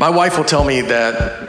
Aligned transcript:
My 0.00 0.08
wife 0.08 0.38
will 0.38 0.46
tell 0.46 0.64
me 0.64 0.80
that 0.80 1.46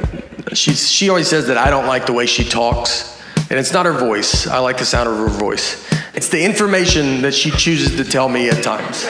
she 0.52 0.74
she 0.74 1.08
always 1.08 1.30
says 1.30 1.48
that 1.48 1.58
I 1.58 1.70
don't 1.70 1.88
like 1.88 2.06
the 2.06 2.12
way 2.12 2.26
she 2.26 2.44
talks, 2.44 3.18
and 3.50 3.58
it's 3.58 3.72
not 3.72 3.86
her 3.86 3.94
voice. 3.94 4.46
I 4.46 4.60
like 4.60 4.78
the 4.78 4.84
sound 4.84 5.08
of 5.08 5.18
her 5.20 5.30
voice. 5.30 5.90
It's 6.14 6.28
the 6.28 6.44
information 6.44 7.22
that 7.22 7.34
she 7.34 7.50
chooses 7.52 7.96
to 7.96 8.04
tell 8.04 8.28
me 8.28 8.50
at 8.50 8.62
times. 8.62 9.08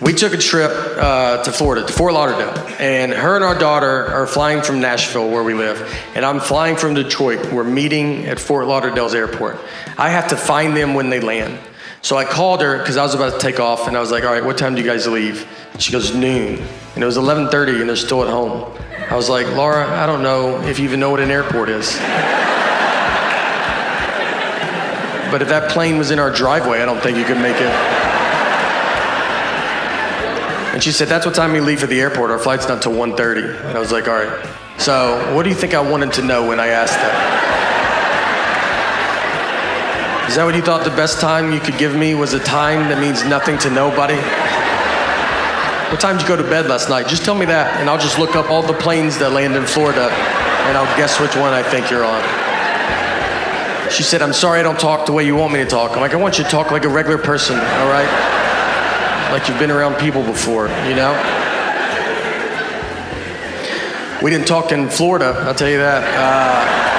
We 0.00 0.12
took 0.12 0.32
a 0.32 0.38
trip 0.38 0.70
uh, 0.70 1.42
to 1.42 1.50
Florida, 1.50 1.84
to 1.84 1.92
Fort 1.92 2.12
Lauderdale, 2.12 2.56
and 2.78 3.10
her 3.10 3.34
and 3.34 3.42
our 3.42 3.58
daughter 3.58 4.06
are 4.06 4.28
flying 4.28 4.62
from 4.62 4.80
Nashville, 4.80 5.28
where 5.28 5.42
we 5.42 5.54
live, 5.54 5.82
and 6.14 6.24
I'm 6.24 6.38
flying 6.38 6.76
from 6.76 6.94
Detroit. 6.94 7.52
We're 7.52 7.64
meeting 7.64 8.26
at 8.26 8.38
Fort 8.38 8.68
Lauderdale's 8.68 9.12
airport. 9.12 9.58
I 9.98 10.10
have 10.10 10.28
to 10.28 10.36
find 10.36 10.76
them 10.76 10.94
when 10.94 11.10
they 11.10 11.18
land. 11.18 11.58
So 12.02 12.16
I 12.16 12.24
called 12.24 12.62
her 12.62 12.78
because 12.78 12.96
I 12.96 13.02
was 13.02 13.14
about 13.14 13.34
to 13.34 13.38
take 13.38 13.60
off, 13.60 13.86
and 13.86 13.96
I 13.96 14.00
was 14.00 14.10
like, 14.10 14.24
"All 14.24 14.32
right, 14.32 14.44
what 14.44 14.56
time 14.56 14.74
do 14.74 14.80
you 14.80 14.86
guys 14.86 15.06
leave?" 15.06 15.46
She 15.78 15.92
goes, 15.92 16.14
"Noon," 16.14 16.58
and 16.94 17.02
it 17.02 17.06
was 17.06 17.18
11:30, 17.18 17.80
and 17.80 17.88
they're 17.88 17.96
still 17.96 18.22
at 18.22 18.30
home. 18.30 18.72
I 19.10 19.16
was 19.16 19.28
like, 19.28 19.46
"Laura, 19.54 19.86
I 20.02 20.06
don't 20.06 20.22
know 20.22 20.60
if 20.62 20.78
you 20.78 20.84
even 20.84 21.00
know 21.00 21.10
what 21.10 21.20
an 21.20 21.30
airport 21.30 21.68
is." 21.68 21.98
but 25.30 25.42
if 25.42 25.48
that 25.48 25.70
plane 25.70 25.96
was 25.96 26.10
in 26.10 26.18
our 26.18 26.30
driveway, 26.30 26.82
I 26.82 26.84
don't 26.84 27.00
think 27.00 27.16
you 27.16 27.24
could 27.24 27.38
make 27.38 27.56
it. 27.56 27.72
And 30.74 30.82
she 30.82 30.92
said, 30.92 31.08
that's 31.08 31.26
what 31.26 31.34
time 31.34 31.52
we 31.52 31.60
leave 31.60 31.80
for 31.80 31.86
the 31.86 32.00
airport. 32.00 32.30
Our 32.30 32.38
flight's 32.38 32.68
not 32.68 32.82
till 32.82 32.92
1.30. 32.92 33.66
And 33.66 33.76
I 33.76 33.80
was 33.80 33.92
like, 33.92 34.08
all 34.08 34.14
right. 34.14 34.48
So 34.78 35.34
what 35.34 35.42
do 35.42 35.48
you 35.48 35.54
think 35.54 35.74
I 35.74 35.80
wanted 35.80 36.12
to 36.14 36.22
know 36.22 36.46
when 36.46 36.58
I 36.58 36.68
asked 36.68 36.94
that? 36.94 37.49
Is 40.30 40.36
that 40.36 40.44
what 40.44 40.54
you 40.54 40.62
thought 40.62 40.84
the 40.84 40.94
best 40.94 41.20
time 41.20 41.50
you 41.50 41.58
could 41.58 41.76
give 41.76 41.96
me 41.96 42.14
was 42.14 42.34
a 42.34 42.38
time 42.38 42.88
that 42.88 43.00
means 43.00 43.24
nothing 43.24 43.58
to 43.66 43.68
nobody? 43.68 44.14
What 45.90 45.98
time 45.98 46.14
did 46.14 46.22
you 46.22 46.28
go 46.28 46.36
to 46.40 46.48
bed 46.48 46.70
last 46.70 46.88
night? 46.88 47.08
Just 47.08 47.24
tell 47.24 47.34
me 47.34 47.46
that, 47.46 47.80
and 47.80 47.90
I'll 47.90 47.98
just 47.98 48.16
look 48.16 48.36
up 48.36 48.48
all 48.48 48.62
the 48.62 48.78
planes 48.78 49.18
that 49.18 49.32
land 49.32 49.56
in 49.56 49.66
Florida, 49.66 50.06
and 50.06 50.78
I'll 50.78 50.86
guess 50.96 51.18
which 51.18 51.34
one 51.34 51.52
I 51.52 51.64
think 51.64 51.90
you're 51.90 52.06
on. 52.06 52.22
She 53.90 54.04
said, 54.04 54.22
I'm 54.22 54.32
sorry 54.32 54.60
I 54.60 54.62
don't 54.62 54.78
talk 54.78 55.04
the 55.04 55.10
way 55.10 55.26
you 55.26 55.34
want 55.34 55.52
me 55.52 55.58
to 55.58 55.66
talk. 55.66 55.98
I'm 55.98 56.00
like, 56.00 56.14
I 56.14 56.16
want 56.16 56.38
you 56.38 56.44
to 56.44 56.50
talk 56.50 56.70
like 56.70 56.84
a 56.84 56.88
regular 56.88 57.18
person, 57.18 57.58
all 57.58 57.90
right? 57.90 58.06
like 59.34 59.48
you've 59.48 59.58
been 59.58 59.72
around 59.72 59.98
people 59.98 60.22
before, 60.22 60.68
you 60.86 60.94
know? 60.94 61.10
We 64.22 64.30
didn't 64.30 64.46
talk 64.46 64.70
in 64.70 64.88
Florida, 64.90 65.34
I'll 65.42 65.56
tell 65.56 65.68
you 65.68 65.78
that. 65.78 66.06
Uh, 66.14 66.89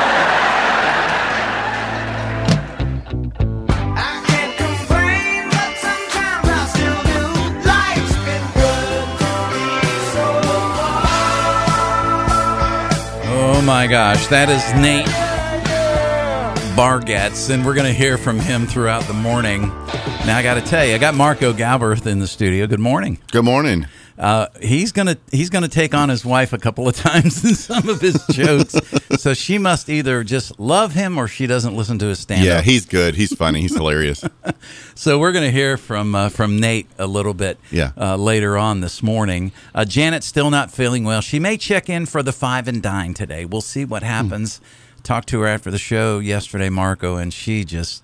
my 13.82 13.88
gosh, 13.88 14.28
that 14.28 14.48
is 14.48 14.62
Nate 14.80 15.08
Bargatze, 16.78 17.50
and 17.50 17.66
we're 17.66 17.74
going 17.74 17.88
to 17.88 17.92
hear 17.92 18.16
from 18.16 18.38
him 18.38 18.68
throughout 18.68 19.02
the 19.06 19.14
morning. 19.14 19.70
Now, 20.24 20.38
I 20.38 20.44
got 20.44 20.54
to 20.54 20.62
tell 20.62 20.86
you, 20.86 20.94
I 20.94 21.00
got 21.00 21.16
Marco 21.16 21.52
Galbraith 21.52 22.06
in 22.06 22.20
the 22.20 22.28
studio. 22.28 22.68
Good 22.68 22.80
morning. 22.80 23.18
Good 23.32 23.44
morning. 23.44 23.88
Uh, 24.22 24.46
he's 24.62 24.92
gonna 24.92 25.18
he's 25.32 25.50
gonna 25.50 25.68
take 25.68 25.96
on 25.96 26.08
his 26.08 26.24
wife 26.24 26.54
a 26.54 26.58
couple 26.60 26.88
of 26.88 26.96
times 27.10 27.44
in 27.44 27.56
some 27.56 27.90
of 27.90 28.00
his 28.00 28.24
jokes, 28.28 28.76
so 29.18 29.34
she 29.34 29.58
must 29.58 29.90
either 29.90 30.24
just 30.24 30.60
love 30.60 30.94
him 30.94 31.18
or 31.18 31.28
she 31.28 31.48
doesn't 31.48 31.76
listen 31.76 31.98
to 32.00 32.06
his 32.06 32.20
stand. 32.20 32.46
Yeah, 32.46 32.62
he's 32.62 32.86
good. 32.86 33.16
He's 33.16 33.36
funny. 33.36 33.62
He's 33.62 33.76
hilarious. 33.76 34.24
so 34.96 35.18
we're 35.18 35.32
gonna 35.32 35.50
hear 35.52 35.76
from 35.76 36.14
uh, 36.14 36.30
from 36.30 36.60
Nate 36.60 36.88
a 37.00 37.08
little 37.08 37.34
bit. 37.34 37.58
Yeah. 37.72 37.94
Uh, 37.98 38.16
later 38.16 38.58
on 38.58 38.82
this 38.82 39.02
morning. 39.02 39.52
Uh, 39.74 39.86
Janet's 39.86 40.28
still 40.28 40.52
not 40.52 40.72
feeling 40.72 41.04
well. 41.04 41.22
She 41.22 41.40
may 41.40 41.58
check 41.58 41.90
in 41.90 42.06
for 42.06 42.22
the 42.22 42.32
five 42.32 42.68
and 42.68 42.82
dine 42.82 43.16
today. 43.16 43.44
We'll 43.46 43.62
see 43.62 43.86
what 43.86 44.04
happens. 44.04 44.60
Hmm 44.60 44.66
talked 45.04 45.30
to 45.30 45.42
her 45.42 45.48
after 45.48 45.72
the 45.72 45.78
show 45.78 46.20
yesterday, 46.20 46.70
Marco, 46.70 47.18
and 47.18 47.34
she 47.34 47.64
just, 47.64 48.04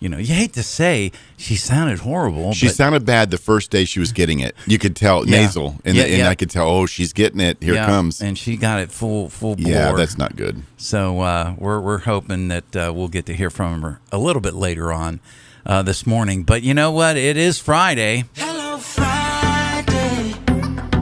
you 0.00 0.08
know, 0.08 0.16
you 0.18 0.34
hate 0.34 0.54
to 0.54 0.62
say 0.62 1.12
she 1.36 1.54
sounded 1.56 1.98
horrible. 2.00 2.52
She 2.54 2.66
but, 2.66 2.74
sounded 2.74 3.04
bad 3.04 3.30
the 3.30 3.36
first 3.38 3.70
day 3.70 3.84
she 3.84 4.00
was 4.00 4.12
getting 4.12 4.40
it. 4.40 4.56
You 4.66 4.78
could 4.78 4.96
tell 4.96 5.26
Yeah. 5.28 5.42
nasal, 5.42 5.76
and, 5.84 5.96
Yeah, 5.96 6.04
and 6.04 6.18
yeah. 6.18 6.28
I 6.28 6.34
could 6.34 6.50
tell. 6.50 6.68
Oh, 6.68 6.86
she's 6.86 7.12
getting 7.12 7.40
it. 7.40 7.58
Here 7.62 7.74
yeah, 7.74 7.84
it 7.84 7.86
comes. 7.86 8.20
and 8.22 8.36
she 8.38 8.56
got 8.56 8.80
it 8.80 8.90
full 8.90 9.28
full 9.28 9.56
bore. 9.56 9.70
Yeah, 9.70 9.92
that's 9.92 10.16
not 10.18 10.36
good. 10.36 10.62
So 10.78 11.20
uh, 11.20 11.54
we're 11.58 11.80
we're 11.80 11.98
hoping 11.98 12.48
that 12.48 12.74
uh, 12.74 12.92
we'll 12.94 13.08
get 13.08 13.26
to 13.26 13.34
hear 13.34 13.50
from 13.50 13.82
her 13.82 14.00
a 14.10 14.18
little 14.18 14.40
bit 14.42 14.54
later 14.54 14.92
on 14.92 15.20
uh, 15.66 15.82
this 15.82 16.06
morning. 16.06 16.42
But 16.44 16.62
you 16.62 16.72
know 16.74 16.90
what? 16.90 17.16
It 17.18 17.36
is 17.36 17.58
Friday. 17.58 18.24
Hello, 18.36 18.78
Friday. 18.78 20.34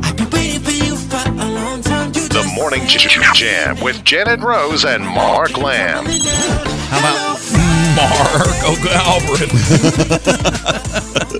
I've 0.03 0.16
been 0.16 0.30
waiting 0.30 0.60
for 0.60 0.70
you 0.72 0.97
for 0.97 1.28
a 1.28 1.48
long 1.48 1.82
time. 1.82 2.12
You 2.15 2.28
The 2.28 2.50
Morning 2.56 2.86
J- 2.88 2.98
J- 3.09 3.20
Jam 3.32 3.80
with 3.80 4.03
Janet 4.04 4.41
Rose 4.41 4.84
and 4.84 5.04
Mark 5.04 5.56
Lamb. 5.56 6.04
How 6.06 6.98
about 6.98 7.38
Marco 7.98 8.76
Galbraith? 8.84 9.53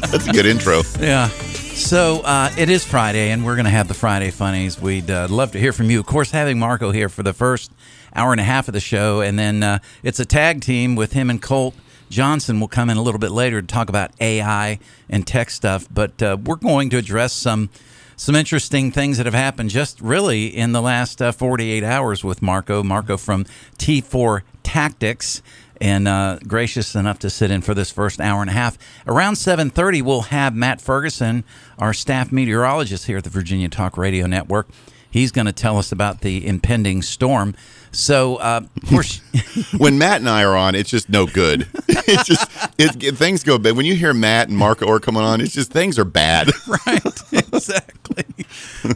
That's 0.11 0.27
a 0.27 0.33
good 0.33 0.47
intro. 0.47 0.83
Yeah. 0.99 1.29
So 1.29 2.21
uh, 2.23 2.51
it 2.59 2.69
is 2.69 2.85
Friday, 2.85 3.31
and 3.31 3.45
we're 3.45 3.55
going 3.55 3.67
to 3.67 3.71
have 3.71 3.87
the 3.87 3.95
Friday 3.95 4.33
funnies. 4.33 4.81
We'd 4.81 5.09
uh, 5.11 5.29
love 5.31 5.53
to 5.53 5.61
hear 5.61 5.73
from 5.73 5.91
you. 5.91 6.01
Of 6.01 6.07
course, 6.07 6.33
having 6.33 6.59
Marco 6.59 6.91
here 6.91 7.09
for 7.09 7.23
the 7.23 7.33
first 7.33 7.71
hour 8.15 8.33
and 8.33 8.41
a 8.41 8.45
half 8.45 8.67
of 8.67 8.75
the 8.75 8.81
show, 8.81 9.21
and 9.21 9.39
then 9.39 9.63
uh, 9.63 9.79
it's 10.03 10.19
a 10.19 10.25
tag 10.25 10.61
team 10.61 10.97
with 10.97 11.13
him 11.13 11.31
and 11.31 11.41
Colt 11.41 11.77
Johnson. 12.11 12.59
will 12.59 12.67
come 12.67 12.91
in 12.91 12.97
a 12.97 13.03
little 13.03 13.21
bit 13.21 13.31
later 13.31 13.61
to 13.61 13.67
talk 13.67 13.89
about 13.89 14.11
AI 14.21 14.81
and 15.09 15.25
tech 15.27 15.51
stuff. 15.51 15.87
But 15.93 16.21
uh, 16.21 16.39
we're 16.45 16.57
going 16.57 16.91
to 16.91 16.99
address 16.99 17.33
some 17.33 17.71
some 18.17 18.35
interesting 18.35 18.91
things 18.91 19.17
that 19.19 19.27
have 19.27 19.35
happened 19.35 19.71
just 19.71 20.01
really 20.01 20.47
in 20.49 20.73
the 20.73 20.83
last 20.83 21.23
uh, 21.23 21.31
48 21.31 21.85
hours 21.85 22.25
with 22.25 22.43
Marco. 22.43 22.83
Marco 22.83 23.17
from 23.17 23.45
T4 23.79 24.43
Tactics 24.65 25.41
and 25.81 26.09
uh, 26.09 26.39
gracious 26.47 26.95
enough 26.95 27.19
to 27.21 27.31
sit 27.31 27.51
in 27.51 27.61
for 27.61 27.75
this 27.75 27.91
first 27.91 28.21
hour 28.21 28.41
and 28.41 28.51
a 28.51 28.55
half. 28.55 28.79
Around 29.07 29.35
7:30, 29.35 30.03
we'll 30.03 30.23
have 30.23 30.55
Matt 30.55 30.81
Ferguson, 30.81 31.45
our 31.79 31.93
staff 31.93 32.33
meteorologist 32.33 33.07
here 33.07 33.19
at 33.19 33.25
the 33.25 33.31
Virginia 33.31 33.69
Talk 33.69 33.97
Radio 33.97 34.27
Network. 34.27 34.69
He's 35.11 35.33
going 35.33 35.47
to 35.47 35.53
tell 35.53 35.79
us 35.79 35.91
about 35.91 36.21
the 36.21 36.47
impending 36.47 37.03
storm. 37.03 37.55
So, 37.93 38.37
uh, 38.37 38.61
course, 38.89 39.21
When 39.79 39.99
Matt 39.99 40.21
and 40.21 40.29
I 40.29 40.45
are 40.45 40.57
on, 40.57 40.75
it's 40.75 40.91
just 40.91 41.09
no 41.09 41.27
good. 41.27 41.67
it's 41.89 42.25
just 42.25 42.51
it, 42.79 43.03
it- 43.03 43.17
things 43.17 43.43
go 43.45 43.59
bad. 43.59 43.77
When 43.77 43.87
you 43.87 43.95
hear 43.95 44.15
Matt 44.15 44.49
and 44.49 44.57
Mark 44.57 44.83
are 44.83 45.01
coming 45.01 45.23
on, 45.23 45.41
it's 45.41 45.53
just 45.55 45.71
things 45.73 45.99
are 45.99 46.05
bad. 46.05 46.51
right, 46.87 47.05
exactly. 47.33 48.25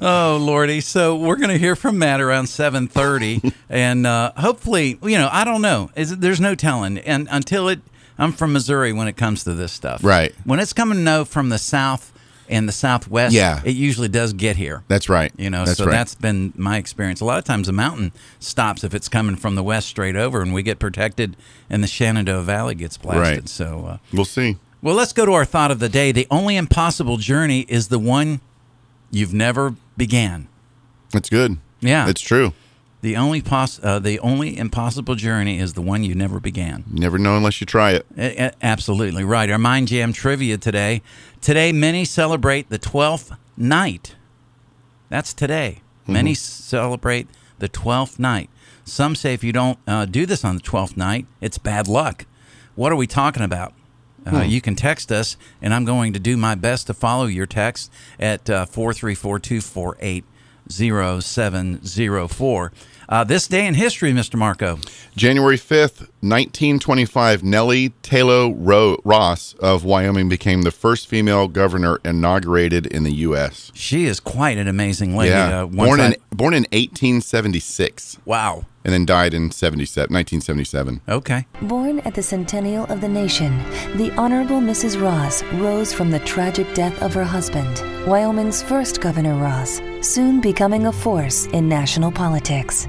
Oh 0.00 0.38
lordy! 0.40 0.80
So 0.80 1.16
we're 1.16 1.36
going 1.36 1.50
to 1.50 1.58
hear 1.58 1.76
from 1.76 1.98
Matt 1.98 2.20
around 2.20 2.46
seven 2.48 2.88
thirty, 2.88 3.40
and 3.68 4.06
uh, 4.06 4.32
hopefully, 4.36 4.98
you 5.02 5.18
know, 5.18 5.28
I 5.30 5.44
don't 5.44 5.62
know. 5.62 5.90
Is 5.96 6.16
there's 6.18 6.40
no 6.40 6.54
telling, 6.54 6.98
and 6.98 7.28
until 7.30 7.68
it, 7.68 7.80
I'm 8.18 8.32
from 8.32 8.52
Missouri 8.52 8.92
when 8.92 9.08
it 9.08 9.16
comes 9.16 9.44
to 9.44 9.54
this 9.54 9.72
stuff. 9.72 10.02
Right. 10.04 10.34
When 10.44 10.60
it's 10.60 10.72
coming 10.72 11.04
no 11.04 11.24
from 11.24 11.48
the 11.48 11.58
south 11.58 12.11
and 12.52 12.68
the 12.68 12.72
southwest, 12.72 13.34
Yeah. 13.34 13.60
it 13.64 13.74
usually 13.74 14.08
does 14.08 14.32
get 14.32 14.56
here. 14.56 14.84
That's 14.88 15.08
right. 15.08 15.32
You 15.36 15.50
know, 15.50 15.64
That's 15.64 15.78
so 15.78 15.86
right. 15.86 15.92
that's 15.92 16.14
been 16.14 16.52
my 16.56 16.76
experience. 16.76 17.20
A 17.20 17.24
lot 17.24 17.38
of 17.38 17.44
times 17.44 17.66
the 17.66 17.72
mountain 17.72 18.12
stops 18.38 18.84
if 18.84 18.94
it's 18.94 19.08
coming 19.08 19.34
from 19.36 19.54
the 19.56 19.62
west 19.62 19.88
straight 19.88 20.14
over, 20.16 20.42
and 20.42 20.52
we 20.54 20.62
get 20.62 20.78
protected, 20.78 21.36
and 21.70 21.82
the 21.82 21.86
Shenandoah 21.88 22.42
Valley 22.42 22.74
gets 22.74 22.96
blasted. 22.98 23.20
Right. 23.40 23.48
So, 23.48 23.86
uh, 23.86 23.96
We'll 24.12 24.24
see. 24.24 24.58
well, 24.82 24.94
let's 24.94 25.12
go 25.12 25.24
to 25.26 25.32
our 25.32 25.44
thought 25.44 25.70
of 25.70 25.78
the 25.80 25.88
day. 25.88 26.12
The 26.12 26.26
only 26.30 26.56
impossible 26.56 27.16
journey 27.16 27.60
is 27.68 27.88
the 27.88 27.98
one 27.98 28.40
you've 29.10 29.34
never 29.34 29.74
began. 29.96 30.46
That's 31.12 31.28
good. 31.30 31.58
Yeah. 31.80 32.08
it's 32.08 32.20
true. 32.20 32.52
The 33.02 33.16
only 33.16 33.42
poss- 33.42 33.80
uh, 33.82 33.98
the 33.98 34.18
only 34.20 34.56
impossible 34.56 35.14
journey 35.16 35.58
is 35.58 35.72
the 35.74 35.82
one 35.82 36.04
you 36.04 36.14
never 36.14 36.38
began. 36.40 36.84
You 36.92 37.00
never 37.00 37.18
know 37.18 37.36
unless 37.36 37.60
you 37.60 37.66
try 37.66 37.90
it. 37.92 38.06
A- 38.16 38.44
a- 38.46 38.52
absolutely 38.62 39.24
right. 39.24 39.50
Our 39.50 39.58
Mind 39.58 39.88
Jam 39.88 40.12
trivia 40.12 40.56
today. 40.56 41.02
Today, 41.40 41.72
many 41.72 42.04
celebrate 42.04 42.68
the 42.70 42.78
12th 42.78 43.36
night. 43.56 44.14
That's 45.08 45.34
today. 45.34 45.80
Many 46.06 46.34
celebrate 46.34 47.28
the 47.58 47.68
12th 47.68 48.18
night. 48.18 48.48
Some 48.84 49.14
say 49.14 49.34
if 49.34 49.44
you 49.44 49.52
don't 49.52 49.78
uh, 49.86 50.04
do 50.06 50.24
this 50.26 50.44
on 50.44 50.56
the 50.56 50.62
12th 50.62 50.96
night, 50.96 51.26
it's 51.40 51.58
bad 51.58 51.86
luck. 51.88 52.24
What 52.76 52.92
are 52.92 52.96
we 52.96 53.06
talking 53.06 53.42
about? 53.42 53.74
Uh, 54.24 54.42
You 54.42 54.60
can 54.60 54.76
text 54.76 55.10
us, 55.12 55.36
and 55.60 55.74
I'm 55.74 55.84
going 55.84 56.12
to 56.12 56.20
do 56.20 56.36
my 56.36 56.54
best 56.54 56.86
to 56.86 56.94
follow 56.94 57.26
your 57.26 57.46
text 57.46 57.90
at 58.20 58.48
uh, 58.48 58.66
434 58.66 59.40
248 59.40 60.24
0704. 60.68 62.72
Uh, 63.08 63.24
This 63.24 63.46
day 63.48 63.66
in 63.66 63.74
history, 63.74 64.12
Mr. 64.12 64.36
Marco. 64.36 64.78
January 65.16 65.56
5th, 65.58 66.08
1925, 66.20 67.42
Nellie 67.42 67.90
Taylor 68.02 68.50
Ro- 68.52 68.96
Ross 69.04 69.54
of 69.60 69.84
Wyoming 69.84 70.28
became 70.28 70.62
the 70.62 70.70
first 70.70 71.06
female 71.08 71.48
governor 71.48 71.98
inaugurated 72.04 72.86
in 72.86 73.02
the 73.04 73.12
U.S. 73.26 73.70
She 73.74 74.06
is 74.06 74.20
quite 74.20 74.56
an 74.58 74.68
amazing 74.68 75.16
lady. 75.16 75.30
yeah. 75.32 75.62
Uh, 75.62 75.66
born 75.66 76.00
in 76.00 76.12
I- 76.12 76.16
born 76.34 76.54
in 76.54 76.62
1876. 76.72 78.18
wow. 78.24 78.64
And 78.84 78.92
then 78.92 79.06
died 79.06 79.34
in 79.34 79.50
77, 79.50 80.12
1977. 80.12 81.00
Okay. 81.08 81.46
Born 81.62 82.00
at 82.00 82.14
the 82.14 82.22
centennial 82.22 82.84
of 82.86 83.00
the 83.00 83.08
nation, 83.08 83.58
the 83.96 84.12
Honorable 84.16 84.60
Mrs. 84.60 85.00
Ross 85.00 85.42
rose 85.54 85.92
from 85.92 86.10
the 86.10 86.20
tragic 86.20 86.72
death 86.74 87.00
of 87.02 87.14
her 87.14 87.24
husband, 87.24 87.82
Wyoming's 88.06 88.62
first 88.62 89.00
Governor 89.00 89.36
Ross, 89.36 89.80
soon 90.00 90.40
becoming 90.40 90.86
a 90.86 90.92
force 90.92 91.46
in 91.46 91.68
national 91.68 92.10
politics. 92.12 92.88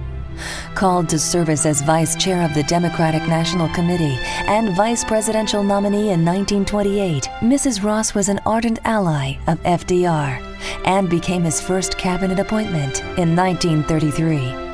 Called 0.75 1.09
to 1.09 1.19
service 1.19 1.65
as 1.65 1.81
vice 1.81 2.15
chair 2.15 2.43
of 2.43 2.53
the 2.53 2.63
Democratic 2.63 3.21
National 3.27 3.69
Committee 3.69 4.17
and 4.47 4.75
vice 4.75 5.03
presidential 5.03 5.63
nominee 5.63 6.09
in 6.11 6.25
1928, 6.25 7.23
Mrs. 7.41 7.83
Ross 7.83 8.15
was 8.15 8.29
an 8.29 8.39
ardent 8.45 8.79
ally 8.83 9.35
of 9.47 9.61
FDR 9.63 10.41
and 10.85 11.09
became 11.09 11.43
his 11.43 11.61
first 11.61 11.97
cabinet 11.97 12.39
appointment 12.39 13.01
in 13.17 13.35
1933. 13.35 14.72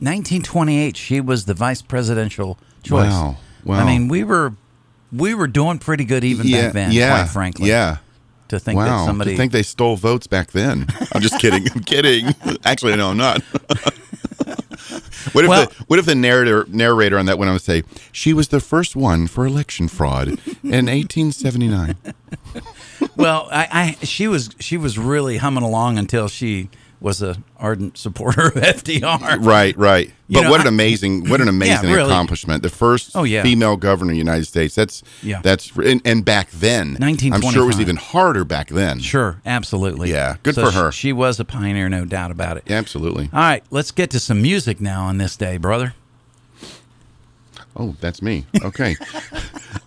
1928, 0.00 0.96
she 0.96 1.20
was 1.20 1.44
the 1.44 1.54
vice 1.54 1.82
presidential 1.82 2.58
choice. 2.82 3.10
Wow. 3.10 3.36
Wow. 3.64 3.80
I 3.80 3.84
mean, 3.84 4.08
we 4.08 4.24
were 4.24 4.54
we 5.12 5.34
were 5.34 5.46
doing 5.46 5.78
pretty 5.78 6.04
good 6.04 6.24
even 6.24 6.50
back 6.50 6.72
then, 6.72 6.92
yeah, 6.92 7.18
quite 7.18 7.30
frankly. 7.30 7.68
Yeah. 7.68 7.98
To 8.48 8.58
think 8.58 8.78
wow. 8.78 8.86
that 8.86 9.04
somebody 9.04 9.32
To 9.32 9.36
think 9.36 9.52
they 9.52 9.62
stole 9.62 9.96
votes 9.96 10.26
back 10.26 10.50
then. 10.52 10.86
I'm 11.12 11.20
just 11.20 11.38
kidding. 11.38 11.70
I'm 11.70 11.80
kidding. 11.80 12.34
Actually, 12.64 12.96
no, 12.96 13.10
I'm 13.10 13.16
not. 13.16 13.42
what 15.32 15.44
if 15.44 15.48
Well- 15.48 15.66
the 15.66 15.84
what 15.86 15.98
if 15.98 16.06
the 16.06 16.14
narrator 16.14 16.64
narrator 16.68 17.18
on 17.18 17.26
that 17.26 17.38
went 17.38 17.50
on 17.50 17.58
to 17.58 17.62
say 17.62 17.82
she 18.10 18.32
was 18.32 18.48
the 18.48 18.60
first 18.60 18.96
one 18.96 19.26
for 19.26 19.46
election 19.46 19.88
fraud 19.88 20.28
in 20.62 20.86
1879? 20.86 21.96
Well, 23.16 23.48
I, 23.50 23.96
I 24.00 24.04
she 24.04 24.28
was 24.28 24.50
she 24.60 24.76
was 24.76 24.98
really 24.98 25.38
humming 25.38 25.62
along 25.62 25.98
until 25.98 26.28
she 26.28 26.68
was 27.00 27.22
a 27.22 27.36
ardent 27.56 27.96
supporter 27.96 28.48
of 28.48 28.54
FDR. 28.54 29.44
Right, 29.44 29.76
right. 29.76 30.10
You 30.28 30.34
But 30.36 30.40
know, 30.42 30.50
what 30.50 30.60
an 30.60 30.66
amazing, 30.68 31.28
what 31.28 31.40
an 31.40 31.48
amazing 31.56 31.90
really. 31.90 32.10
accomplishment! 32.10 32.62
The 32.62 32.68
first 32.68 33.12
Oh, 33.16 33.24
yeah. 33.24 33.42
female 33.42 33.76
governor 33.76 34.12
of 34.12 34.14
the 34.14 34.18
United 34.18 34.44
States. 34.46 34.74
That's 34.74 35.02
Yeah. 35.22 35.40
That's 35.42 35.70
and, 35.76 36.00
and 36.04 36.24
back 36.24 36.50
then, 36.50 36.98
I'm 37.02 37.16
sure 37.42 37.64
it 37.64 37.66
was 37.66 37.80
even 37.80 37.96
harder 37.96 38.44
back 38.44 38.68
then. 38.68 39.00
Sure, 39.00 39.40
absolutely. 39.44 40.10
Yeah, 40.10 40.36
good 40.42 40.54
So 40.54 40.66
for 40.66 40.70
her. 40.72 40.92
sh- 40.92 40.96
She 40.98 41.12
was 41.12 41.40
a 41.40 41.44
pioneer, 41.44 41.88
no 41.88 42.04
doubt 42.04 42.30
about 42.30 42.56
it. 42.58 42.70
Absolutely. 42.70 43.28
All 43.32 43.40
right, 43.40 43.64
let's 43.70 43.90
get 43.90 44.10
to 44.10 44.20
some 44.20 44.40
music 44.42 44.80
now 44.80 45.04
on 45.04 45.18
this 45.18 45.36
day, 45.36 45.56
brother. 45.56 45.94
Oh, 47.76 47.94
that's 48.00 48.20
me. 48.20 48.44
Okay. 48.62 48.96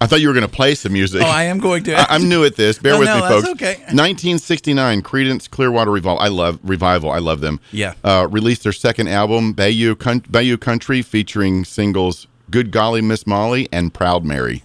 I 0.02 0.08
thought 0.08 0.22
you 0.22 0.28
were 0.30 0.34
going 0.34 0.46
to 0.48 0.52
play 0.52 0.74
some 0.76 0.94
music. 0.94 1.22
Oh, 1.22 1.26
I 1.26 1.44
am 1.44 1.60
going 1.60 1.84
to. 1.86 1.94
I- 1.96 2.16
I'm 2.16 2.28
new 2.30 2.44
at 2.44 2.56
this. 2.56 2.80
Bear 2.80 2.94
No, 2.94 3.00
with 3.00 3.08
no, 3.10 3.16
me, 3.16 3.22
that's 3.22 3.34
folks. 3.48 3.50
okay. 3.62 3.74
1969, 3.94 5.02
Creedence 5.02 5.50
Clearwater 5.50 5.92
Revival. 5.92 6.20
I 6.20 6.30
love 6.30 6.60
Revival. 6.64 7.12
I 7.12 7.20
love 7.20 7.42
them. 7.42 7.60
Yeah. 7.72 7.94
Uh, 8.04 8.28
released 8.32 8.64
their 8.64 8.72
second 8.72 9.10
album, 9.10 9.54
Bayou, 9.54 9.96
Coun- 9.96 10.24
Bayou 10.30 10.58
Country, 10.58 11.02
featuring 11.02 11.66
singles 11.66 12.28
"Good 12.50 12.72
Golly 12.72 13.02
Miss 13.02 13.28
Molly" 13.28 13.68
and 13.72 13.94
"Proud 13.94 14.24
Mary." 14.26 14.64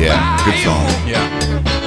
Yeah, 0.00 0.44
good 0.44 0.56
song. 0.64 1.08
Yeah. 1.08 1.78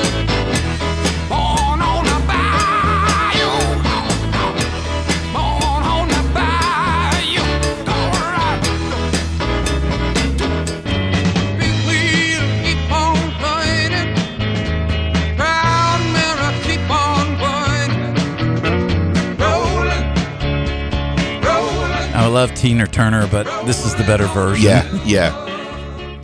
I 22.25 22.27
love 22.27 22.55
Tina 22.55 22.87
Turner, 22.87 23.27
but 23.27 23.45
this 23.67 23.85
is 23.85 23.93
the 23.93 24.03
better 24.03 24.25
version. 24.25 24.65
Yeah, 24.65 25.03
yeah. 25.05 26.19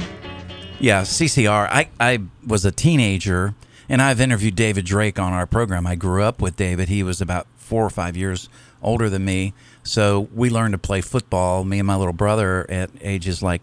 Yeah, 0.80 1.02
CCR. 1.04 1.68
I, 1.70 1.90
I 2.00 2.22
was 2.44 2.66
a 2.66 2.72
teenager 2.72 3.54
and 3.88 4.02
I've 4.02 4.20
interviewed 4.20 4.56
David 4.56 4.84
Drake 4.86 5.20
on 5.20 5.32
our 5.32 5.46
program. 5.46 5.86
I 5.86 5.94
grew 5.94 6.24
up 6.24 6.42
with 6.42 6.56
David. 6.56 6.90
He 6.90 7.04
was 7.04 7.22
about 7.22 7.46
four 7.56 7.86
or 7.86 7.92
five 7.92 8.18
years 8.18 8.50
older 8.82 9.12
than 9.12 9.24
me. 9.26 9.54
So 9.84 10.28
we 10.34 10.50
learned 10.50 10.72
to 10.72 10.80
play 10.80 11.02
football, 11.02 11.64
me 11.64 11.78
and 11.78 11.86
my 11.86 11.96
little 11.96 12.14
brother, 12.14 12.66
at 12.68 12.90
ages 13.02 13.44
like, 13.44 13.62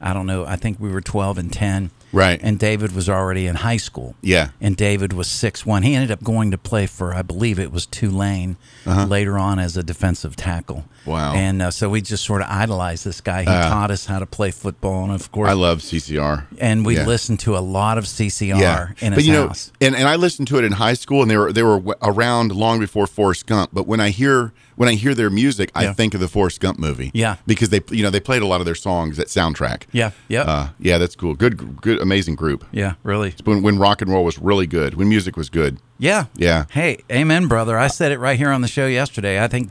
I 0.00 0.12
don't 0.12 0.26
know, 0.26 0.44
I 0.44 0.56
think 0.56 0.80
we 0.80 0.90
were 0.90 1.00
12 1.00 1.38
and 1.38 1.52
10. 1.52 1.92
Right. 2.12 2.40
And 2.42 2.58
David 2.58 2.92
was 2.92 3.08
already 3.08 3.46
in 3.46 3.56
high 3.56 3.76
school. 3.76 4.14
Yeah. 4.22 4.50
And 4.60 4.76
David 4.76 5.12
was 5.12 5.26
six 5.28 5.66
one. 5.66 5.82
He 5.82 5.94
ended 5.94 6.10
up 6.10 6.22
going 6.22 6.50
to 6.52 6.58
play 6.58 6.86
for, 6.86 7.12
I 7.14 7.22
believe 7.22 7.58
it 7.58 7.70
was 7.72 7.84
Tulane 7.86 8.56
later 8.86 9.36
on 9.38 9.58
as 9.58 9.76
a 9.76 9.82
defensive 9.82 10.36
tackle. 10.36 10.78
Uh-huh. 10.78 11.10
Wow. 11.12 11.34
And 11.34 11.62
uh, 11.62 11.70
so 11.70 11.88
we 11.88 12.00
just 12.00 12.24
sort 12.24 12.42
of 12.42 12.48
idolized 12.48 13.04
this 13.04 13.20
guy. 13.20 13.42
He 13.42 13.48
Uh. 13.48 13.68
taught 13.68 13.90
us 13.90 14.06
how 14.06 14.18
to 14.18 14.26
play 14.26 14.50
football. 14.50 15.04
And 15.04 15.12
of 15.12 15.30
course, 15.30 15.48
I 15.50 15.52
love 15.52 15.80
CCR. 15.82 16.46
and 16.58 16.84
we 16.86 16.96
Yeah. 16.96 17.06
listened 17.06 17.40
to 17.40 17.56
a 17.56 17.60
lot 17.60 17.96
of 17.98 18.04
CCR 18.08 18.94
in 19.00 19.10
but 19.12 19.18
his 19.18 19.26
you 19.26 19.32
know, 19.32 19.48
house. 19.48 19.70
and, 19.80 19.94
and 19.94 20.08
I 20.08 20.16
listened 20.16 20.48
to 20.48 20.58
it 20.58 20.64
in 20.64 20.72
high 20.72 20.94
school, 20.94 21.22
and 21.22 21.30
they 21.30 21.36
were 21.36 21.52
they 21.52 21.62
were 21.62 21.80
around 22.02 22.52
long 22.52 22.80
before 22.80 23.06
Forrest 23.06 23.46
Gump. 23.46 23.70
But 23.72 23.86
when 23.86 24.00
I 24.00 24.10
hear 24.10 24.52
when 24.76 24.88
I 24.88 24.94
hear 24.94 25.14
their 25.14 25.30
music, 25.30 25.70
I 25.74 25.84
Yeah. 25.84 25.92
think 25.94 26.14
of 26.14 26.20
the 26.20 26.28
Forrest 26.28 26.60
Gump 26.60 26.78
movie. 26.78 27.10
Yeah. 27.14 27.36
because 27.46 27.70
they 27.70 27.80
you 27.90 28.02
know 28.02 28.10
they 28.10 28.20
played 28.20 28.42
a 28.42 28.46
lot 28.46 28.60
of 28.60 28.66
their 28.66 28.74
songs 28.74 29.18
at 29.18 29.26
soundtrack. 29.28 29.82
Yeah, 29.92 30.10
yeah, 30.28 30.42
uh, 30.42 30.68
yeah, 30.78 30.98
that's 30.98 31.16
cool. 31.16 31.34
Good, 31.34 31.80
good, 31.80 32.00
amazing 32.00 32.34
group. 32.36 32.64
yeah, 32.72 32.94
really, 33.02 33.34
When 33.44 33.62
when 33.62 33.78
rock 33.78 34.00
and 34.02 34.10
roll 34.10 34.24
was 34.24 34.38
really 34.38 34.66
good, 34.66 34.94
when 34.94 35.08
music 35.08 35.36
was 35.36 35.48
good. 35.50 35.78
yeah, 35.98 36.24
Yeah. 36.36 36.64
Hey, 36.70 36.98
amen, 37.10 37.46
brother. 37.48 37.76
I 37.78 37.88
said 37.88 38.12
it 38.12 38.18
right 38.18 38.38
here 38.38 38.50
on 38.52 38.60
the 38.60 38.68
show 38.68 38.86
yesterday. 38.86 39.42
I 39.42 39.48
think 39.48 39.70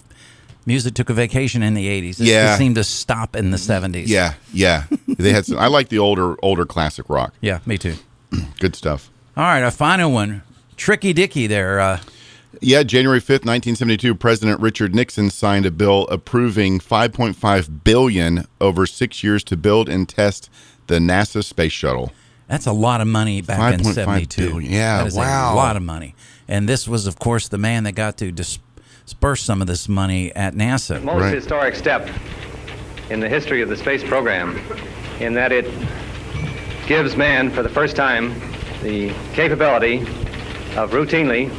music 0.66 0.94
took 0.96 1.10
a 1.10 1.14
vacation 1.14 1.62
in 1.64 1.74
the 1.76 1.88
'80s. 1.88 2.20
It, 2.20 2.26
Yeah. 2.28 2.54
it 2.56 2.58
seemed 2.58 2.76
to 2.76 2.84
stop 2.84 3.36
in 3.36 3.52
the 3.52 3.58
'70s. 3.58 4.08
Yeah, 4.08 4.34
yeah. 4.54 4.84
they 5.08 5.32
had. 5.32 5.46
Some, 5.46 5.60
I 5.60 5.68
like 5.68 5.90
the 5.90 6.00
older 6.00 6.36
older 6.42 6.66
classic 6.66 7.06
rock. 7.10 7.34
yeah, 7.42 7.60
me 7.66 7.78
too. 7.78 7.96
Good 8.60 8.76
stuff. 8.76 9.10
All 9.38 9.44
right, 9.44 9.62
our 9.64 9.72
final 9.72 10.12
one, 10.12 10.42
Tricky 10.78 11.14
Dicky. 11.14 11.46
There, 11.48 11.80
uh, 11.80 12.00
Yeah, 12.62 12.84
January 12.84 13.20
5th, 13.20 13.46
1972, 13.46 14.16
President 14.16 14.60
Richard 14.60 14.96
Nixon 14.96 15.30
signed 15.30 15.66
a 15.66 15.72
bill 15.72 16.08
approving 16.08 16.80
5.5 16.80 17.84
billion 17.84 18.46
over 18.62 18.86
6 18.86 19.24
years 19.24 19.44
to 19.46 19.58
build 19.58 19.90
and 19.90 20.08
test 20.08 20.50
the 20.88 21.00
NASA 21.00 21.44
space 21.44 21.72
shuttle. 21.72 22.12
that's 22.48 22.66
a 22.68 22.72
lot 22.72 23.02
of 23.02 23.08
money 23.08 23.42
back 23.42 23.74
in 23.74 23.80
5.5 23.80 23.94
'72. 23.94 24.50
billion. 24.50 24.72
Yeah, 24.72 25.00
that 25.00 25.08
is 25.08 25.16
wow. 25.16 25.54
a 25.54 25.56
lot 25.56 25.76
of 25.76 25.82
money. 25.84 26.16
And 26.48 26.70
this 26.70 26.88
was, 26.88 27.08
of 27.08 27.18
course, 27.18 27.48
the 27.48 27.58
man 27.58 27.84
that 27.86 27.94
got 27.94 28.18
to 28.18 28.32
disperse 28.32 29.42
some 29.42 29.62
of 29.62 29.68
this 29.68 29.90
money 29.90 30.34
at 30.36 30.54
NASA. 30.54 31.02
most 31.04 31.22
Right. 31.22 31.34
historic 31.34 31.76
step 31.76 32.08
in 33.10 33.20
the 33.20 33.30
history 33.30 33.62
of 33.64 33.70
the 33.70 33.76
space 33.78 34.04
program 34.04 34.60
in 35.20 35.34
that 35.34 35.52
it 35.52 35.66
gives 36.88 37.16
man 37.16 37.50
for 37.50 37.64
the 37.64 37.70
first 37.70 37.96
time 37.96 38.34
the 38.84 39.12
capability 39.34 40.02
of 40.78 40.92
routinely 40.92 41.50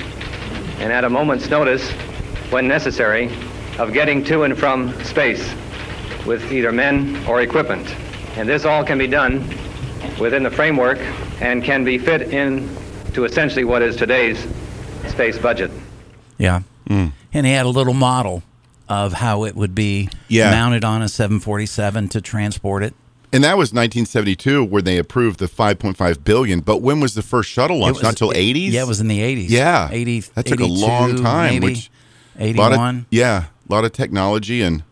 and 0.78 0.93
at 0.93 1.05
a 1.05 1.11
moment's 1.11 1.49
notice 1.50 1.90
when 2.50 2.68
necessary 2.68 3.30
of 3.78 3.92
getting 3.92 4.23
to 4.25 4.42
and 4.45 4.56
from 4.59 4.92
space 5.04 5.52
with 6.26 6.52
either 6.52 6.73
men 6.73 7.16
or 7.26 7.40
equipment 7.42 7.87
and 8.37 8.49
this 8.49 8.64
all 8.64 8.85
can 8.85 8.99
be 8.99 9.06
done 9.06 9.40
within 10.21 10.42
the 10.42 10.50
framework 10.50 10.99
and 11.40 11.62
can 11.64 11.85
be 11.85 11.99
fit 11.99 12.23
in 12.33 12.68
to 13.12 13.25
essentially 13.25 13.64
what 13.64 13.83
is 13.83 13.97
today's 13.97 14.47
space 15.09 15.38
budget 15.38 15.71
Yeah. 16.38 16.61
Mm. 16.88 17.12
And 17.33 17.47
he 17.47 17.52
had 17.52 17.66
a 17.66 17.71
little 17.71 17.95
model 17.95 18.42
of 18.88 19.14
how 19.14 19.45
it 19.45 19.56
would 19.56 19.75
be 19.75 20.09
Yeah. 20.28 20.50
mounted 20.50 20.85
on 20.85 21.02
a 21.02 21.09
747 21.09 22.09
to 22.11 22.21
transport 22.21 22.83
it. 22.83 22.95
And 23.33 23.45
that 23.45 23.56
was 23.59 23.73
1972 23.73 24.64
where 24.64 24.80
they 24.83 24.99
approved 24.99 25.38
the 25.40 25.47
5.5 25.47 26.25
billion, 26.25 26.61
but 26.61 26.80
when 26.80 27.00
was 27.00 27.14
the 27.14 27.23
first 27.23 27.50
shuttle 27.50 27.78
It 27.78 27.80
launched? 27.80 27.95
was- 27.97 28.02
Not 28.04 28.09
until 28.21 28.33
80s? 28.33 28.71
Yeah, 28.73 28.83
it 28.83 28.88
was 28.88 29.00
in 29.00 29.09
the 29.09 29.21
80s. 29.21 29.50
Yeah. 29.50 29.88
80, 29.90 30.21
That 30.35 30.47
took 30.47 30.61
a 30.61 30.66
long 30.66 31.16
time, 31.23 31.54
maybe, 31.54 31.66
which- 31.66 31.90
81. 32.38 32.99
of, 33.00 33.04
yeah, 33.11 33.45
a 33.68 33.73
lot 33.73 33.85
of 33.85 33.92
technology 33.92 34.62
and 34.62 34.83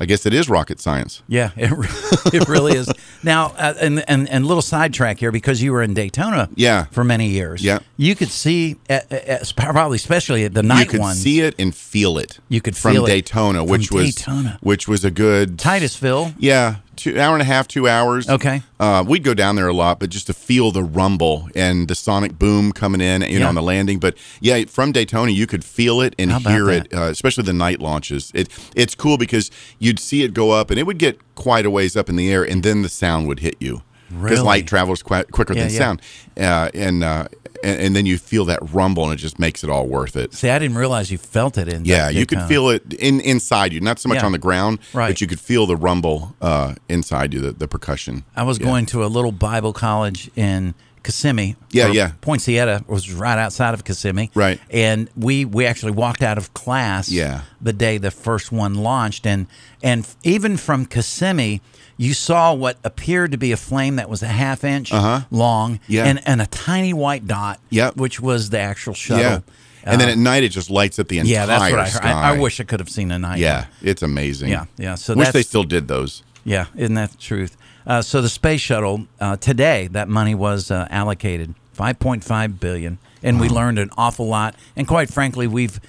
I 0.00 0.04
guess 0.04 0.26
it 0.26 0.34
is 0.34 0.48
rocket 0.48 0.80
science. 0.80 1.22
Yeah, 1.28 1.50
it, 1.56 1.70
it 2.34 2.48
really 2.48 2.72
is. 2.76 2.90
Now, 3.22 3.52
uh, 3.56 3.74
and, 3.80 4.02
and 4.08 4.28
and 4.28 4.44
little 4.46 4.62
sidetrack 4.62 5.18
here 5.20 5.30
because 5.30 5.62
you 5.62 5.70
were 5.70 5.80
in 5.82 5.94
Daytona, 5.94 6.48
Yeah. 6.56 6.86
for 6.90 7.04
many 7.04 7.28
years. 7.28 7.62
Yeah. 7.62 7.78
you 7.96 8.16
could 8.16 8.30
see, 8.30 8.76
uh, 8.90 9.00
uh, 9.12 9.38
probably 9.56 9.96
especially 9.96 10.44
at 10.44 10.54
the 10.54 10.62
night 10.64 10.86
you 10.86 10.90
could 10.92 11.00
ones. 11.00 11.20
see 11.22 11.40
it 11.40 11.54
and 11.56 11.72
feel 11.72 12.18
it. 12.18 12.40
You 12.48 12.60
could 12.60 12.76
from 12.76 12.92
feel 12.94 13.04
it 13.04 13.10
Daytona, 13.10 13.60
from 13.60 13.68
which 13.68 13.92
was 13.92 14.14
Daytona. 14.16 14.58
which 14.60 14.88
was 14.88 15.04
a 15.04 15.10
good 15.12 15.56
Titusville. 15.56 16.32
Yeah, 16.36 16.76
two 16.96 17.18
hour 17.18 17.34
and 17.34 17.42
a 17.42 17.44
half, 17.44 17.68
two 17.68 17.88
hours. 17.88 18.28
Okay. 18.28 18.62
Uh, 18.78 19.04
we'd 19.06 19.24
go 19.24 19.34
down 19.34 19.56
there 19.56 19.68
a 19.68 19.72
lot, 19.72 20.00
but 20.00 20.10
just 20.10 20.26
to 20.26 20.34
feel 20.34 20.70
the 20.70 20.82
rumble 20.82 21.48
and 21.54 21.88
the 21.88 21.94
sonic 21.94 22.38
boom 22.38 22.72
coming 22.72 23.00
in, 23.00 23.22
you 23.22 23.38
know, 23.38 23.48
on 23.48 23.54
the 23.54 23.62
landing. 23.62 23.98
But 23.98 24.16
yeah, 24.40 24.64
from 24.64 24.92
Daytona, 24.92 25.30
you 25.30 25.46
could 25.46 25.64
feel 25.64 26.00
it 26.00 26.14
and 26.18 26.32
hear 26.32 26.66
that? 26.66 26.86
it, 26.86 26.94
uh, 26.94 27.02
especially 27.04 27.44
the 27.44 27.52
night 27.52 27.80
launches. 27.80 28.30
It 28.34 28.48
it's 28.74 28.94
cool 28.94 29.18
because 29.18 29.50
you'd 29.78 29.98
see 29.98 30.22
it 30.22 30.34
go 30.34 30.50
up 30.50 30.70
and 30.70 30.78
it 30.78 30.84
would 30.84 30.98
get 30.98 31.18
quite 31.34 31.66
a 31.66 31.70
ways 31.70 31.96
up 31.96 32.08
in 32.08 32.16
the 32.16 32.30
air, 32.32 32.42
and 32.44 32.62
then 32.62 32.82
the 32.82 32.88
sound 32.88 33.28
would 33.28 33.40
hit 33.40 33.56
you 33.60 33.82
because 34.12 34.30
Really? 34.38 34.42
light 34.42 34.66
travels 34.66 35.02
quite 35.02 35.30
quicker 35.30 35.54
Yeah, 35.54 35.64
than 35.64 35.72
yeah. 35.72 35.78
sound. 35.78 36.02
Uh, 36.36 36.70
and 36.74 37.04
uh, 37.04 37.28
and, 37.64 37.80
and 37.80 37.96
then 37.96 38.06
you 38.06 38.18
feel 38.18 38.44
that 38.46 38.58
rumble, 38.72 39.04
and 39.04 39.12
it 39.12 39.16
just 39.16 39.38
makes 39.38 39.62
it 39.62 39.70
all 39.70 39.86
worth 39.86 40.16
it. 40.16 40.34
See, 40.34 40.50
I 40.50 40.58
didn't 40.58 40.76
realize 40.76 41.10
you 41.12 41.18
felt 41.18 41.56
it 41.58 41.68
in. 41.68 41.84
Yeah, 41.84 42.08
you 42.08 42.26
could 42.26 42.42
feel 42.42 42.68
it 42.70 42.92
in 42.94 43.20
inside 43.20 43.72
you, 43.72 43.80
not 43.80 43.98
so 44.00 44.08
much 44.08 44.18
Yeah. 44.18 44.26
on 44.26 44.32
the 44.32 44.38
ground, 44.38 44.78
Right. 44.92 45.08
but 45.08 45.20
you 45.20 45.26
could 45.26 45.40
feel 45.40 45.66
the 45.66 45.76
rumble 45.76 46.34
uh, 46.40 46.74
inside 46.88 47.32
you, 47.32 47.40
the, 47.40 47.52
the 47.52 47.68
percussion. 47.68 48.24
I 48.36 48.42
was 48.42 48.58
going 48.58 48.86
to 48.86 49.04
a 49.04 49.06
little 49.06 49.32
Bible 49.32 49.72
college 49.72 50.28
in 50.34 50.74
Kissimmee. 51.04 51.56
Yeah, 51.70 51.88
yeah. 51.88 52.12
Poinciana 52.20 52.84
was 52.86 53.12
right 53.12 53.38
outside 53.38 53.74
of 53.74 53.84
Kissimmee. 53.84 54.30
Right. 54.34 54.60
And 54.70 55.08
we 55.16 55.44
we 55.44 55.66
actually 55.66 55.92
walked 55.92 56.22
out 56.22 56.38
of 56.38 56.54
class. 56.54 57.08
Yeah. 57.08 57.42
The 57.60 57.72
day 57.72 57.98
the 57.98 58.10
first 58.10 58.50
one 58.52 58.74
launched, 58.74 59.26
and 59.26 59.46
and 59.82 60.06
even 60.24 60.56
from 60.56 60.86
Kissimmee, 60.86 61.60
you 61.96 62.14
saw 62.14 62.54
what 62.54 62.76
appeared 62.84 63.32
to 63.32 63.38
be 63.38 63.52
a 63.52 63.56
flame 63.56 63.96
that 63.96 64.08
was 64.08 64.22
a 64.22 64.26
half 64.28 64.64
inch 64.64 64.92
long. 64.92 65.72
Uh-huh. 65.74 65.78
Yeah. 65.88 66.04
And 66.06 66.26
and 66.26 66.40
a 66.42 66.46
tiny 66.46 66.92
white 66.92 67.26
dot. 67.26 67.60
Yep. 67.70 67.96
Which 67.96 68.20
was 68.20 68.50
the 68.50 68.58
actual 68.58 68.94
shuttle. 68.94 69.22
Yeah, 69.22 69.40
and 69.84 70.00
then 70.00 70.08
Uh, 70.08 70.12
at 70.12 70.18
night 70.18 70.42
it 70.42 70.50
just 70.50 70.70
lights 70.70 70.98
up 70.98 71.08
the 71.08 71.18
entire 71.18 71.32
yeah, 71.32 71.46
that's 71.46 71.70
what 71.70 71.80
I 71.80 71.84
heard. 71.84 71.92
sky. 71.92 72.12
I, 72.12 72.34
I 72.34 72.38
wish 72.38 72.60
I 72.60 72.64
could 72.64 72.80
have 72.80 72.88
seen 72.88 73.10
a 73.10 73.18
night. 73.18 73.38
Yeah, 73.38 73.66
it's 73.82 74.02
amazing. 74.02 74.48
Yeah, 74.50 74.64
yeah. 74.76 74.94
So 74.96 75.14
wish 75.14 75.30
they 75.30 75.42
still 75.42 75.64
did 75.64 75.88
those. 75.88 76.22
Yeah, 76.44 76.66
isn't 76.76 76.94
that 76.94 77.10
the 77.12 77.18
truth? 77.18 77.56
Uh, 77.86 78.00
so 78.02 78.22
the 78.22 78.28
space 78.28 78.60
shuttle 78.60 79.06
uh, 79.20 79.36
today, 79.36 79.88
that 79.92 80.08
money 80.08 80.34
was 80.34 80.70
uh, 80.70 80.86
allocated, 80.90 81.54
five 81.72 81.98
point 81.98 82.24
five 82.24 82.60
billion, 82.60 82.98
and 83.22 83.40
we 83.40 83.48
learned 83.48 83.78
an 83.78 83.90
awful 83.96 84.26
lot. 84.28 84.54
And 84.76 84.86
quite 84.88 85.10
frankly, 85.12 85.46
we've 85.46 85.80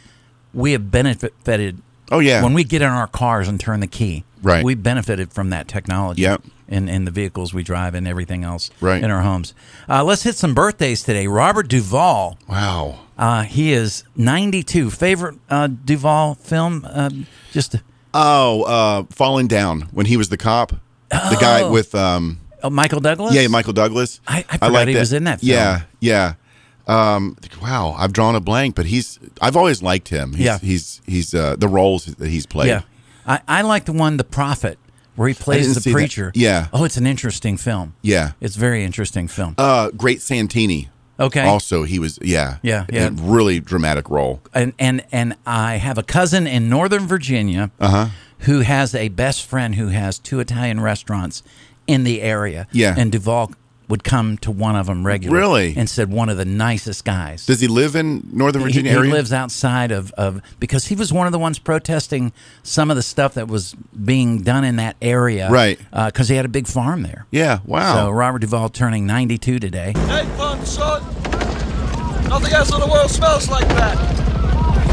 we 0.53 0.71
have 0.73 0.89
benefited. 0.91 1.81
Oh, 2.13 2.19
yeah. 2.19 2.41
when 2.43 2.53
we 2.53 2.63
get 2.63 2.81
in 2.81 2.87
our 2.89 3.07
cars 3.07 3.47
and 3.47 3.59
turn 3.59 3.79
the 3.79 3.87
key, 3.87 4.23
Right. 4.41 4.63
We 4.65 4.75
benefited 4.75 5.31
from 5.31 5.51
that 5.51 5.69
technology. 5.69 6.21
Yep. 6.23 6.43
In, 6.67 6.89
in 6.89 7.05
the 7.05 7.11
vehicles 7.11 7.53
we 7.53 7.63
drive 7.63 7.95
and 7.95 8.05
everything 8.07 8.43
else 8.43 8.71
Right. 8.81 9.01
in 9.01 9.09
our 9.09 9.21
homes. 9.21 9.53
Uh, 9.87 10.03
let's 10.03 10.23
hit 10.23 10.35
some 10.35 10.53
birthdays 10.53 11.01
today. 11.01 11.27
Robert 11.27 11.69
Duvall, 11.69 12.37
Wow. 12.49 12.99
uh, 13.17 13.43
he 13.43 13.71
is 13.71 14.03
92. 14.17 14.89
Favorite 14.89 15.35
uh, 15.49 15.67
Duvall 15.67 16.35
film? 16.35 16.85
Uh, 16.89 17.09
just 17.53 17.77
Oh, 18.13 18.63
uh, 18.63 19.03
falling 19.11 19.47
down 19.47 19.83
when 19.91 20.05
he 20.07 20.17
was 20.17 20.27
the 20.29 20.37
cop, 20.37 20.71
the 21.09 21.37
guy 21.39 21.61
Oh. 21.61 21.71
with 21.71 21.95
um, 21.95 22.39
oh, 22.63 22.69
Michael 22.69 22.99
Douglas? 22.99 23.33
yeah, 23.33 23.47
Michael 23.47 23.73
Douglas. 23.73 24.19
I- 24.27 24.39
I 24.49 24.57
forgot 24.57 24.71
like 24.73 24.87
he 24.89 24.95
was 24.95 25.13
in 25.13 25.23
that 25.23 25.39
film. 25.39 25.51
Yeah, 25.51 25.81
yeah. 26.01 26.33
Um, 26.87 27.37
wow, 27.61 27.95
I've 27.97 28.11
drawn 28.13 28.35
a 28.35 28.39
blank, 28.41 28.75
but 28.75 28.85
he's 28.85 29.19
I've 29.41 29.55
always 29.55 29.81
liked 29.81 30.09
him. 30.09 30.33
He's, 30.33 30.45
Yeah. 30.45 30.59
he's 30.59 31.01
he's 31.05 31.33
uh, 31.33 31.55
the 31.57 31.67
roles 31.67 32.05
that 32.05 32.29
he's 32.29 32.45
played. 32.45 32.67
Yeah, 32.67 32.81
I, 33.25 33.39
I 33.47 33.61
like 33.61 33.85
the 33.85 33.93
one, 33.93 34.17
The 34.17 34.23
Prophet, 34.25 34.77
where 35.15 35.27
he 35.29 35.33
plays 35.33 35.73
the 35.73 35.79
see 35.81 35.91
that. 35.91 35.95
preacher. 35.95 36.31
Yeah. 36.35 36.67
Oh, 36.73 36.83
it's 36.83 36.97
an 36.97 37.07
interesting 37.07 37.55
film. 37.57 37.93
Yeah. 38.01 38.31
It's 38.41 38.57
a 38.57 38.59
very 38.59 38.83
interesting 38.83 39.27
film. 39.29 39.55
Uh, 39.57 39.91
Great 39.91 40.21
Santini. 40.21 40.89
Okay. 41.19 41.41
Also, 41.45 41.83
he 41.83 41.99
was 41.99 42.19
yeah 42.21 42.57
Yeah, 42.63 42.85
a 42.89 42.93
yeah. 42.93 43.09
really 43.21 43.59
dramatic 43.61 44.09
role. 44.09 44.41
and 44.53 44.73
and 44.79 45.05
and 45.11 45.35
I 45.45 45.75
have 45.77 45.97
a 45.97 46.03
cousin 46.03 46.47
in 46.47 46.67
Northern 46.69 47.07
Virginia 47.07 47.69
Uh-huh. 47.79 48.07
who 48.39 48.59
has 48.61 48.93
a 48.95 49.07
best 49.09 49.45
friend 49.45 49.75
who 49.75 49.87
has 49.89 50.19
two 50.19 50.39
Italian 50.41 50.81
restaurants 50.81 51.43
in 51.87 52.03
the 52.03 52.21
area. 52.21 52.67
Yeah. 52.71 52.95
and 52.97 53.11
Duvall 53.11 53.51
would 53.87 54.03
come 54.03 54.37
to 54.39 54.51
one 54.51 54.75
of 54.75 54.85
them 54.87 55.05
regularly. 55.05 55.39
Really? 55.39 55.73
and 55.77 55.89
said 55.89 56.09
one 56.11 56.29
of 56.29 56.37
the 56.37 56.45
nicest 56.45 57.03
guys. 57.05 57.45
Does 57.45 57.59
he 57.59 57.67
live 57.67 57.95
in 57.95 58.27
Northern 58.31 58.63
Virginia 58.63 58.91
he, 58.91 58.97
area? 58.97 59.11
lives 59.11 59.33
outside 59.33 59.91
of, 59.91 60.11
of 60.13 60.41
because 60.59 60.85
he 60.85 60.95
was 60.95 61.11
one 61.11 61.25
of 61.27 61.31
the 61.33 61.39
ones 61.39 61.59
protesting 61.59 62.31
some 62.63 62.89
of 62.89 62.95
the 62.95 63.01
stuff 63.01 63.33
that 63.33 63.47
was 63.47 63.73
being 63.73 64.41
done 64.41 64.63
in 64.63 64.77
that 64.77 64.95
area, 65.01 65.49
Right. 65.49 65.79
Uh, 65.91 66.07
because 66.07 66.29
he 66.29 66.35
had 66.35 66.45
a 66.45 66.49
big 66.49 66.67
farm 66.67 67.03
there. 67.03 67.25
Yeah. 67.31 67.59
Wow. 67.65 67.95
So 67.95 68.09
Robert 68.11 68.39
Duvall 68.39 68.69
turning 68.69 69.05
92 69.05 69.59
today. 69.59 69.93
Hey, 69.95 70.25
fun, 70.37 70.65
son. 70.65 71.03
Nothing 72.29 72.53
else 72.53 72.73
in 72.73 72.79
the 72.79 72.87
world 72.87 73.11
smells 73.11 73.49
like 73.49 73.67
that. 73.69 73.97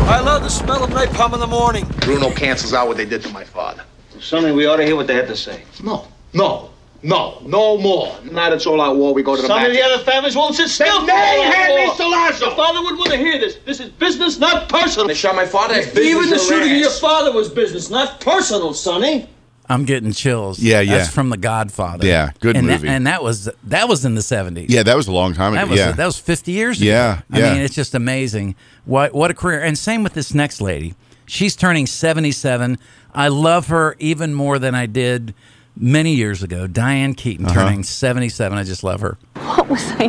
I 0.09 0.20
love 0.20 0.42
the 0.42 0.49
smell 0.49 0.82
of 0.82 0.90
napalm 0.90 1.35
in 1.35 1.40
the 1.40 1.47
morning. 1.47 1.87
Bruno 2.00 2.30
cancels 2.30 2.75
out 2.75 2.88
what 2.88 2.97
they 2.97 3.04
did 3.06 3.23
to 3.23 3.28
my 3.30 3.44
father. 3.44 3.85
Sonny, 4.18 4.52
we 4.52 4.66
ought 4.66 4.76
to 4.76 4.85
hear 4.85 4.97
what 4.97 5.06
they 5.06 5.14
had 5.14 5.28
to 5.28 5.37
say. 5.37 5.62
No, 5.82 6.09
no, 6.35 6.70
no, 7.02 7.40
no 7.47 7.78
more. 7.78 8.14
Now 8.30 8.52
it's 8.52 8.66
all 8.66 8.80
out 8.80 8.97
war. 8.97 9.14
We 9.14 9.23
go 9.23 9.35
to 9.35 9.42
the 9.42 9.49
Some 9.49 9.64
of 9.64 9.73
the 9.73 9.83
other 9.83 10.02
families 10.04 10.37
won't 10.37 10.54
sit 10.54 10.69
still. 10.69 11.07
They 11.07 11.12
had 11.12 11.71
Mr. 11.88 12.11
Lazo. 12.11 12.47
Your 12.47 12.54
father 12.54 12.80
wouldn't 12.80 12.99
want 12.99 13.11
to 13.12 13.16
hear 13.16 13.38
this. 13.38 13.57
This 13.64 13.80
is 13.80 13.90
business, 13.90 14.38
not 14.38 14.69
personal. 14.69 15.09
They 15.09 15.14
shot 15.14 15.35
my 15.35 15.47
father. 15.47 15.75
That's 15.75 15.97
Even 15.97 16.16
the 16.16 16.21
business 16.21 16.49
shooting 16.49 16.73
of 16.73 16.78
your 16.78 16.90
father 16.90 17.33
was 17.33 17.49
business, 17.49 17.88
not 17.90 18.21
personal, 18.21 18.75
Sonny. 18.75 19.28
I'm 19.71 19.85
getting 19.85 20.12
chills. 20.12 20.59
Yeah, 20.59 20.80
yeah. 20.80 20.99
That's 20.99 21.11
from 21.11 21.30
The 21.30 21.37
Godfather. 21.37 22.04
Yeah, 22.07 22.33
good 22.40 22.57
and 22.57 22.66
movie. 22.66 22.88
That, 22.88 22.92
and 22.92 23.07
that 23.07 23.23
was 23.23 23.49
that 23.64 23.88
was 23.88 24.04
in 24.04 24.16
the 24.16 24.21
70s. 24.21 24.66
yeah, 24.69 24.83
that 24.83 24.97
was 24.97 25.07
a 25.07 25.12
long 25.12 25.33
time 25.33 25.52
ago. 25.52 25.62
That 25.62 25.71
was 25.71 25.78
yeah. 25.78 25.92
that 25.92 26.07
was 26.07 26.19
50 26.19 26.52
years 26.52 26.80
ago. 26.80 26.90
Yeah, 26.90 27.23
yeah. 27.30 27.47
I 27.47 27.52
mean, 27.52 27.62
it's 27.62 27.75
just 27.75 27.95
amazing. 27.95 28.57
What 28.85 29.14
what 29.14 29.30
a 29.30 29.35
career. 29.35 29.61
And 29.62 29.78
same 29.78 30.02
with 30.02 30.14
this 30.14 30.35
next 30.35 30.61
lady. 30.61 30.97
She's 31.25 31.54
turning 31.54 31.87
77. 31.87 32.78
I 33.14 33.28
love 33.28 33.69
her 33.69 33.95
even 34.00 34.35
more 34.35 34.59
than 34.59 34.75
I 34.75 34.87
did 34.87 35.35
many 35.77 36.15
years 36.15 36.43
ago. 36.43 36.67
Diane 36.67 37.15
Keaton 37.15 37.47
Uh-huh. 37.47 37.55
turning 37.55 37.83
77. 37.83 38.57
I 38.59 38.65
just 38.65 38.83
love 38.85 39.00
her. 39.00 39.19
What 39.37 39.69
was 39.69 39.91
I 39.99 40.09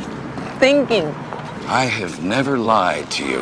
thinking? 0.59 1.07
I 1.67 1.85
have 1.85 2.23
never 2.23 2.57
lied 2.57 3.09
to 3.11 3.25
you. 3.25 3.39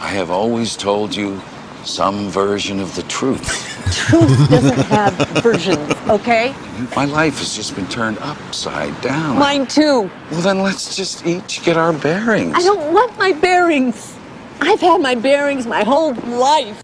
I 0.00 0.08
have 0.08 0.30
always 0.30 0.76
told 0.76 1.14
you 1.14 1.40
some 1.84 2.28
version 2.30 2.80
of 2.80 2.94
the 2.94 3.02
truth. 3.04 3.68
Truth 3.92 4.48
doesn't 4.48 4.78
have 4.86 5.12
versions, 5.42 5.92
okay? 6.08 6.54
My 6.96 7.04
life 7.04 7.38
has 7.40 7.54
just 7.54 7.74
been 7.74 7.86
turned 7.88 8.16
upside 8.18 8.98
down. 9.02 9.38
Mine 9.38 9.66
too. 9.66 10.10
Well, 10.30 10.40
then 10.40 10.60
let's 10.62 10.96
just 10.96 11.26
each 11.26 11.62
get 11.62 11.76
our 11.76 11.92
bearings. 11.92 12.54
I 12.56 12.60
don't 12.62 12.94
want 12.94 13.18
my 13.18 13.32
bearings. 13.32 14.16
I've 14.60 14.80
had 14.80 15.00
my 15.02 15.14
bearings 15.14 15.66
my 15.66 15.82
whole 15.84 16.14
life. 16.14 16.82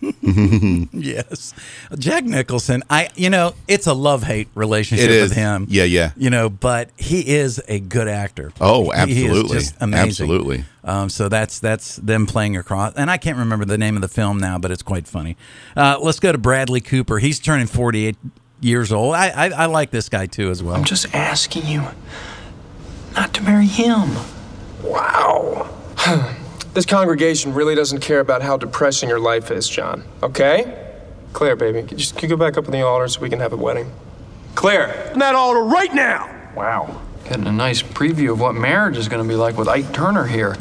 yes. 0.92 1.54
Jack 1.98 2.24
Nicholson, 2.24 2.82
I 2.90 3.08
you 3.16 3.30
know, 3.30 3.54
it's 3.66 3.86
a 3.86 3.94
love-hate 3.94 4.48
relationship 4.54 5.04
It 5.06 5.10
is. 5.10 5.28
with 5.30 5.38
him. 5.38 5.66
Yeah, 5.68 5.84
yeah. 5.84 6.12
You 6.16 6.30
know, 6.30 6.48
but 6.48 6.90
he 6.96 7.26
is 7.36 7.60
a 7.68 7.80
good 7.80 8.08
actor. 8.08 8.52
Oh, 8.60 8.90
He- 8.90 9.14
he 9.14 9.24
is 9.24 9.30
absolutely. 9.30 9.58
just 9.58 9.74
amazing. 9.80 10.08
Absolutely. 10.08 10.64
Um, 10.84 11.08
so 11.10 11.28
that's 11.28 11.58
that's 11.58 11.96
them 11.96 12.26
playing 12.26 12.56
across, 12.56 12.94
and 12.94 13.10
I 13.10 13.18
can't 13.18 13.36
remember 13.38 13.64
the 13.64 13.78
name 13.78 13.94
of 13.96 14.00
the 14.02 14.08
film 14.08 14.38
now, 14.38 14.58
but 14.58 14.70
it's 14.70 14.82
quite 14.82 15.06
funny. 15.06 15.36
Uh, 15.76 15.98
let's 16.00 16.20
go 16.20 16.32
to 16.32 16.38
Bradley 16.38 16.80
Cooper. 16.80 17.18
He's 17.18 17.38
turning 17.40 17.66
forty-eight 17.66 18.16
years 18.60 18.90
old. 18.92 19.14
I, 19.14 19.28
I 19.28 19.48
I 19.50 19.66
like 19.66 19.90
this 19.90 20.08
guy 20.08 20.26
too 20.26 20.50
as 20.50 20.62
well. 20.62 20.74
I'm 20.76 20.84
just 20.84 21.14
asking 21.14 21.66
you 21.66 21.84
not 23.14 23.34
to 23.34 23.42
marry 23.42 23.66
him. 23.66 24.10
Wow. 24.82 25.68
this 26.78 26.86
congregation 26.86 27.52
really 27.54 27.74
doesn't 27.74 27.98
care 27.98 28.20
about 28.20 28.40
how 28.40 28.56
depressing 28.56 29.08
your 29.08 29.18
life 29.18 29.50
is, 29.50 29.68
John. 29.68 30.04
Okay? 30.22 30.86
Claire, 31.32 31.56
baby, 31.56 31.82
could 31.82 31.90
you, 31.90 31.96
just, 31.96 32.14
could 32.14 32.22
you 32.22 32.28
go 32.28 32.36
back 32.36 32.56
up 32.56 32.66
in 32.66 32.70
the 32.70 32.82
altar 32.82 33.08
so 33.08 33.20
we 33.20 33.28
can 33.28 33.40
have 33.40 33.52
a 33.52 33.56
wedding? 33.56 33.90
Claire, 34.54 35.10
In 35.12 35.18
that 35.18 35.34
altar 35.34 35.64
right 35.64 35.92
now! 35.92 36.32
Wow. 36.54 37.02
Getting 37.24 37.48
a 37.48 37.52
nice 37.52 37.82
preview 37.82 38.30
of 38.30 38.38
what 38.40 38.54
marriage 38.54 38.96
is 38.96 39.08
going 39.08 39.24
to 39.24 39.28
be 39.28 39.34
like 39.34 39.56
with 39.58 39.66
Ike 39.66 39.92
Turner 39.92 40.24
here. 40.24 40.52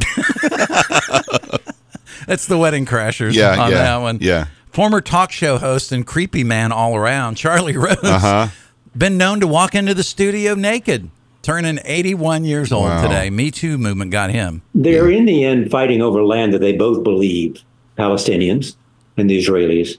That's 2.25 2.47
the 2.47 2.57
Wedding 2.57 2.87
Crashers. 2.87 3.35
Yeah, 3.35 3.51
on 3.61 3.69
yeah, 3.71 3.77
that 3.77 3.97
one. 3.97 4.17
yeah. 4.19 4.47
Former 4.71 5.01
talk 5.01 5.31
show 5.31 5.59
host 5.59 5.91
and 5.91 6.05
creepy 6.05 6.43
man 6.43 6.71
all 6.71 6.95
around, 6.95 7.35
Charlie 7.35 7.77
Rose, 7.77 7.97
Uh-huh. 8.01 8.47
been 8.97 9.19
known 9.19 9.39
to 9.41 9.47
walk 9.47 9.75
into 9.75 9.93
the 9.93 10.03
studio 10.03 10.55
naked. 10.55 11.11
Turning 11.47 11.79
81 11.85 12.43
years 12.43 12.73
old 12.73 12.83
Wow. 12.83 13.01
today. 13.01 13.29
Me 13.29 13.49
Too 13.51 13.77
movement 13.77 14.11
got 14.11 14.31
him. 14.31 14.63
They're 14.75 15.09
in 15.09 15.23
the 15.23 15.45
end 15.45 15.71
fighting 15.71 16.01
over 16.01 16.21
land 16.21 16.51
that 16.53 16.59
they 16.59 16.73
both 16.73 17.05
believe, 17.05 17.63
Palestinians 17.97 18.75
and 19.15 19.29
the 19.29 19.41
Israelis, 19.41 19.95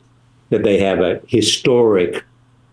that 0.51 0.63
they 0.63 0.79
have 0.79 1.01
a 1.01 1.23
historic 1.27 2.23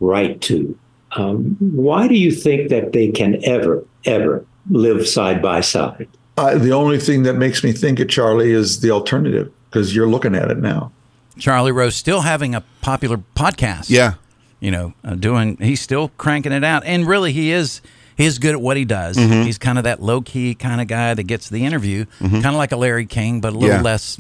right 0.02 0.42
to. 0.42 0.78
Um, 1.14 1.56
why 1.62 2.10
do 2.10 2.16
you 2.16 2.32
think 2.34 2.68
that 2.68 2.92
they 2.92 3.08
can 3.12 3.40
ever, 3.46 3.82
ever 4.04 4.46
live 4.70 5.08
side 5.08 5.42
by 5.42 5.62
side? 5.62 6.10
Uh, 6.38 6.58
the 6.58 6.72
only 6.74 7.00
thing 7.00 7.24
that 7.24 7.36
makes 7.36 7.64
me 7.64 7.72
think 7.72 8.02
of 8.02 8.10
Charlie 8.10 8.52
is 8.52 8.82
the 8.82 8.92
alternative 8.92 9.50
because 9.70 9.96
you're 9.96 10.10
looking 10.10 10.36
at 10.36 10.52
it 10.52 10.58
now. 10.58 10.92
Charlie 11.40 11.72
Rose 11.72 11.96
still 11.96 12.20
having 12.22 12.54
a 12.54 12.62
popular 12.82 13.24
podcast. 13.38 13.90
Yeah. 13.90 14.16
You 14.60 14.72
know, 14.72 14.94
uh, 15.06 15.16
doing, 15.16 15.56
he's 15.62 15.80
still 15.80 16.10
cranking 16.18 16.52
it 16.52 16.66
out. 16.66 16.84
And 16.84 17.08
really, 17.08 17.32
he 17.32 17.52
is. 17.54 17.80
He 18.18 18.26
is 18.26 18.40
good 18.40 18.54
at 18.54 18.62
what 18.62 18.78
he 18.78 18.86
does. 18.86 19.18
Mhm. 19.18 19.46
He's 19.46 19.58
kind 19.58 19.78
of 19.78 19.84
that 19.84 20.02
low 20.02 20.22
key 20.22 20.56
kind 20.56 20.80
of 20.82 20.88
guy 20.88 21.14
that 21.14 21.24
gets 21.24 21.50
the 21.50 21.66
interview, 21.66 22.06
Mhm. 22.22 22.32
kind 22.44 22.48
of 22.48 22.56
like 22.56 22.72
a 22.72 22.78
Larry 22.78 23.06
King, 23.06 23.42
but 23.42 23.54
a 23.54 23.58
little 23.58 23.76
Yeah. 23.78 23.82
less, 23.82 24.20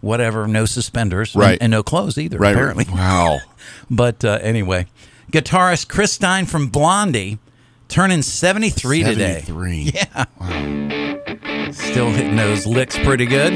whatever, 0.00 0.46
no 0.48 0.64
suspenders, 0.64 1.34
Right. 1.34 1.58
and, 1.60 1.70
no 1.70 1.82
clothes 1.82 2.18
either. 2.18 2.38
Right. 2.38 2.52
Apparently, 2.52 2.86
Wow. 2.92 3.40
But 3.90 4.24
uh, 4.24 4.38
anyway, 4.42 4.86
guitarist 5.32 5.88
Chris 5.88 6.12
Stein 6.12 6.46
from 6.46 6.66
Blondie 6.68 7.38
turning 7.88 8.22
73, 8.22 9.02
today. 9.02 9.42
73. 9.46 9.92
Yeah. 9.94 11.70
Still 11.70 12.10
hitting 12.10 12.36
those 12.36 12.66
licks 12.66 12.98
pretty 12.98 13.26
good. 13.26 13.52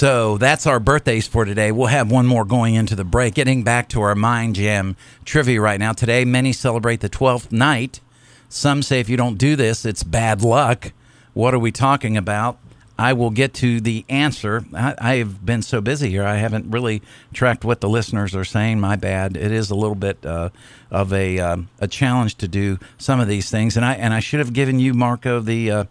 So 0.00 0.38
that's 0.38 0.66
our 0.66 0.80
birthdays 0.80 1.28
for 1.28 1.44
today. 1.44 1.72
We'll 1.72 1.88
have 1.88 2.10
one 2.10 2.26
more 2.26 2.46
going 2.46 2.74
into 2.74 2.96
the 2.96 3.04
break. 3.04 3.34
Getting 3.34 3.62
back 3.62 3.86
to 3.90 4.00
our 4.00 4.14
Mind 4.14 4.54
Jam 4.54 4.96
trivia 5.26 5.60
right 5.60 5.78
now. 5.78 5.92
Today, 5.92 6.24
many 6.24 6.54
celebrate 6.54 7.00
the 7.00 7.10
12th 7.10 7.52
night. 7.52 8.00
Some 8.48 8.82
say 8.82 9.00
if 9.00 9.10
you 9.10 9.18
don't 9.18 9.36
do 9.36 9.56
this, 9.56 9.84
it's 9.84 10.02
bad 10.02 10.40
luck. 10.40 10.92
What 11.34 11.52
are 11.52 11.58
we 11.58 11.70
talking 11.70 12.16
about? 12.16 12.58
I 13.00 13.14
will 13.14 13.30
get 13.30 13.54
to 13.54 13.80
the 13.80 14.04
answer. 14.10 14.62
I, 14.74 15.16
have 15.16 15.44
been 15.44 15.62
so 15.62 15.80
busy 15.80 16.10
here, 16.10 16.22
I 16.22 16.36
haven't 16.36 16.70
really 16.70 17.00
tracked 17.32 17.64
what 17.64 17.80
the 17.80 17.88
listeners 17.88 18.36
are 18.36 18.44
saying. 18.44 18.78
My 18.78 18.96
bad. 18.96 19.38
It 19.38 19.52
is 19.52 19.70
a 19.70 19.74
little 19.74 19.94
bit 19.94 20.24
uh, 20.26 20.50
of 20.90 21.10
a 21.12 21.38
um, 21.38 21.70
a 21.80 21.88
challenge 21.88 22.34
to 22.36 22.48
do 22.48 22.78
some 22.98 23.18
of 23.18 23.26
these 23.26 23.50
things, 23.50 23.76
and 23.78 23.86
I 23.86 23.94
and 23.94 24.12
I 24.12 24.20
should 24.20 24.40
have 24.40 24.52
given 24.52 24.78
you 24.78 24.92
Marco 24.94 25.40
the. 25.40 25.70
Uh, 25.70 25.84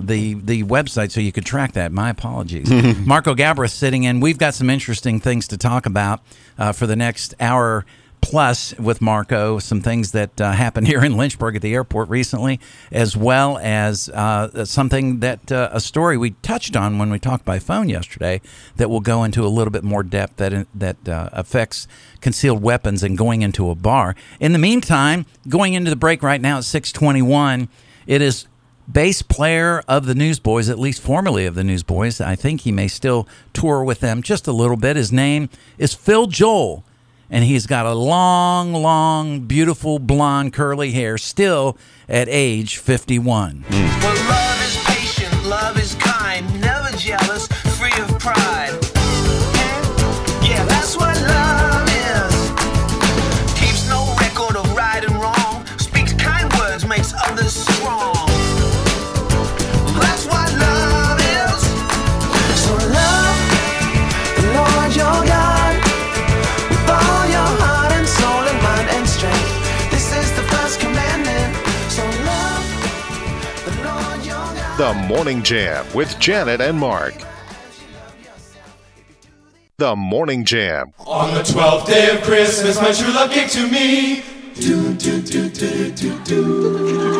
the 0.00 0.34
the 0.34 0.62
website 0.62 1.10
so 1.10 1.20
you 1.20 1.32
could 1.32 1.44
track 1.44 1.72
that. 1.72 1.90
My 1.90 2.10
apologies. 2.10 2.70
Marco 3.04 3.34
Gabra 3.34 3.68
sitting 3.68 4.04
in. 4.04 4.20
We've 4.20 4.38
got 4.38 4.54
some 4.54 4.70
interesting 4.70 5.18
things 5.18 5.48
to 5.48 5.56
talk 5.56 5.86
about 5.86 6.20
uh, 6.56 6.70
for 6.70 6.86
the 6.86 6.94
next 6.94 7.34
hour 7.40 7.84
plus 8.20 8.76
with 8.78 9.00
Marco. 9.00 9.58
Some 9.58 9.80
things 9.80 10.12
that 10.12 10.40
uh, 10.40 10.52
happened 10.52 10.86
here 10.88 11.04
in 11.04 11.16
Lynchburg 11.16 11.56
at 11.56 11.62
the 11.62 11.74
airport 11.74 12.08
recently, 12.08 12.60
as 12.90 13.16
well 13.16 13.58
as 13.58 14.08
uh, 14.10 14.64
something 14.64 15.20
that 15.20 15.50
uh, 15.50 15.70
a 15.72 15.80
story 15.80 16.16
we 16.16 16.30
touched 16.42 16.76
on 16.76 16.98
when 16.98 17.10
we 17.10 17.18
talked 17.18 17.44
by 17.44 17.58
phone 17.58 17.88
yesterday 17.88 18.40
that 18.76 18.90
will 18.90 19.00
go 19.00 19.24
into 19.24 19.44
a 19.44 19.48
little 19.48 19.70
bit 19.70 19.84
more 19.84 20.02
depth 20.02 20.36
that 20.36 20.66
that 20.74 21.08
uh, 21.08 21.28
affects 21.32 21.88
concealed 22.20 22.62
weapons 22.62 23.02
and 23.02 23.16
going 23.16 23.42
into 23.42 23.70
a 23.70 23.74
bar. 23.74 24.14
In 24.40 24.52
the 24.52 24.58
meantime, 24.58 25.26
going 25.48 25.74
into 25.74 25.90
the 25.90 25.96
break 25.96 26.22
right 26.22 26.40
now 26.40 26.58
at 26.58 26.64
six 26.64 26.92
twenty 26.92 27.22
one. 27.22 27.68
It 28.06 28.22
is 28.22 28.46
bass 28.90 29.22
player 29.22 29.82
of 29.86 30.06
the 30.06 30.14
Newsboys, 30.14 30.68
at 30.68 30.78
least 30.78 31.02
formerly 31.02 31.44
of 31.46 31.54
the 31.54 31.64
Newsboys. 31.64 32.20
I 32.20 32.34
think 32.34 32.62
he 32.62 32.72
may 32.72 32.88
still 32.88 33.28
tour 33.52 33.84
with 33.84 34.00
them 34.00 34.22
just 34.22 34.46
a 34.46 34.52
little 34.52 34.76
bit. 34.76 34.96
His 34.96 35.12
name 35.12 35.50
is 35.76 35.94
Phil 35.94 36.26
Joel, 36.26 36.84
and 37.30 37.44
he's 37.44 37.66
got 37.66 37.86
a 37.86 37.94
long, 37.94 38.72
long, 38.72 39.40
beautiful 39.40 39.98
blonde 39.98 40.52
curly 40.52 40.92
hair 40.92 41.18
still 41.18 41.76
at 42.08 42.28
age 42.28 42.76
51. 42.78 43.64
Well, 43.70 44.28
love 44.28 44.62
is 44.62 44.76
patient, 44.84 45.44
love 45.46 45.78
is 45.78 45.94
kind, 45.96 46.60
never 46.60 46.96
jealous, 46.96 47.48
The 74.78 74.94
Morning 74.94 75.42
Jam 75.42 75.84
with 75.92 76.16
Janet 76.20 76.60
and 76.60 76.78
Mark. 76.78 77.12
The 79.78 79.96
Morning 79.96 80.44
Jam. 80.44 80.92
On 81.04 81.34
the 81.34 81.42
twelfth 81.42 81.88
day 81.88 82.16
of 82.16 82.22
Christmas, 82.22 82.80
my 82.80 82.92
true 82.92 83.12
love 83.12 83.34
gave 83.34 83.50
to 83.50 83.66
me. 83.66 84.22
Do, 84.54 84.94
do, 84.94 85.20
do, 85.20 85.48
do, 85.48 85.90
do, 85.90 85.90
do, 85.96 86.24
do. 86.24 87.18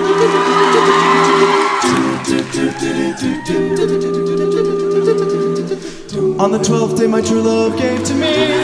On 6.39 6.53
the 6.53 6.63
twelfth 6.63 6.97
day, 6.97 7.09
my 7.09 7.21
true 7.21 7.43
love 7.43 7.77
gave 7.77 8.05
to 8.05 8.15
me. 8.15 8.55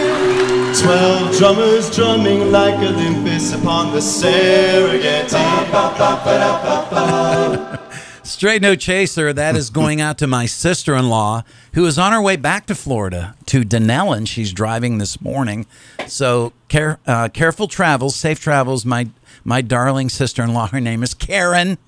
Twelve 0.80 1.36
drummers 1.36 1.90
drumming 1.92 2.52
like 2.52 2.76
Olympus 2.76 3.52
upon 3.54 3.90
the 3.92 3.98
Serengeti. 3.98 5.34
Straight 8.34 8.62
No 8.62 8.74
Chaser, 8.74 9.32
that 9.32 9.54
is 9.54 9.70
going 9.70 10.00
out 10.00 10.18
to 10.18 10.26
my 10.26 10.44
sister 10.44 10.96
in 10.96 11.08
law 11.08 11.44
who 11.74 11.86
is 11.86 12.00
on 12.00 12.10
her 12.10 12.20
way 12.20 12.34
back 12.34 12.66
to 12.66 12.74
Florida 12.74 13.36
to 13.46 13.60
Dunnellon. 13.60 14.26
She's 14.26 14.52
driving 14.52 14.98
this 14.98 15.20
morning. 15.20 15.66
So 16.08 16.52
care, 16.66 16.98
uh, 17.06 17.28
careful 17.28 17.68
travels, 17.68 18.16
safe 18.16 18.40
travels, 18.40 18.84
my, 18.84 19.08
my 19.44 19.62
darling 19.62 20.08
sister 20.08 20.42
in 20.42 20.52
law. 20.52 20.66
Her 20.66 20.80
name 20.80 21.04
is 21.04 21.14
Karen. 21.14 21.78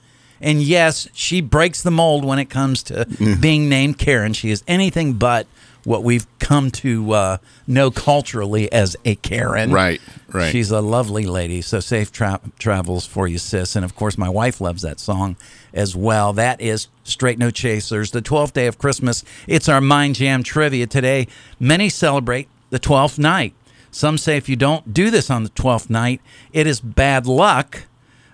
And 0.40 0.62
yes, 0.62 1.08
she 1.12 1.40
breaks 1.40 1.82
the 1.82 1.90
mold 1.90 2.24
when 2.24 2.38
it 2.38 2.48
comes 2.48 2.84
to 2.84 3.06
being 3.40 3.68
named 3.68 3.98
Karen. 3.98 4.32
She 4.32 4.52
is 4.52 4.62
anything 4.68 5.14
but 5.14 5.48
what 5.82 6.02
we've 6.02 6.26
come 6.40 6.70
to 6.72 7.12
uh, 7.12 7.38
know 7.66 7.90
culturally 7.90 8.70
as 8.72 8.96
a 9.04 9.14
Karen. 9.16 9.70
Right, 9.70 10.00
right. 10.32 10.50
She's 10.50 10.70
a 10.70 10.80
lovely 10.80 11.26
lady. 11.26 11.62
So 11.62 11.78
safe 11.80 12.10
tra- 12.12 12.40
travels 12.58 13.06
for 13.06 13.28
you, 13.28 13.38
sis. 13.38 13.76
And 13.76 13.84
of 13.84 13.94
course, 13.94 14.18
my 14.18 14.28
wife 14.28 14.60
loves 14.60 14.82
that 14.82 14.98
song 15.00 15.36
as 15.76 15.94
well. 15.94 16.32
That 16.32 16.60
is 16.60 16.88
Straight 17.04 17.38
No 17.38 17.50
Chasers, 17.50 18.10
the 18.10 18.22
12th 18.22 18.54
day 18.54 18.66
of 18.66 18.78
Christmas. 18.78 19.22
It's 19.46 19.68
our 19.68 19.80
Mind 19.80 20.16
Jam 20.16 20.42
trivia 20.42 20.86
today. 20.86 21.28
Many 21.60 21.88
celebrate 21.88 22.48
the 22.70 22.80
12th 22.80 23.18
night. 23.18 23.54
Some 23.90 24.18
say 24.18 24.36
if 24.36 24.48
you 24.48 24.56
don't 24.56 24.92
do 24.92 25.10
this 25.10 25.30
on 25.30 25.44
the 25.44 25.50
12th 25.50 25.88
night, 25.88 26.20
it 26.52 26.66
is 26.66 26.80
bad 26.80 27.26
luck. 27.26 27.84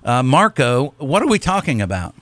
Uh, 0.04 0.22
Marco, 0.22 0.94
what 0.98 1.22
are 1.22 1.28
we 1.28 1.38
talking 1.38 1.80
about? 1.80 2.14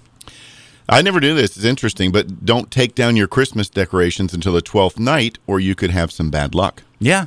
I 0.89 1.03
never 1.03 1.21
do 1.21 1.35
this. 1.35 1.57
It's 1.57 1.65
interesting, 1.65 2.11
but 2.11 2.45
don't 2.45 2.71
take 2.71 2.95
down 2.97 3.15
your 3.15 3.29
Christmas 3.29 3.69
decorations 3.69 4.35
until 4.35 4.53
the 4.53 4.61
12th 4.61 4.99
night, 4.99 5.39
or 5.47 5.61
you 5.61 5.75
could 5.75 5.91
have 5.91 6.11
some 6.11 6.31
bad 6.31 6.55
luck. 6.55 6.83
Yeah. 6.99 7.27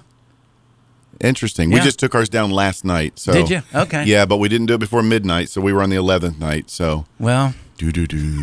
Interesting. 1.22 1.72
We 1.72 1.80
just 1.80 2.00
took 2.00 2.14
ours 2.14 2.28
down 2.28 2.52
last 2.52 2.84
night. 2.84 3.18
So 3.18 3.32
Did 3.32 3.50
you? 3.50 3.62
Okay. 3.74 4.04
Yeah, 4.04 4.26
but 4.26 4.38
we 4.38 4.50
didn't 4.50 4.68
do 4.68 4.74
it 4.74 4.80
before 4.80 5.02
midnight, 5.02 5.48
so 5.48 5.62
we 5.62 5.72
were 5.72 5.82
on 5.82 5.90
the 5.90 5.96
11th 5.96 6.38
night. 6.38 6.70
So 6.70 7.06
Well, 7.18 7.54
do 7.92 8.08
do 8.08 8.08
do 8.08 8.42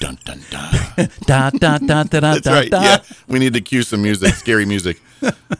dun 0.00 0.18
dun 0.24 0.40
dun. 0.50 1.08
da 1.26 1.50
da 1.50 1.78
da 1.78 2.02
da 2.02 2.02
da 2.04 2.20
That's 2.34 2.46
right. 2.46 2.70
da. 2.70 2.82
Yeah, 2.82 2.98
we 3.28 3.38
need 3.38 3.54
to 3.54 3.60
cue 3.60 3.82
some 3.82 4.02
music, 4.02 4.34
scary 4.34 4.64
music. 4.66 5.00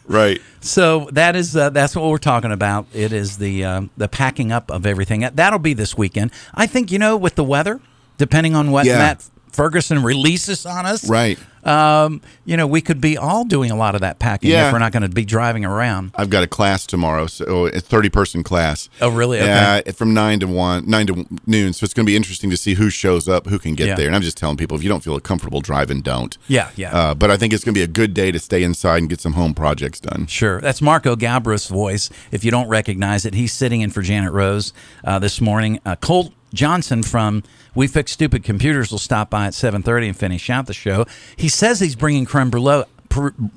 Right. 0.06 0.40
So 0.60 1.08
that 1.12 1.36
is 1.36 1.56
uh, 1.56 1.70
that's 1.70 1.96
what 1.96 2.04
we're 2.08 2.18
talking 2.18 2.52
about. 2.52 2.86
It 2.92 3.12
is 3.12 3.38
the 3.38 3.64
uh, 3.64 3.82
the 3.96 4.08
packing 4.08 4.52
up 4.52 4.70
of 4.70 4.84
everything. 4.86 5.20
That'll 5.34 5.58
be 5.58 5.74
this 5.74 5.96
weekend. 5.96 6.32
I 6.54 6.66
think 6.66 6.90
you 6.92 6.98
know 6.98 7.16
with 7.16 7.34
the 7.36 7.44
weather, 7.44 7.80
depending 8.18 8.54
on 8.54 8.70
what 8.70 8.84
Yeah. 8.86 8.98
Matt 8.98 9.28
Ferguson 9.54 10.02
releases 10.02 10.66
on 10.66 10.84
us, 10.86 11.08
Right. 11.08 11.38
Um, 11.64 12.20
you 12.44 12.58
know, 12.58 12.66
we 12.66 12.82
could 12.82 13.00
be 13.00 13.16
all 13.16 13.44
doing 13.46 13.70
a 13.70 13.74
lot 13.76 13.94
of 13.94 14.02
that 14.02 14.18
packing 14.18 14.50
Yeah. 14.50 14.66
if 14.66 14.72
we're 14.74 14.78
not 14.80 14.92
going 14.92 15.02
to 15.02 15.08
be 15.08 15.24
driving 15.24 15.64
around. 15.64 16.10
I've 16.14 16.28
got 16.28 16.42
a 16.42 16.46
class 16.46 16.84
tomorrow, 16.84 17.26
so 17.26 17.68
a 17.68 17.80
thirty 17.80 18.10
person 18.10 18.42
class. 18.42 18.90
Oh, 19.00 19.08
really? 19.08 19.38
Yeah, 19.38 19.80
from 19.92 20.12
nine 20.12 20.40
to 20.40 20.46
one, 20.46 20.84
nine 20.86 21.06
to 21.06 21.26
noon. 21.46 21.72
So 21.72 21.84
it's 21.84 21.94
going 21.94 22.04
to 22.04 22.10
be 22.10 22.16
interesting 22.16 22.50
to 22.50 22.58
see 22.58 22.74
who 22.74 22.90
shows 22.90 23.28
up, 23.30 23.46
who 23.46 23.58
can 23.58 23.74
get 23.74 23.86
Yeah. 23.88 23.94
there. 23.94 24.06
And 24.08 24.14
I'm 24.14 24.20
just 24.20 24.36
telling 24.36 24.58
people, 24.58 24.76
if 24.76 24.82
you 24.82 24.90
don't 24.90 25.02
feel 25.02 25.18
comfortable 25.20 25.62
driving, 25.62 26.02
don't. 26.02 26.36
Yeah, 26.48 26.68
yeah. 26.76 26.94
Uh, 26.94 27.14
but 27.14 27.30
I 27.30 27.38
think 27.38 27.54
it's 27.54 27.64
going 27.64 27.74
to 27.74 27.78
be 27.78 27.84
a 27.84 27.86
good 27.86 28.12
day 28.12 28.30
to 28.30 28.38
stay 28.38 28.62
inside 28.62 28.98
and 28.98 29.08
get 29.08 29.22
some 29.22 29.32
home 29.32 29.54
projects 29.54 30.00
done. 30.00 30.26
Sure. 30.26 30.60
That's 30.60 30.82
Marco 30.82 31.16
Gabros' 31.16 31.68
voice. 31.68 32.10
If 32.30 32.44
you 32.44 32.50
don't 32.50 32.68
recognize 32.68 33.24
it, 33.24 33.32
he's 33.32 33.54
sitting 33.54 33.80
in 33.80 33.88
for 33.88 34.02
Janet 34.02 34.32
Rose 34.32 34.74
uh, 35.02 35.18
this 35.18 35.40
morning. 35.40 35.80
Uh, 35.86 35.96
Colt 35.96 36.34
Johnson 36.52 37.02
from 37.02 37.42
We 37.74 37.86
Fix 37.86 38.12
Stupid 38.12 38.44
Computers 38.44 38.90
will 38.90 38.98
stop 38.98 39.30
by 39.30 39.46
at 39.46 39.52
7.30 39.52 40.06
and 40.08 40.16
finish 40.16 40.48
out 40.50 40.66
the 40.66 40.74
show. 40.74 41.06
He 41.36 41.48
says 41.48 41.80
he's 41.80 41.96
bringing 41.96 42.24
creme 42.24 42.50
brulee. 42.50 42.84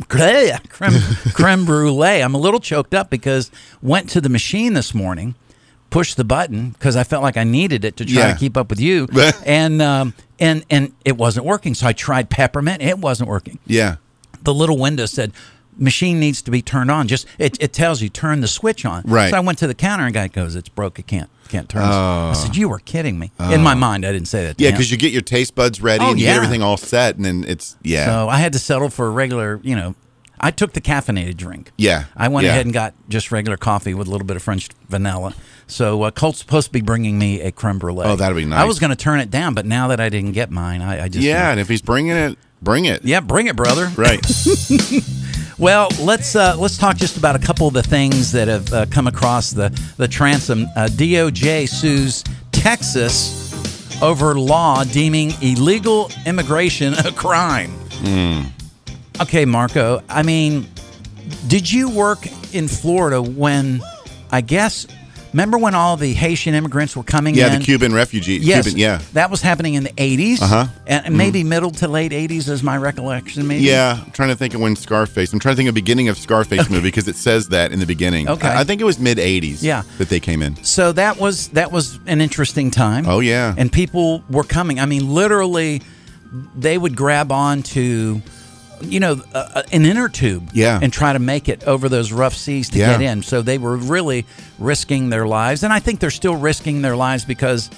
Creme, 0.08 0.58
creme 1.34 1.66
brulee. 1.66 2.22
I'm 2.22 2.36
a 2.36 2.38
little 2.38 2.60
choked 2.60 2.94
up 2.94 3.10
because 3.10 3.50
went 3.82 4.10
to 4.12 4.22
the 4.22 4.30
machine 4.30 4.74
this 4.74 4.94
morning, 4.94 5.34
pushed 5.90 6.16
the 6.18 6.24
button 6.24 6.70
because 6.72 6.96
I 6.96 7.04
felt 7.04 7.24
like 7.24 7.38
I 7.38 7.44
needed 7.44 7.84
it 7.84 7.98
to 7.98 8.06
try 8.06 8.14
Yeah. 8.28 8.34
to 8.34 8.40
keep 8.40 8.56
up 8.56 8.70
with 8.70 8.80
you, 8.80 9.08
and 9.46 9.82
um, 9.82 10.14
and 10.40 10.64
and 10.70 10.92
it 11.06 11.18
wasn't 11.18 11.46
working. 11.48 11.74
So 11.74 11.88
I 11.88 11.94
tried 11.94 12.30
peppermint. 12.30 12.84
It 12.84 13.00
wasn't 13.00 13.30
working 13.30 13.58
Yeah. 13.66 13.96
the 14.44 14.54
little 14.54 14.78
window 14.78 15.08
said 15.08 15.32
machine 15.78 16.20
needs 16.20 16.42
to 16.42 16.52
be 16.52 16.62
turned 16.62 16.90
on 16.92 17.08
just 17.08 17.26
it, 17.38 17.58
it 17.62 17.72
tells 17.74 18.02
you 18.02 18.10
turn 18.10 18.42
the 18.42 18.48
switch 18.48 18.86
on 18.86 19.04
Right. 19.06 19.30
so 19.30 19.38
i 19.38 19.40
went 19.40 19.58
to 19.60 19.68
the 19.68 19.74
counter 19.76 20.06
and 20.06 20.13
guy 20.13 20.28
goes 20.28 20.56
it's 20.56 20.70
broke 20.70 20.98
it 21.00 21.08
can't 21.08 21.30
can't 21.50 21.70
turn 21.70 21.84
this." 21.84 21.92
Oh. 21.94 22.30
i 22.30 22.34
said 22.34 22.56
you 22.56 22.68
were 22.70 22.80
kidding 22.80 23.18
me 23.20 23.32
in 23.52 23.62
my 23.62 23.74
mind 23.74 24.06
i 24.06 24.12
didn't 24.12 24.28
say 24.28 24.46
that 24.46 24.60
Yeah, 24.60 24.72
because 24.72 24.92
you 24.92 24.98
get 24.98 25.12
your 25.13 25.22
taste 25.22 25.56
buds 25.56 25.82
ready 25.82 26.04
Oh, 26.04 26.12
and 26.12 26.20
you 26.20 26.26
yeah. 26.26 26.34
get 26.34 26.38
everything 26.44 26.62
all 26.62 26.78
set, 26.78 27.16
and 27.16 27.24
then 27.26 27.46
it's 27.48 27.78
yeah, 27.84 28.06
so 28.06 28.28
i 28.30 28.38
had 28.38 28.54
to 28.54 28.60
settle 28.60 28.90
for 28.90 29.08
a 29.08 29.12
regular 29.12 29.60
you 29.63 29.76
know 29.76 29.96
i 30.40 30.52
took 30.52 30.74
the 30.74 30.82
caffeinated 30.82 31.36
drink 31.38 31.72
yeah. 31.78 32.06
i 32.16 32.28
went 32.28 32.46
yeah. 32.46 32.52
ahead 32.52 32.66
and 32.66 32.74
got 32.74 32.94
just 33.10 33.32
regular 33.32 33.58
coffee 33.58 33.94
with 33.94 34.08
a 34.08 34.12
little 34.12 34.28
bit 34.28 34.36
of 34.36 34.42
french 34.44 34.70
vanilla 34.90 35.34
so 35.68 36.04
uh, 36.04 36.12
colt's 36.12 36.40
supposed 36.40 36.68
to 36.68 36.74
be 36.74 36.82
bringing 36.82 37.18
me 37.18 37.40
a 37.42 37.52
creme 37.52 37.78
brulee 37.80 38.06
Oh, 38.06 38.16
that'd 38.16 38.36
be 38.38 38.46
nice. 38.46 38.60
i 38.60 38.66
was 38.66 38.80
going 38.80 38.90
to 38.92 38.96
turn 38.96 39.20
it 39.20 39.30
down 39.32 39.54
but 39.54 39.66
now 39.66 39.88
that 39.90 40.00
i 40.00 40.10
didn't 40.10 40.34
get 40.34 40.50
mine 40.52 40.82
i, 40.82 41.04
I 41.06 41.08
just 41.08 41.24
yeah, 41.26 41.52
and 41.52 41.60
if 41.60 41.68
he's 41.70 41.82
bringing 41.82 42.16
it, 42.16 42.38
bring 42.62 42.86
it. 42.86 43.04
yeah 43.06 43.20
bring 43.20 43.48
it 43.48 43.56
brother 43.56 43.90
Right. 43.96 44.24
Well, 45.60 45.89
let's 46.00 46.36
uh, 46.36 46.56
let's 46.56 46.78
talk 46.78 46.98
just 46.98 47.17
about 47.17 47.36
a 47.36 47.39
couple 47.39 47.67
of 47.67 47.74
the 47.74 47.82
things 47.82 48.32
that 48.32 48.48
have 48.48 48.72
uh, 48.72 48.86
come 48.91 49.08
across 49.08 49.52
the 49.52 49.70
the 49.98 50.08
transom. 50.08 50.67
Uh, 50.76 50.88
DOJ 50.91 51.67
sues 51.67 52.24
Texas 52.52 53.43
over 54.04 54.36
law 54.36 54.84
deeming 54.84 55.32
illegal 55.41 56.12
immigration 56.28 56.93
a 56.93 57.12
crime. 57.12 57.72
Hmm. 58.04 58.41
Okay, 59.20 59.46
Marco. 59.46 60.04
I 60.08 60.22
mean, 60.22 60.67
did 61.48 61.72
you 61.72 61.89
work 61.89 62.28
in 62.54 62.67
Florida 62.67 63.20
when 63.20 63.82
I 64.32 64.41
guess 64.41 64.86
remember 65.34 65.58
when 65.58 65.76
all 65.76 65.98
the 65.98 66.13
Haitian 66.13 66.54
immigrants 66.54 66.96
were 66.96 67.04
coming 67.04 67.36
Yeah, 67.36 67.54
in? 67.54 67.60
the 67.60 67.66
Cuban 67.66 67.94
refugees. 67.94 68.46
Yes, 68.46 68.66
Cuban, 68.66 68.80
yeah. 68.80 69.02
that 69.13 69.30
was 69.32 69.42
happening 69.42 69.74
in 69.76 69.84
the 69.84 69.92
80s. 69.92 70.42
Uh-huh. 70.42 70.68
And 70.86 71.18
maybe 71.18 71.44
middle 71.44 71.72
to 71.72 71.88
late 71.88 72.12
80s 72.12 72.50
is 72.50 72.63
my 72.63 72.78
recollection, 72.78 73.48
maybe. 73.48 73.63
Yeah, 73.63 74.02
I'm 74.06 74.12
trying 74.12 74.30
to 74.30 74.36
think 74.36 74.54
of 74.54 74.62
when 74.62 74.76
Scarface. 74.76 75.34
I'm 75.34 75.40
trying 75.40 75.54
to 75.54 75.58
think 75.58 75.70
of 75.70 75.76
the 75.76 75.82
beginning 75.82 76.10
of 76.10 76.18
Scarface 76.18 76.70
movie 76.70 76.88
because 76.88 77.08
it 77.08 77.16
says 77.16 77.50
that 77.50 77.72
in 77.72 77.80
the 77.80 77.86
beginning. 77.86 78.30
Okay. 78.30 78.48
I, 78.48 78.62
I 78.62 78.63
think 78.63 78.82
it 78.82 78.86
was 78.86 79.00
mid 79.00 79.18
'80s. 79.18 79.62
Yeah. 79.62 79.84
that 79.98 80.10
they 80.10 80.20
came 80.20 80.42
in. 80.42 80.56
So 80.63 80.92
that 80.94 81.18
was 81.20 81.50
that 81.50 81.72
was 81.72 82.00
an 82.08 82.22
interesting 82.22 82.72
time. 82.72 83.06
Oh 83.08 83.20
yeah, 83.20 83.54
and 83.58 83.72
people 83.72 84.24
were 84.30 84.44
coming. 84.44 84.80
I 84.80 84.86
mean, 84.86 85.13
literally, 85.13 85.82
they 86.56 86.78
would 86.78 86.96
grab 86.96 87.32
on 87.32 87.63
to, 87.63 88.22
you 88.82 89.00
know, 89.00 89.22
a- 89.34 89.63
an 89.72 89.86
inner 89.86 90.10
tube, 90.10 90.50
Yeah. 90.54 90.80
and 90.82 90.92
try 90.94 91.13
to 91.13 91.20
make 91.20 91.50
it 91.50 91.63
over 91.66 91.90
those 91.90 92.12
rough 92.12 92.36
seas 92.36 92.70
to 92.70 92.80
Yeah. 92.80 92.92
get 92.94 93.02
in. 93.02 93.24
So 93.24 93.42
they 93.42 93.58
were 93.58 93.76
really 93.78 94.26
risking 94.60 95.10
their 95.10 95.28
lives, 95.28 95.63
and 95.63 95.72
I 95.74 95.80
think 95.80 96.00
they're 96.00 96.10
still 96.12 96.36
risking 96.36 96.82
their 96.82 96.96
lives 96.96 97.26
because. 97.26 97.70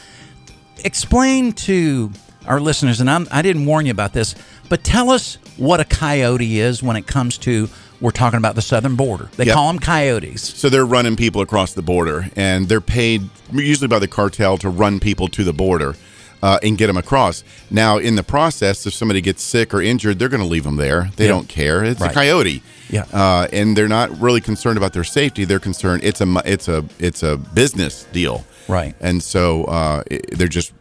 Explain 0.85 1.51
to 1.51 2.09
our 2.47 2.61
listeners, 2.61 3.01
and 3.01 3.09
I'm, 3.09 3.27
I 3.31 3.41
didn't 3.41 3.65
warn 3.65 3.85
you 3.85 3.91
about 3.91 4.13
this, 4.13 4.33
but 4.69 4.81
tell 4.81 5.09
us 5.09 5.37
what 5.57 5.81
a 5.81 5.83
coyote 5.83 6.57
is 6.61 6.81
when 6.81 6.95
it 6.95 7.05
comes 7.05 7.37
to 7.39 7.67
we're 7.99 8.11
talking 8.11 8.37
about 8.37 8.55
the 8.55 8.61
southern 8.61 8.95
border. 8.95 9.27
They 9.35 9.43
Yep. 9.43 9.55
call 9.55 9.67
them 9.67 9.79
coyotes. 9.79 10.53
So 10.55 10.69
they're 10.69 10.85
running 10.85 11.17
people 11.17 11.41
across 11.41 11.73
the 11.73 11.81
border, 11.81 12.29
and 12.37 12.69
they're 12.69 12.79
paid 12.79 13.27
usually 13.51 13.89
by 13.89 13.99
the 13.99 14.07
cartel 14.07 14.57
to 14.59 14.69
run 14.69 15.01
people 15.01 15.27
to 15.27 15.43
the 15.43 15.51
border 15.51 15.97
uh, 16.41 16.59
and 16.63 16.77
get 16.77 16.87
them 16.87 16.97
across. 16.97 17.43
Now, 17.69 17.97
in 17.97 18.15
the 18.15 18.23
process, 18.23 18.85
if 18.85 18.93
somebody 18.93 19.21
gets 19.21 19.43
sick 19.43 19.73
or 19.73 19.81
injured, 19.81 20.19
they're 20.19 20.29
going 20.29 20.41
to 20.43 20.47
leave 20.47 20.63
them 20.63 20.77
there. 20.77 21.09
They 21.15 21.25
Yeah. 21.25 21.29
don't 21.31 21.47
care. 21.49 21.83
It's 21.83 21.99
Right. 22.01 22.11
a 22.11 22.13
coyote. 22.13 22.61
Yeah. 22.91 23.03
uh, 23.13 23.47
and 23.53 23.77
they're 23.77 23.87
not 23.87 24.19
really 24.19 24.41
concerned 24.41 24.77
about 24.77 24.93
their 24.93 25.03
safety. 25.03 25.45
They're 25.45 25.59
concerned 25.59 26.03
it's 26.03 26.21
a 26.21 26.41
it's 26.43 26.67
a 26.67 26.83
it's 26.97 27.21
a 27.21 27.37
business 27.37 28.07
deal. 28.11 28.45
Right. 28.67 28.95
And 28.99 29.21
so 29.21 29.65
uh, 29.65 30.01
it- 30.09 30.37
they're 30.37 30.47
just 30.47 30.73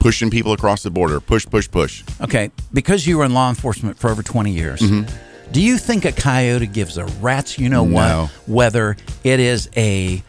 pushing 0.00 0.28
people 0.28 0.52
across 0.52 0.82
the 0.82 0.90
border. 0.90 1.20
Push, 1.20 1.46
push, 1.46 1.70
push. 1.70 2.02
Okay, 2.20 2.50
because 2.72 3.06
you 3.06 3.18
were 3.18 3.24
in 3.24 3.32
law 3.34 3.48
enforcement 3.48 3.96
for 3.96 4.10
over 4.10 4.20
20 4.24 4.50
years, 4.50 4.80
Mhm. 4.80 5.08
do 5.52 5.60
you 5.60 5.78
think 5.78 6.04
a 6.04 6.10
coyote 6.10 6.66
gives 6.66 6.98
a 6.98 7.04
rat's 7.20 7.56
you 7.60 7.68
know 7.68 7.84
No. 7.84 7.94
what 7.94 8.30
whether 8.48 8.96
it 9.22 9.38
is 9.38 9.68
a 9.76 10.24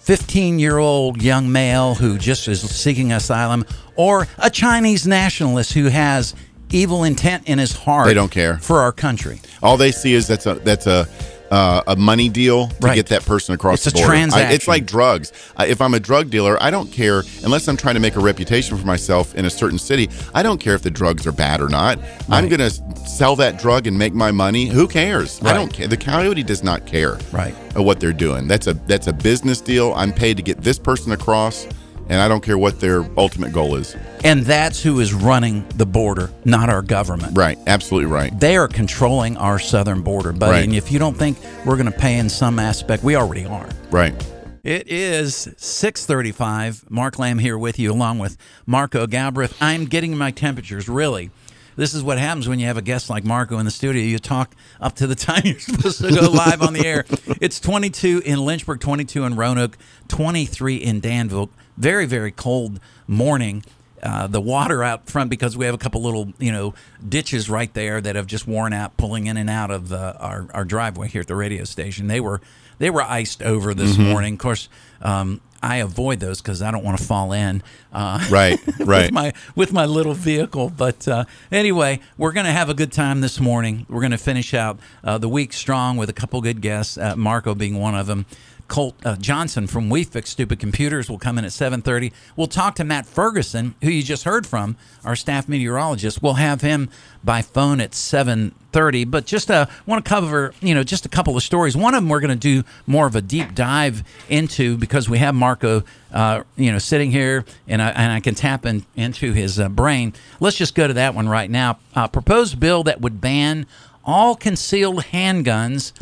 15 0.00 0.58
year 0.58 0.78
old 0.78 1.22
young 1.22 1.52
male 1.52 1.94
who 1.94 2.18
just 2.18 2.48
is 2.48 2.60
seeking 2.62 3.12
asylum 3.12 3.64
or 3.96 4.26
a 4.38 4.50
Chinese 4.50 5.06
nationalist 5.06 5.72
who 5.72 5.86
has 5.86 6.34
evil 6.70 7.04
intent 7.04 7.48
in 7.48 7.58
his 7.58 7.72
heart? 7.72 8.06
They 8.06 8.14
don't 8.14 8.30
care. 8.32 8.58
For 8.58 8.80
our 8.80 8.92
country. 8.92 9.40
All 9.62 9.76
they 9.76 9.92
see 9.92 10.14
is 10.14 10.26
that's 10.26 10.46
a 10.46 10.54
that's 10.56 10.86
a 10.86 11.06
uh, 11.50 11.82
a 11.86 11.94
money 11.94 12.28
deal 12.28 12.66
to 12.68 12.74
Right. 12.80 12.94
get 12.96 13.06
that 13.08 13.24
person 13.24 13.54
across 13.54 13.86
It's 13.86 13.92
the 13.94 14.00
border. 14.00 14.06
I- 14.12 14.16
transaction. 14.16 14.52
it's 14.54 14.66
like 14.66 14.86
drugs. 14.86 15.30
I, 15.56 15.66
if 15.66 15.80
I'm 15.80 15.94
a 15.94 16.00
drug 16.00 16.28
dealer, 16.30 16.60
I 16.60 16.70
don't 16.70 16.90
care 16.90 17.22
unless 17.44 17.68
I'm 17.68 17.76
trying 17.76 17.94
to 17.94 18.00
make 18.00 18.16
a 18.16 18.20
reputation 18.20 18.76
for 18.76 18.84
myself 18.84 19.34
in 19.36 19.44
a 19.44 19.50
certain 19.50 19.78
city. 19.78 20.08
I 20.34 20.42
don't 20.42 20.58
care 20.58 20.74
if 20.74 20.82
the 20.82 20.90
drugs 20.90 21.26
are 21.28 21.32
bad 21.32 21.60
or 21.60 21.68
not. 21.68 22.00
I'm 22.28 22.48
going 22.48 22.58
to 22.60 22.70
sell 23.06 23.36
that 23.36 23.58
drug 23.60 23.86
and 23.86 23.96
make 23.96 24.14
my 24.14 24.32
money. 24.32 24.66
Who 24.66 24.88
cares? 24.88 25.40
I 25.44 25.52
don't 25.52 25.72
care. 25.72 25.86
The 25.86 25.98
coyote 25.98 26.42
does 26.42 26.64
not 26.64 26.86
care. 26.86 27.18
Right. 27.30 27.54
What 27.76 28.00
they're 28.00 28.12
doing. 28.12 28.48
That's 28.48 28.66
a 28.66 28.74
that's 28.74 29.06
a 29.06 29.12
business 29.12 29.60
deal. 29.60 29.92
I'm 29.94 30.12
paid 30.12 30.36
to 30.38 30.42
get 30.42 30.62
this 30.62 30.78
person 30.78 31.12
across, 31.12 31.68
and 32.08 32.20
I 32.20 32.28
don't 32.28 32.42
care 32.42 32.58
what 32.58 32.80
their 32.80 33.08
ultimate 33.18 33.52
goal 33.52 33.76
is. 33.76 33.96
And 34.24 34.42
that's 34.42 34.82
who 34.82 35.00
is 35.00 35.12
running 35.14 35.66
the 35.70 35.86
border, 35.86 36.30
not 36.44 36.68
our 36.68 36.82
government. 36.82 37.36
Right. 37.36 37.58
Absolutely 37.66 38.10
right. 38.10 38.38
They 38.38 38.56
are 38.56 38.68
controlling 38.68 39.36
our 39.36 39.58
southern 39.58 40.02
border, 40.02 40.32
buddy. 40.32 40.52
Right. 40.52 40.64
And 40.64 40.74
if 40.74 40.90
you 40.92 40.98
don't 40.98 41.16
think 41.16 41.38
we're 41.64 41.76
going 41.76 41.90
to 41.90 41.98
pay 41.98 42.18
in 42.18 42.28
some 42.28 42.58
aspect, 42.58 43.02
we 43.02 43.16
already 43.16 43.46
are. 43.46 43.68
Right. 43.90 44.14
It 44.62 44.88
is 44.88 45.48
635. 45.58 46.90
Mark 46.90 47.18
Lamb 47.18 47.38
here 47.38 47.58
with 47.58 47.78
you, 47.78 47.92
along 47.92 48.18
with 48.18 48.38
Marco 48.64 49.06
Galbraith. 49.06 49.54
I'm 49.60 49.84
getting 49.84 50.16
my 50.16 50.30
temperatures, 50.30 50.88
really. 50.88 51.30
This 51.76 51.92
is 51.92 52.02
what 52.02 52.18
happens 52.18 52.48
when 52.48 52.60
you 52.60 52.66
have 52.66 52.76
a 52.76 52.82
guest 52.82 53.10
like 53.10 53.24
Marco 53.24 53.58
in 53.58 53.64
the 53.64 53.70
studio. 53.70 54.02
You 54.02 54.18
talk 54.18 54.54
up 54.80 54.94
to 54.96 55.06
the 55.06 55.14
time 55.16 55.42
you're 55.44 55.58
supposed 55.58 56.00
to 56.00 56.14
go 56.14 56.30
live 56.30 56.62
on 56.62 56.72
the 56.72 56.86
air. 56.86 57.04
It's 57.40 57.60
22 57.60 58.22
in 58.24 58.44
Lynchburg, 58.44 58.80
22 58.80 59.24
in 59.24 59.36
Roanoke, 59.36 59.76
23 60.08 60.76
in 60.76 61.00
Danville. 61.00 61.50
Very, 61.76 62.06
very 62.06 62.30
cold 62.30 62.80
morning. 63.06 63.64
Uh, 64.02 64.26
the 64.26 64.40
water 64.40 64.84
out 64.84 65.08
front 65.08 65.30
because 65.30 65.56
we 65.56 65.64
have 65.64 65.74
a 65.74 65.78
couple 65.78 66.02
little, 66.02 66.32
you 66.38 66.52
know, 66.52 66.74
ditches 67.08 67.48
right 67.48 67.72
there 67.72 68.02
that 68.02 68.16
have 68.16 68.26
just 68.26 68.46
worn 68.46 68.74
out, 68.74 68.94
pulling 68.98 69.26
in 69.28 69.38
and 69.38 69.48
out 69.48 69.70
of 69.70 69.92
uh, 69.94 70.12
our 70.20 70.46
our 70.52 70.64
driveway 70.64 71.08
here 71.08 71.22
at 71.22 71.26
the 71.26 71.34
radio 71.34 71.64
station. 71.64 72.06
They 72.06 72.20
were 72.20 72.42
they 72.78 72.90
were 72.90 73.02
iced 73.02 73.42
over 73.42 73.72
this 73.72 73.96
Mhm. 73.96 74.10
morning. 74.10 74.34
Of 74.34 74.40
course, 74.40 74.68
um, 75.00 75.40
I 75.62 75.76
avoid 75.76 76.20
those 76.20 76.42
because 76.42 76.60
I 76.60 76.70
don't 76.70 76.84
want 76.84 76.98
to 76.98 77.04
fall 77.04 77.32
in. 77.32 77.62
Uh, 77.94 78.22
Right, 78.30 78.60
right. 78.80 79.04
with 79.04 79.12
my 79.12 79.32
with 79.54 79.72
my 79.72 79.86
little 79.86 80.12
vehicle. 80.12 80.68
But 80.76 81.08
uh, 81.08 81.24
anyway, 81.50 82.00
we're 82.18 82.32
going 82.32 82.44
to 82.46 82.52
have 82.52 82.68
a 82.68 82.74
good 82.74 82.92
time 82.92 83.22
this 83.22 83.40
morning. 83.40 83.86
We're 83.88 84.00
going 84.02 84.10
to 84.10 84.18
finish 84.18 84.52
out 84.52 84.78
uh, 85.02 85.16
the 85.16 85.30
week 85.30 85.54
strong 85.54 85.96
with 85.96 86.10
a 86.10 86.14
couple 86.14 86.42
good 86.42 86.60
guests. 86.60 86.98
Uh, 86.98 87.16
Marco 87.16 87.54
being 87.54 87.80
one 87.80 87.94
of 87.94 88.06
them. 88.06 88.26
Colt 88.68 88.94
uh, 89.04 89.16
Johnson 89.16 89.66
from 89.66 89.90
We 89.90 90.04
Fix 90.04 90.30
Stupid 90.30 90.58
Computers 90.58 91.10
will 91.10 91.18
come 91.18 91.38
in 91.38 91.44
at 91.44 91.50
7:30. 91.50 92.12
We'll 92.36 92.46
talk 92.46 92.74
to 92.76 92.84
Matt 92.84 93.06
Ferguson, 93.06 93.74
who 93.82 93.90
you 93.90 94.02
just 94.02 94.24
heard 94.24 94.46
from, 94.46 94.76
our 95.04 95.16
staff 95.16 95.48
meteorologist. 95.48 96.22
We'll 96.22 96.34
have 96.34 96.62
him 96.62 96.88
by 97.22 97.42
phone 97.42 97.80
at 97.80 97.92
7:30. 97.92 99.10
But 99.10 99.26
just 99.26 99.50
uh, 99.50 99.66
want 99.86 100.04
to 100.04 100.08
cover, 100.08 100.54
you 100.60 100.74
know, 100.74 100.82
just 100.82 101.04
a 101.06 101.08
couple 101.08 101.36
of 101.36 101.42
stories. 101.42 101.76
One 101.76 101.94
of 101.94 102.02
them 102.02 102.08
we're 102.08 102.20
going 102.20 102.38
to 102.38 102.62
do 102.62 102.66
more 102.86 103.06
of 103.06 103.14
a 103.14 103.20
deep 103.20 103.54
dive 103.54 104.02
into 104.28 104.76
because 104.76 105.08
we 105.08 105.18
have 105.18 105.34
Marco, 105.34 105.82
uh, 106.12 106.42
you 106.56 106.72
know, 106.72 106.78
sitting 106.78 107.10
here, 107.10 107.44
and 107.68 107.82
I, 107.82 107.90
and 107.90 108.12
I 108.12 108.20
can 108.20 108.34
tap 108.34 108.64
in, 108.66 108.84
into 108.96 109.32
his 109.32 109.60
uh, 109.60 109.68
brain. 109.68 110.14
Let's 110.40 110.56
just 110.56 110.74
go 110.74 110.86
to 110.86 110.94
that 110.94 111.14
one 111.14 111.28
right 111.28 111.50
now. 111.50 111.78
Uh, 111.94 112.08
proposed 112.08 112.58
bill 112.58 112.82
that 112.84 113.00
would 113.00 113.20
ban 113.20 113.66
all 114.04 114.36
concealed 114.36 115.04
handguns 115.04 115.92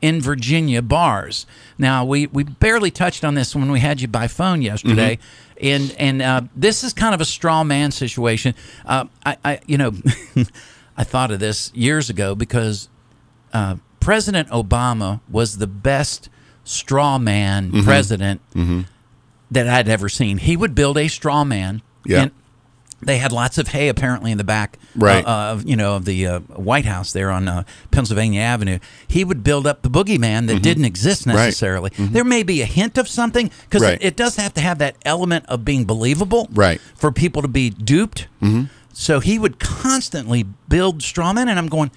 in 0.00 0.20
Virginia 0.20 0.82
bars. 0.82 1.46
Now 1.76 2.04
we, 2.04 2.26
we 2.28 2.44
barely 2.44 2.90
touched 2.90 3.24
on 3.24 3.34
this 3.34 3.54
when 3.54 3.70
we 3.70 3.80
had 3.80 4.00
you 4.00 4.08
by 4.08 4.28
phone 4.28 4.62
yesterday, 4.62 5.18
and 5.60 5.94
and 5.98 6.22
uh, 6.22 6.42
this 6.54 6.84
is 6.84 6.92
kind 6.92 7.14
of 7.14 7.20
a 7.20 7.24
straw 7.24 7.64
man 7.64 7.90
situation. 7.90 8.54
Uh, 8.86 9.06
I, 9.26 9.36
I 9.44 9.60
you 9.66 9.78
know 9.78 9.92
I 10.96 11.04
thought 11.04 11.30
of 11.30 11.40
this 11.40 11.72
years 11.74 12.10
ago 12.10 12.34
because 12.34 12.88
uh, 13.52 13.76
President 14.00 14.48
Obama 14.50 15.20
was 15.28 15.58
the 15.58 15.66
best 15.66 16.28
straw 16.64 17.18
man 17.18 17.72
Mhm. 17.72 17.84
president 17.84 18.40
Mhm. 18.54 18.84
that 19.50 19.66
I'd 19.68 19.88
ever 19.88 20.08
seen. 20.08 20.38
He 20.38 20.56
would 20.56 20.74
build 20.74 20.98
a 20.98 21.08
straw 21.08 21.44
man. 21.44 21.82
Yeah. 22.04 22.22
And 22.22 22.30
they 23.00 23.18
had 23.18 23.30
lots 23.32 23.58
of 23.58 23.68
hay 23.68 23.88
apparently 23.88 24.32
in 24.32 24.38
the 24.38 24.44
back 24.44 24.78
Right. 24.96 25.24
uh, 25.24 25.52
of 25.52 25.68
you 25.68 25.76
know 25.76 25.94
of 25.96 26.04
the 26.04 26.26
uh, 26.26 26.38
White 26.40 26.84
House 26.84 27.12
there 27.12 27.30
on 27.30 27.46
uh, 27.48 27.62
Pennsylvania 27.90 28.40
Avenue. 28.40 28.78
He 29.06 29.24
would 29.24 29.44
build 29.44 29.66
up 29.66 29.82
the 29.82 29.90
boogeyman 29.90 30.46
that 30.48 30.56
Mhm. 30.58 30.62
didn't 30.62 30.84
exist 30.84 31.26
Right. 31.26 31.34
necessarily. 31.34 31.90
Mhm. 31.90 32.12
There 32.12 32.24
may 32.24 32.42
be 32.42 32.60
a 32.62 32.66
hint 32.66 32.98
of 32.98 33.08
something 33.08 33.50
because 33.68 33.82
Right. 33.82 33.94
it, 34.00 34.04
it 34.08 34.16
does 34.16 34.36
have 34.36 34.54
to 34.54 34.60
have 34.60 34.78
that 34.78 34.96
element 35.04 35.46
of 35.46 35.64
being 35.64 35.84
believable, 35.84 36.48
Right. 36.52 36.80
For 36.96 37.12
people 37.12 37.42
to 37.42 37.48
be 37.48 37.70
duped. 37.70 38.26
Mm-hmm. 38.42 38.64
So 38.92 39.20
he 39.20 39.38
would 39.38 39.60
constantly 39.60 40.44
build 40.68 41.00
strawmen, 41.02 41.48
and 41.48 41.58
I'm 41.58 41.68
going. 41.68 41.90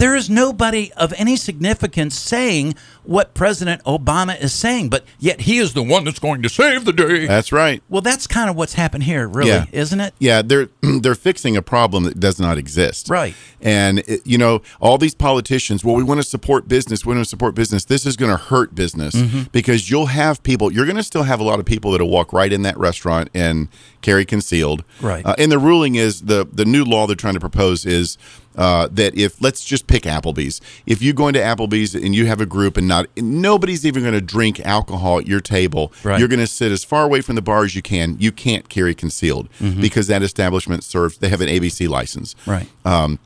There 0.00 0.16
is 0.16 0.30
nobody 0.30 0.90
of 0.96 1.12
any 1.18 1.36
significance 1.36 2.18
saying 2.18 2.74
what 3.04 3.34
President 3.34 3.82
Obama 3.84 4.40
is 4.40 4.52
saying, 4.54 4.88
but 4.88 5.04
yet 5.18 5.42
he 5.42 5.58
is 5.58 5.74
the 5.74 5.82
one 5.82 6.04
that's 6.04 6.18
going 6.18 6.40
to 6.42 6.48
save 6.48 6.84
the 6.86 6.92
day. 6.92 7.26
That's 7.26 7.52
right. 7.52 7.82
Well, 7.88 8.00
that's 8.00 8.26
kind 8.26 8.48
of 8.48 8.56
what's 8.56 8.74
happened 8.74 9.04
here, 9.04 9.28
really, 9.28 9.50
Yeah. 9.50 9.66
isn't 9.72 10.00
it? 10.00 10.14
Yeah, 10.18 10.40
they're 10.42 10.68
they're 10.80 11.14
fixing 11.14 11.54
a 11.56 11.62
problem 11.62 12.04
that 12.04 12.18
does 12.18 12.40
not 12.40 12.56
exist. 12.56 13.08
Right. 13.10 13.34
And 13.60 13.98
it- 14.00 14.26
you 14.26 14.38
know, 14.38 14.62
all 14.80 14.96
these 14.96 15.14
politicians, 15.14 15.84
well, 15.84 15.94
we 15.96 16.02
want 16.02 16.18
to 16.20 16.26
support 16.26 16.66
business. 16.66 17.04
We 17.04 17.14
want 17.14 17.24
to 17.26 17.28
support 17.28 17.54
business. 17.54 17.84
This 17.84 18.06
is 18.06 18.16
going 18.16 18.30
to 18.30 18.36
hurt 18.42 18.74
business 18.74 19.14
Mhm. 19.14 19.52
because 19.52 19.90
you'll 19.90 20.06
have 20.06 20.42
people. 20.42 20.72
You're 20.72 20.86
going 20.86 20.96
to 20.96 21.02
still 21.02 21.24
have 21.24 21.40
a 21.40 21.44
lot 21.44 21.58
of 21.60 21.66
people 21.66 21.92
that'll 21.92 22.08
walk 22.10 22.32
right 22.32 22.52
in 22.52 22.62
that 22.62 22.78
restaurant 22.78 23.28
and 23.34 23.68
carry 24.00 24.24
concealed. 24.24 24.82
Right. 25.02 25.24
Uh, 25.26 25.34
and 25.36 25.52
the 25.52 25.58
ruling 25.58 25.96
is 25.96 26.22
the 26.22 26.46
the 26.50 26.64
new 26.64 26.84
law 26.84 27.06
they're 27.06 27.16
trying 27.16 27.34
to 27.34 27.40
propose 27.40 27.84
is. 27.84 28.16
Uh, 28.56 28.88
that 28.90 29.16
if 29.16 29.40
let's 29.40 29.64
just 29.64 29.86
pick 29.86 30.02
Applebee's, 30.02 30.60
if 30.84 31.00
you 31.00 31.12
go 31.12 31.28
into 31.28 31.38
Applebee's 31.38 31.94
and 31.94 32.14
you 32.16 32.26
have 32.26 32.40
a 32.40 32.46
group 32.46 32.76
and 32.76 32.88
not 32.88 33.06
nobody's 33.16 33.86
even 33.86 34.02
going 34.02 34.12
to 34.14 34.20
drink 34.20 34.58
alcohol 34.66 35.18
at 35.20 35.26
your 35.28 35.40
table, 35.40 35.92
Right. 36.02 36.18
you're 36.18 36.26
going 36.28 36.40
to 36.40 36.48
sit 36.48 36.72
as 36.72 36.82
far 36.82 37.04
away 37.04 37.20
from 37.20 37.36
the 37.36 37.42
bar 37.42 37.62
as 37.64 37.76
you 37.76 37.80
can. 37.82 38.16
You 38.18 38.32
can't 38.32 38.68
carry 38.68 38.92
concealed 38.94 39.48
Mhm. 39.60 39.80
because 39.80 40.08
that 40.08 40.22
establishment 40.24 40.82
serves. 40.82 41.18
They 41.18 41.28
have 41.28 41.40
an 41.40 41.48
ABC 41.48 41.86
license. 41.86 42.34
Right. 42.44 42.66
Um, 42.84 43.20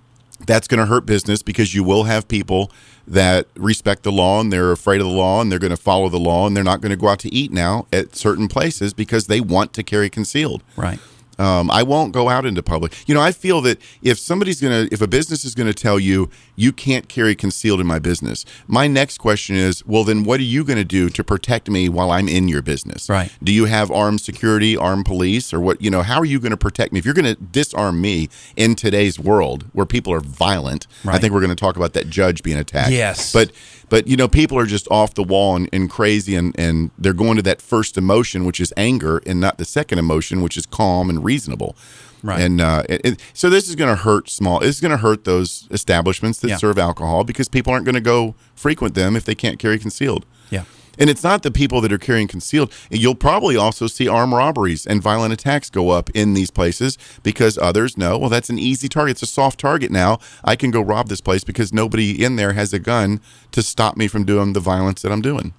that's 0.47 0.69
going 0.69 0.81
to 0.81 0.87
hurt 0.87 1.07
business 1.07 1.43
because 1.43 1.75
you 1.75 1.83
will 1.85 2.05
have 2.05 2.29
people 2.29 2.71
that 3.09 3.47
respect 3.57 4.03
the 4.03 4.13
law 4.13 4.41
and 4.43 4.53
they're 4.53 4.73
afraid 4.73 5.01
of 5.01 5.07
the 5.07 5.13
law 5.13 5.41
and 5.41 5.51
they're 5.51 5.59
going 5.59 5.71
to 5.71 5.77
follow 5.77 6.11
the 6.11 6.19
law 6.19 6.47
and 6.47 6.55
they're 6.55 6.63
not 6.65 6.83
going 6.83 6.91
to 6.91 6.97
go 6.97 7.09
out 7.09 7.19
to 7.21 7.33
eat 7.35 7.51
now 7.51 7.87
at 7.93 8.15
certain 8.15 8.47
places 8.47 8.93
because 8.93 9.27
they 9.27 9.41
want 9.41 9.73
to 9.73 9.83
carry 9.83 10.11
concealed. 10.11 10.63
Right. 10.77 10.99
Um, 11.39 11.71
I 11.71 11.83
won't 11.83 12.13
go 12.13 12.29
out 12.29 12.47
into 12.47 12.63
public. 12.63 12.93
You 13.07 13.15
know, 13.15 13.21
I 13.21 13.33
feel 13.33 13.61
that 13.63 13.81
if 14.03 14.19
somebody's 14.19 14.61
gonna, 14.61 14.89
if 14.93 15.01
a 15.01 15.07
business 15.07 15.45
is 15.45 15.55
gonna 15.55 15.75
tell 15.75 15.99
you 15.99 16.31
you 16.57 16.73
can't 16.73 17.09
carry 17.09 17.35
concealed 17.35 17.81
in 17.81 17.87
my 17.87 17.99
business, 17.99 18.45
my 18.67 18.87
next 18.87 19.19
question 19.19 19.57
is, 19.57 19.85
well, 19.87 20.05
then 20.05 20.25
what 20.25 20.41
are 20.41 20.45
you 20.45 20.65
gonna 20.65 20.85
do 20.85 21.09
to 21.11 21.25
protect 21.25 21.69
me 21.69 21.89
while 21.89 22.11
I'm 22.11 22.29
in 22.29 22.49
your 22.49 22.63
business? 22.63 23.09
Right. 23.09 23.31
Do 23.43 23.53
you 23.53 23.65
have 23.67 23.91
armed 23.91 24.21
security, 24.21 24.77
armed 24.77 25.07
police, 25.07 25.53
or 25.53 25.61
what? 25.61 25.81
You 25.83 25.91
know, 25.91 26.03
how 26.03 26.19
are 26.19 26.25
you 26.25 26.39
gonna 26.41 26.57
protect 26.57 26.93
me 26.93 26.99
if 26.99 27.05
you're 27.05 27.15
gonna 27.15 27.35
disarm 27.37 28.01
me 28.01 28.29
in 28.57 28.75
today's 28.75 29.19
world 29.19 29.65
where 29.73 29.87
people 29.87 30.13
are 30.13 30.21
violent? 30.21 30.87
I 31.07 31.19
think 31.19 31.33
we're 31.33 31.41
gonna 31.41 31.55
talk 31.55 31.77
about 31.77 31.95
that 31.95 32.09
judge 32.09 32.43
being 32.43 32.59
attacked. 32.59 32.93
Yes. 32.93 33.33
but 33.33 33.51
but 33.95 34.09
you 34.09 34.17
know, 34.17 34.27
people 34.27 34.59
are 34.59 34.67
just 34.67 34.89
off 34.91 35.15
the 35.15 35.23
wall 35.23 35.55
and, 35.55 35.69
and 35.73 35.89
crazy, 35.89 36.35
and 36.35 36.53
and 36.59 36.91
they're 36.99 37.13
going 37.25 37.37
to 37.37 37.43
that 37.43 37.63
first 37.63 37.97
emotion, 37.97 38.45
which 38.45 38.59
is 38.61 38.73
anger, 38.77 39.23
and 39.25 39.39
not 39.41 39.57
the 39.59 39.65
second 39.65 39.99
emotion, 40.01 40.43
which 40.43 40.57
is 40.57 40.67
calm 40.67 41.09
and 41.09 41.25
reasonable. 41.25 41.77
Right. 42.23 42.41
And 42.41 42.61
uh, 42.61 42.83
it, 42.89 43.01
it- 43.05 43.21
so 43.35 43.49
this 43.51 43.69
is 43.69 43.77
going 43.77 43.95
to 43.97 44.03
hurt 44.03 44.29
small. 44.29 44.61
It's 44.65 44.81
going 44.81 44.91
to 44.91 44.97
hurt 44.97 45.25
those 45.25 45.69
establishments 45.71 46.41
that 46.41 46.49
Yeah. 46.49 46.57
serve 46.57 46.77
alcohol 46.79 47.23
because 47.23 47.49
people 47.49 47.73
aren't 47.73 47.85
going 47.85 47.95
to 47.95 48.01
go 48.15 48.35
frequent 48.57 48.95
them 48.95 49.15
if 49.15 49.25
they 49.27 49.35
can't 49.37 49.59
carry 49.61 49.79
concealed. 49.79 50.25
Yeah. 50.51 50.65
And 50.99 51.11
it's 51.11 51.23
not 51.23 51.43
the 51.43 51.51
people 51.51 51.81
that 51.81 51.93
are 51.93 51.99
carrying 51.99 52.29
concealed. 52.29 52.73
You'll 52.91 53.15
probably 53.15 53.57
also 53.57 53.87
see 53.87 54.09
armed 54.09 54.33
robberies 54.33 54.87
and 54.87 55.03
violent 55.03 55.33
attacks 55.33 55.71
go 55.71 55.91
up 55.91 56.11
in 56.11 56.35
these 56.35 56.51
places 56.51 56.97
because 57.23 57.59
others 57.59 57.97
know, 57.99 58.19
well, 58.19 58.31
that's 58.31 58.51
an 58.51 58.59
easy 58.59 58.89
target. 58.89 59.13
It's 59.13 59.23
a 59.23 59.27
soft 59.27 59.59
target 59.61 59.91
now. 59.91 60.19
I 60.45 60.57
can 60.57 60.71
go 60.71 60.81
rob 60.81 61.09
this 61.09 61.21
place 61.21 61.45
because 61.45 61.73
nobody 61.73 62.25
in 62.25 62.37
there 62.37 62.53
has 62.53 62.73
a 62.73 62.79
gun 62.79 63.21
to 63.53 63.63
stop 63.63 63.97
me 63.97 64.09
from 64.09 64.25
doing 64.25 64.53
the 64.53 64.61
violence 64.61 65.03
that 65.03 65.13
I'm 65.13 65.23
doing. 65.23 65.55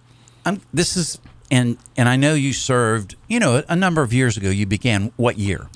I'm, 0.45 0.61
this 0.73 0.95
is 0.95 1.19
and 1.51 1.77
and 1.97 2.09
I 2.09 2.15
know 2.15 2.33
you 2.33 2.53
served. 2.53 3.15
You 3.27 3.39
know, 3.39 3.63
a 3.67 3.75
number 3.75 4.01
of 4.01 4.13
years 4.13 4.37
ago. 4.37 4.49
You 4.49 4.65
began 4.65 5.11
what 5.15 5.37
year? 5.37 5.67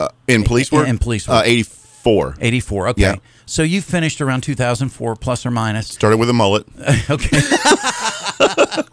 Uh, 0.00 0.08
in 0.26 0.42
police 0.44 0.72
work? 0.72 0.88
In 0.88 0.98
police 0.98 1.28
Uh, 1.28 1.32
work. 1.34 1.46
84. 1.46 2.36
84. 2.40 2.88
Okay. 2.88 3.02
Yeah. 3.02 3.14
So 3.52 3.62
you 3.62 3.82
finished 3.82 4.22
around 4.22 4.40
2004, 4.44 5.14
plus 5.16 5.44
or 5.44 5.50
minus. 5.50 5.88
Started 5.88 6.16
with 6.16 6.30
a 6.30 6.32
mullet. 6.32 6.66
okay. 7.10 7.28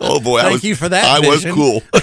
oh 0.02 0.20
boy, 0.22 0.42
Thank 0.42 0.52
was- 0.56 0.64
you 0.66 0.76
for 0.76 0.90
that. 0.90 1.06
I 1.06 1.26
was 1.26 1.46
cool. 1.46 1.82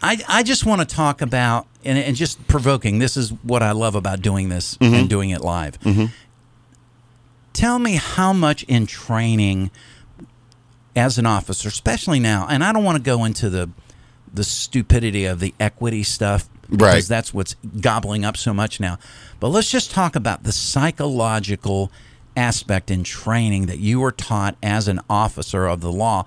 I, 0.00 0.18
I 0.28 0.44
just 0.44 0.64
want 0.64 0.88
to 0.88 0.94
talk 0.94 1.20
about 1.20 1.66
and, 1.84 1.98
and 1.98 2.14
just 2.14 2.46
provoking. 2.46 3.00
This 3.00 3.16
is 3.16 3.30
what 3.42 3.60
I 3.60 3.72
love 3.72 3.96
about 3.96 4.22
doing 4.22 4.50
this 4.50 4.76
Mhm. 4.76 5.00
and 5.00 5.10
doing 5.10 5.30
it 5.30 5.40
live. 5.40 5.80
Mhm. 5.80 6.12
Tell 7.54 7.80
me 7.80 7.96
how 7.96 8.32
much 8.32 8.62
in 8.62 8.86
training 8.86 9.72
as 10.94 11.18
an 11.18 11.26
officer, 11.26 11.66
especially 11.70 12.20
now, 12.20 12.46
and 12.48 12.62
I 12.62 12.72
don't 12.72 12.84
want 12.84 12.98
to 12.98 13.02
go 13.02 13.24
into 13.24 13.50
the 13.50 13.68
the 14.32 14.44
stupidity 14.44 15.24
of 15.24 15.40
the 15.40 15.54
equity 15.58 16.04
stuff 16.04 16.48
because 16.70 17.08
that's 17.08 17.34
what's 17.34 17.54
gobbling 17.80 18.24
up 18.24 18.36
so 18.36 18.52
much 18.54 18.80
now. 18.80 18.98
But 19.38 19.48
let's 19.48 19.70
just 19.70 19.90
talk 19.90 20.16
about 20.16 20.42
the 20.44 20.52
psychological 20.52 21.90
aspect 22.36 22.90
in 22.90 23.04
training 23.04 23.66
that 23.66 23.78
you 23.78 24.00
were 24.00 24.12
taught 24.12 24.56
as 24.62 24.88
an 24.88 25.00
officer 25.08 25.66
of 25.66 25.80
the 25.80 25.92
law. 25.92 26.24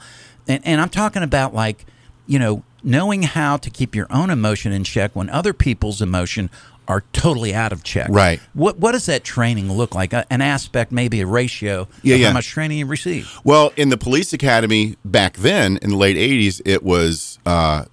And, 0.47 0.61
and 0.65 0.81
I'm 0.81 0.89
talking 0.89 1.23
about 1.23 1.53
like, 1.53 1.85
you 2.27 2.39
know, 2.39 2.63
knowing 2.83 3.23
how 3.23 3.57
to 3.57 3.69
keep 3.69 3.95
your 3.95 4.07
own 4.09 4.29
emotion 4.29 4.71
in 4.71 4.83
check 4.83 5.15
when 5.15 5.29
other 5.29 5.53
people's 5.53 6.01
emotion 6.01 6.49
are 6.85 7.03
totally 7.13 7.53
out 7.53 7.71
of 7.71 7.81
check. 7.83 8.09
Right. 8.09 8.41
What 8.53 8.77
what 8.77 8.91
does 8.91 9.05
that 9.05 9.23
training 9.23 9.71
look 9.71 9.95
like? 9.95 10.11
An 10.13 10.41
aspect, 10.41 10.91
maybe 10.91 11.21
a 11.21 11.25
ratio 11.25 11.87
Yeah, 12.01 12.15
of 12.15 12.21
yeah. 12.21 12.27
how 12.27 12.33
much 12.33 12.47
training 12.47 12.77
you 12.79 12.85
receive. 12.85 13.31
Well, 13.45 13.71
in 13.77 13.87
the 13.87 13.97
police 13.97 14.33
academy 14.33 14.97
back 15.05 15.37
then, 15.37 15.77
in 15.81 15.91
the 15.91 15.97
late 15.97 16.17
'80s, 16.17 16.61
it 16.65 16.83
was, 16.83 17.39
uh, 17.45 17.85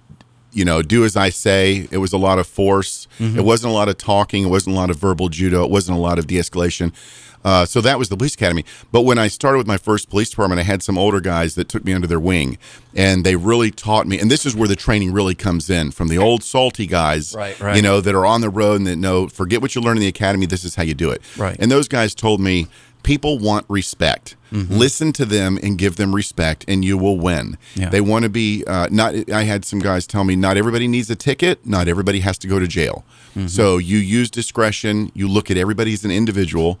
you 0.53 0.65
know, 0.65 0.81
do 0.81 1.05
as 1.05 1.15
I 1.15 1.29
say. 1.29 1.87
It 1.91 1.97
was 1.99 2.13
a 2.13 2.17
lot 2.17 2.39
of 2.39 2.47
force. 2.47 3.07
Mhm. 3.19 3.37
It 3.37 3.43
wasn't 3.45 3.71
a 3.71 3.73
lot 3.73 3.89
of 3.89 3.97
talking. 3.97 4.43
It 4.43 4.49
wasn't 4.49 4.75
a 4.75 4.79
lot 4.79 4.89
of 4.89 4.97
verbal 4.97 5.29
judo. 5.29 5.63
It 5.63 5.71
wasn't 5.71 5.97
a 5.97 6.01
lot 6.01 6.19
of 6.19 6.27
de-escalation. 6.27 6.91
Uh, 7.43 7.65
so 7.65 7.81
that 7.81 7.97
was 7.97 8.09
the 8.09 8.15
police 8.15 8.35
academy. 8.35 8.63
But 8.91 9.01
when 9.01 9.17
I 9.17 9.27
started 9.27 9.57
with 9.57 9.65
my 9.65 9.77
first 9.77 10.09
police 10.11 10.29
department, 10.29 10.59
I 10.59 10.63
had 10.63 10.83
some 10.83 10.95
older 10.95 11.19
guys 11.19 11.55
that 11.55 11.69
took 11.69 11.83
me 11.83 11.91
under 11.91 12.05
their 12.05 12.19
wing, 12.19 12.59
and 12.95 13.23
they 13.25 13.35
really 13.35 13.71
taught 13.71 14.05
me. 14.05 14.19
And 14.19 14.29
this 14.29 14.45
is 14.45 14.55
where 14.55 14.67
the 14.67 14.75
training 14.75 15.11
really 15.11 15.33
comes 15.33 15.67
in 15.67 15.89
from 15.89 16.07
the 16.07 16.19
old 16.19 16.43
salty 16.43 16.85
guys, 16.85 17.33
Right, 17.35 17.59
right. 17.59 17.75
You 17.75 17.81
know, 17.81 17.99
that 17.99 18.13
are 18.13 18.27
on 18.27 18.41
the 18.41 18.49
road 18.51 18.75
and 18.75 18.85
that 18.85 18.97
know, 18.97 19.27
forget 19.27 19.59
what 19.59 19.73
you 19.73 19.81
learn 19.81 19.97
in 19.97 20.01
the 20.01 20.07
academy. 20.07 20.45
This 20.45 20.63
is 20.63 20.75
how 20.75 20.83
you 20.83 20.93
do 20.93 21.09
it, 21.09 21.23
Right. 21.35 21.55
And 21.57 21.71
those 21.71 21.87
guys 21.87 22.13
told 22.13 22.39
me 22.41 22.67
people 23.03 23.39
want 23.39 23.65
respect. 23.69 24.35
Mhm. 24.51 24.67
Listen 24.69 25.13
to 25.13 25.25
them 25.25 25.57
and 25.63 25.77
give 25.77 25.95
them 25.95 26.13
respect, 26.13 26.65
and 26.67 26.83
you 26.83 26.97
will 26.97 27.17
win. 27.17 27.57
Yeah. 27.75 27.89
They 27.89 28.01
want 28.01 28.23
to 28.23 28.29
be 28.29 28.63
uh, 28.67 28.87
not. 28.91 29.15
I 29.31 29.43
had 29.43 29.63
some 29.65 29.79
guys 29.79 30.05
tell 30.05 30.23
me 30.25 30.35
not 30.35 30.57
everybody 30.57 30.87
needs 30.87 31.09
a 31.09 31.15
ticket. 31.15 31.65
Not 31.65 31.87
everybody 31.87 32.19
has 32.19 32.37
to 32.39 32.47
go 32.47 32.59
to 32.59 32.67
jail. 32.67 33.05
Mm-hmm. 33.35 33.47
So 33.47 33.77
you 33.77 33.97
use 33.97 34.29
discretion. 34.29 35.11
You 35.15 35.27
look 35.29 35.49
at 35.49 35.57
everybody 35.57 35.93
as 35.93 36.03
an 36.03 36.11
individual. 36.11 36.79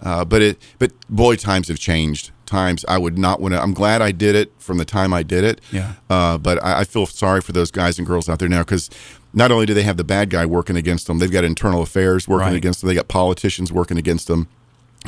Uh, 0.00 0.24
but 0.24 0.40
it, 0.42 0.62
but 0.78 0.92
boy, 1.10 1.34
times 1.34 1.66
have 1.66 1.78
changed. 1.80 2.30
Times 2.46 2.84
I 2.86 2.98
would 2.98 3.18
not 3.18 3.40
want 3.40 3.52
to. 3.54 3.60
I'm 3.60 3.74
glad 3.74 4.00
I 4.00 4.12
did 4.12 4.36
it 4.36 4.52
from 4.58 4.78
the 4.78 4.84
time 4.84 5.12
I 5.12 5.24
did 5.24 5.42
it. 5.42 5.60
Yeah. 5.72 5.94
Uh, 6.08 6.38
but 6.38 6.62
I, 6.64 6.80
I 6.80 6.84
feel 6.84 7.04
sorry 7.06 7.40
for 7.40 7.50
those 7.50 7.72
guys 7.72 7.98
and 7.98 8.06
girls 8.06 8.28
out 8.28 8.38
there 8.38 8.48
now 8.48 8.60
because 8.60 8.88
not 9.34 9.50
only 9.50 9.66
do 9.66 9.74
they 9.74 9.82
have 9.82 9.96
the 9.96 10.04
bad 10.04 10.30
guy 10.30 10.46
working 10.46 10.76
against 10.76 11.08
them, 11.08 11.18
they've 11.18 11.32
got 11.32 11.42
internal 11.42 11.82
affairs 11.82 12.28
working 12.28 12.46
Right. 12.46 12.56
against 12.56 12.80
them. 12.80 12.88
They 12.88 12.94
got 12.94 13.08
politicians 13.08 13.72
working 13.72 13.98
against 13.98 14.28
them 14.28 14.46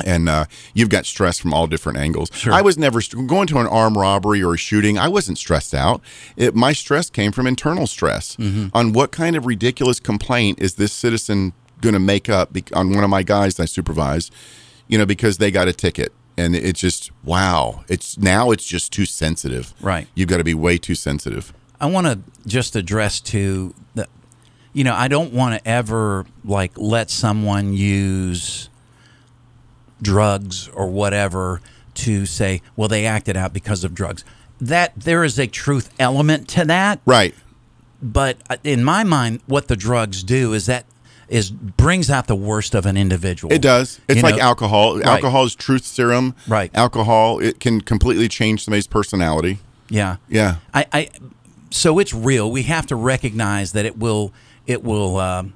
and 0.05 0.27
uh, 0.29 0.45
you've 0.73 0.89
got 0.89 1.05
stress 1.05 1.37
from 1.39 1.53
all 1.53 1.67
different 1.67 1.97
angles. 1.97 2.29
Sure. 2.33 2.53
I 2.53 2.61
was 2.61 2.77
never 2.77 3.01
going 3.27 3.47
to 3.47 3.59
an 3.59 3.67
armed 3.67 3.95
robbery 3.97 4.41
or 4.43 4.53
a 4.53 4.57
shooting. 4.57 4.97
I 4.97 5.07
wasn't 5.07 5.37
stressed 5.37 5.73
out. 5.73 6.01
It, 6.37 6.55
my 6.55 6.73
stress 6.73 7.09
came 7.09 7.31
from 7.31 7.47
internal 7.47 7.87
stress 7.87 8.35
Mhm. 8.37 8.71
on 8.73 8.93
what 8.93 9.11
kind 9.11 9.35
of 9.35 9.45
ridiculous 9.45 9.99
complaint 9.99 10.59
is 10.61 10.75
this 10.75 10.91
citizen 10.93 11.53
going 11.81 11.93
to 11.93 11.99
make 11.99 12.29
up 12.29 12.53
be- 12.53 12.63
on 12.73 12.93
one 12.93 13.03
of 13.03 13.09
my 13.09 13.23
guys 13.23 13.59
I 13.59 13.65
supervise, 13.65 14.29
you 14.87 14.97
know, 14.97 15.05
because 15.05 15.37
they 15.37 15.51
got 15.51 15.67
a 15.67 15.73
ticket. 15.73 16.11
And 16.37 16.55
it's 16.55 16.79
just 16.79 17.11
wow! 17.23 17.83
It's 17.89 18.17
now 18.17 18.51
it's 18.51 18.65
just 18.65 18.91
too 18.93 19.05
sensitive. 19.05 19.73
Right. 19.81 20.07
You've 20.15 20.29
got 20.29 20.37
to 20.37 20.43
be 20.45 20.53
way 20.53 20.77
too 20.77 20.95
sensitive. 20.95 21.53
I 21.79 21.87
want 21.87 22.07
to 22.07 22.19
just 22.47 22.75
address 22.75 23.19
to 23.21 23.73
the, 23.95 24.07
you 24.71 24.83
know, 24.85 24.93
I 24.93 25.07
don't 25.09 25.33
want 25.33 25.55
to 25.61 25.67
ever 25.69 26.25
like 26.45 26.71
let 26.77 27.11
someone 27.11 27.73
use 27.73 28.69
drugs 30.01 30.67
or 30.69 30.87
whatever 30.87 31.61
to 31.93 32.25
say, 32.25 32.61
well, 32.75 32.87
they 32.87 33.05
acted 33.05 33.37
out 33.37 33.53
because 33.53 33.83
of 33.83 33.93
drugs. 33.93 34.23
That 34.59 34.93
there 34.95 35.23
is 35.23 35.39
a 35.39 35.47
truth 35.47 35.89
element 35.99 36.47
to 36.49 36.65
that, 36.65 36.99
right? 37.05 37.33
But 38.01 38.37
uh, 38.49 38.57
in 38.63 38.83
my 38.83 39.03
mind, 39.03 39.41
what 39.47 39.67
the 39.67 39.75
drugs 39.75 40.23
do 40.23 40.53
is 40.53 40.65
that 40.67 40.85
is 41.27 41.49
brings 41.49 42.09
out 42.09 42.27
the 42.27 42.35
worst 42.35 42.75
of 42.75 42.85
an 42.85 42.97
individual. 42.97 43.53
It 43.53 43.61
does. 43.61 43.99
It's 44.07 44.17
You 44.17 44.21
like 44.23 44.35
know? 44.35 44.41
alcohol. 44.43 44.97
Right. 44.97 45.05
Alcohol 45.05 45.45
is 45.45 45.55
truth 45.55 45.85
serum. 45.85 46.35
Right. 46.47 46.69
Alcohol 46.75 47.39
it 47.39 47.59
can 47.59 47.81
completely 47.81 48.27
change 48.27 48.65
somebody's 48.65 48.87
personality. 48.87 49.59
Yeah. 49.89 50.17
Yeah. 50.29 50.57
I, 50.73 50.85
I 50.93 51.09
so 51.71 51.99
it's 51.99 52.13
real. 52.13 52.51
We 52.51 52.63
have 52.63 52.85
to 52.87 52.95
recognize 52.95 53.71
that 53.71 53.85
it 53.85 53.97
will 53.97 54.33
it 54.67 54.83
will 54.83 55.17
um, 55.17 55.53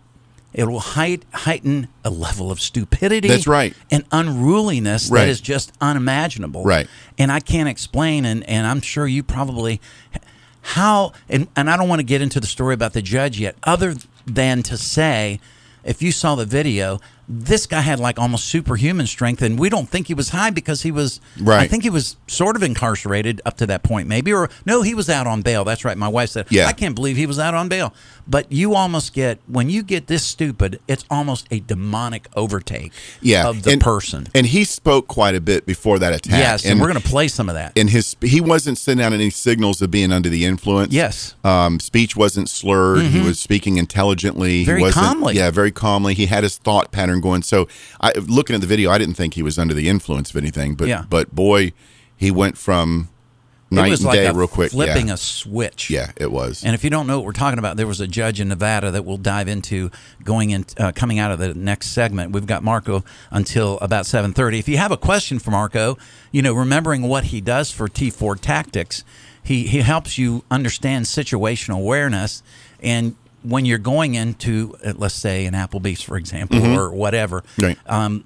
it 0.55 0.63
will 0.67 0.79
height, 0.79 1.23
heighten 1.33 1.89
a 2.03 2.09
level 2.09 2.49
of 2.49 2.59
stupidity. 2.61 3.27
That's 3.27 3.45
right. 3.45 3.75
And 3.91 4.05
unruliness 4.11 5.09
Right. 5.11 5.25
that 5.25 5.29
is 5.29 5.41
just 5.41 5.73
unimaginable. 5.81 6.63
Right. 6.63 6.87
And 7.17 7.31
I 7.31 7.41
can't 7.41 7.69
explain, 7.69 8.25
and 8.25 8.43
and 8.49 8.65
I'm 8.65 8.81
sure 8.81 9.05
you 9.05 9.21
probably 9.21 9.79
how 10.61 11.11
and 11.29 11.47
and 11.55 11.69
I 11.69 11.77
don't 11.77 11.89
want 11.89 11.99
to 11.99 12.03
get 12.05 12.21
into 12.21 12.39
the 12.39 12.47
story 12.47 12.73
about 12.73 12.93
the 12.93 13.01
judge 13.01 13.39
yet, 13.39 13.55
other 13.63 13.95
than 14.25 14.63
to 14.63 14.77
say. 14.77 15.39
If 15.83 16.01
you 16.01 16.11
saw 16.11 16.33
the 16.33 16.45
video, 16.47 16.99
this 17.27 17.65
guy 17.65 17.81
had 17.81 17.99
like 17.99 18.19
almost 18.19 18.45
superhuman 18.45 19.07
strength, 19.07 19.41
and 19.41 19.57
we 19.57 19.69
don't 19.69 19.89
think 19.89 20.07
he 20.07 20.13
was 20.13 20.29
high 20.29 20.49
because 20.51 20.83
he 20.83 20.91
was. 20.91 21.19
Right. 21.39 21.61
I 21.61 21.67
think 21.67 21.83
he 21.83 21.89
was 21.89 22.17
sort 22.27 22.55
of 22.55 22.63
incarcerated 22.63 23.41
up 23.45 23.57
to 23.57 23.65
that 23.67 23.83
point, 23.83 24.07
maybe, 24.07 24.31
or 24.33 24.49
no, 24.65 24.81
he 24.81 24.93
was 24.93 25.09
out 25.09 25.27
on 25.27 25.41
bail. 25.41 25.63
That's 25.65 25.83
right. 25.83 25.97
My 25.97 26.07
wife 26.07 26.29
said, 26.29 26.47
Yeah. 26.49 26.67
I 26.67 26.73
can't 26.73 26.95
believe 26.95 27.17
he 27.17 27.25
was 27.25 27.39
out 27.39 27.53
on 27.53 27.67
bail." 27.69 27.93
But 28.27 28.51
you 28.51 28.73
almost 28.73 29.13
get 29.13 29.39
when 29.47 29.69
you 29.69 29.83
get 29.83 30.07
this 30.07 30.23
stupid, 30.23 30.79
it's 30.87 31.05
almost 31.11 31.47
a 31.51 31.59
demonic 31.59 32.27
overtake 32.35 32.91
Yeah. 33.21 33.47
of 33.47 33.63
the 33.63 33.73
and, 33.73 33.81
person. 33.81 34.27
And 34.33 34.47
he 34.47 34.63
spoke 34.63 35.07
quite 35.07 35.35
a 35.35 35.41
bit 35.41 35.65
before 35.67 35.99
that 35.99 36.11
attack. 36.13 36.39
Yes, 36.39 36.65
and, 36.65 36.79
we're 36.81 36.87
going 36.91 37.01
to 37.01 37.07
play 37.07 37.27
some 37.27 37.49
of 37.49 37.55
that. 37.55 37.73
And 37.75 37.89
his 37.89 38.15
he 38.21 38.41
wasn't 38.41 38.77
sending 38.79 39.05
out 39.05 39.13
any 39.13 39.29
signals 39.29 39.81
of 39.81 39.91
being 39.91 40.11
under 40.11 40.29
the 40.29 40.43
influence. 40.45 40.91
Yes. 40.93 41.35
Um, 41.43 41.79
speech 41.79 42.15
wasn't 42.15 42.49
slurred. 42.49 43.03
He 43.03 43.19
Mhm. 43.19 43.25
was 43.25 43.39
speaking 43.39 43.77
intelligently. 43.77 44.63
Very 44.65 44.79
he 44.79 44.83
wasn't, 44.85 45.05
calmly. 45.05 45.35
Yeah, 45.35 45.51
very 45.51 45.71
calmly. 45.71 46.13
He 46.15 46.25
had 46.25 46.43
his 46.43 46.57
thought 46.57 46.91
pattern 46.91 47.14
going. 47.21 47.41
So, 47.41 47.67
I, 48.01 48.13
looking 48.13 48.55
at 48.55 48.61
the 48.61 48.67
video, 48.67 48.91
I 48.91 48.97
didn't 48.97 49.15
think 49.15 49.33
he 49.33 49.43
was 49.43 49.57
under 49.57 49.73
the 49.73 49.89
influence 49.89 50.29
of 50.29 50.35
anything. 50.37 50.75
But 50.75 50.87
Yeah. 50.87 51.05
but 51.09 51.33
boy, 51.33 51.73
he 52.15 52.31
went 52.31 52.57
from 52.57 53.09
night 53.71 53.93
and 53.93 54.03
like 54.03 54.15
day 54.15 54.31
real 54.31 54.47
quick. 54.47 54.71
flipping 54.71 55.07
yeah. 55.07 55.15
a 55.15 55.17
switch. 55.17 55.89
Yeah, 55.89 56.11
it 56.15 56.31
was. 56.31 56.63
And 56.63 56.75
if 56.75 56.83
you 56.83 56.89
don't 56.89 57.07
know 57.07 57.17
what 57.17 57.25
we're 57.25 57.31
talking 57.33 57.59
about, 57.59 57.77
there 57.77 57.87
was 57.87 57.99
a 57.99 58.07
judge 58.07 58.39
in 58.39 58.47
Nevada 58.47 58.91
that 58.91 59.05
we'll 59.05 59.17
dive 59.17 59.47
into 59.47 59.91
going 60.23 60.51
in, 60.51 60.65
uh, 60.77 60.91
coming 60.93 61.19
out 61.19 61.31
of 61.31 61.39
the 61.39 61.53
next 61.53 61.87
segment. 61.87 62.31
We've 62.31 62.45
got 62.45 62.63
Marco 62.63 63.03
until 63.31 63.77
about 63.79 64.05
seven 64.05 64.33
thirty. 64.33 64.59
If 64.59 64.67
you 64.67 64.77
have 64.77 64.91
a 64.91 64.97
question 64.97 65.39
for 65.39 65.51
Marco, 65.51 65.97
you 66.31 66.41
know, 66.41 66.53
remembering 66.53 67.03
what 67.03 67.25
he 67.25 67.41
does 67.41 67.71
for 67.71 67.87
T4 67.87 68.39
Tactics, 68.39 69.03
he 69.43 69.67
he 69.67 69.79
helps 69.79 70.17
you 70.17 70.43
understand 70.49 71.05
situational 71.05 71.77
awareness 71.77 72.43
and. 72.81 73.15
When 73.45 73.65
you're 73.65 73.77
going 73.77 74.15
into, 74.15 74.75
uh, 74.85 74.93
let's 74.97 75.15
say, 75.15 75.45
an 75.45 75.53
Applebee's, 75.53 76.01
for 76.01 76.17
example, 76.17 76.59
Mhm. 76.59 76.77
or 76.77 76.91
whatever, 76.91 77.43
Right. 77.57 77.77
um, 77.87 78.25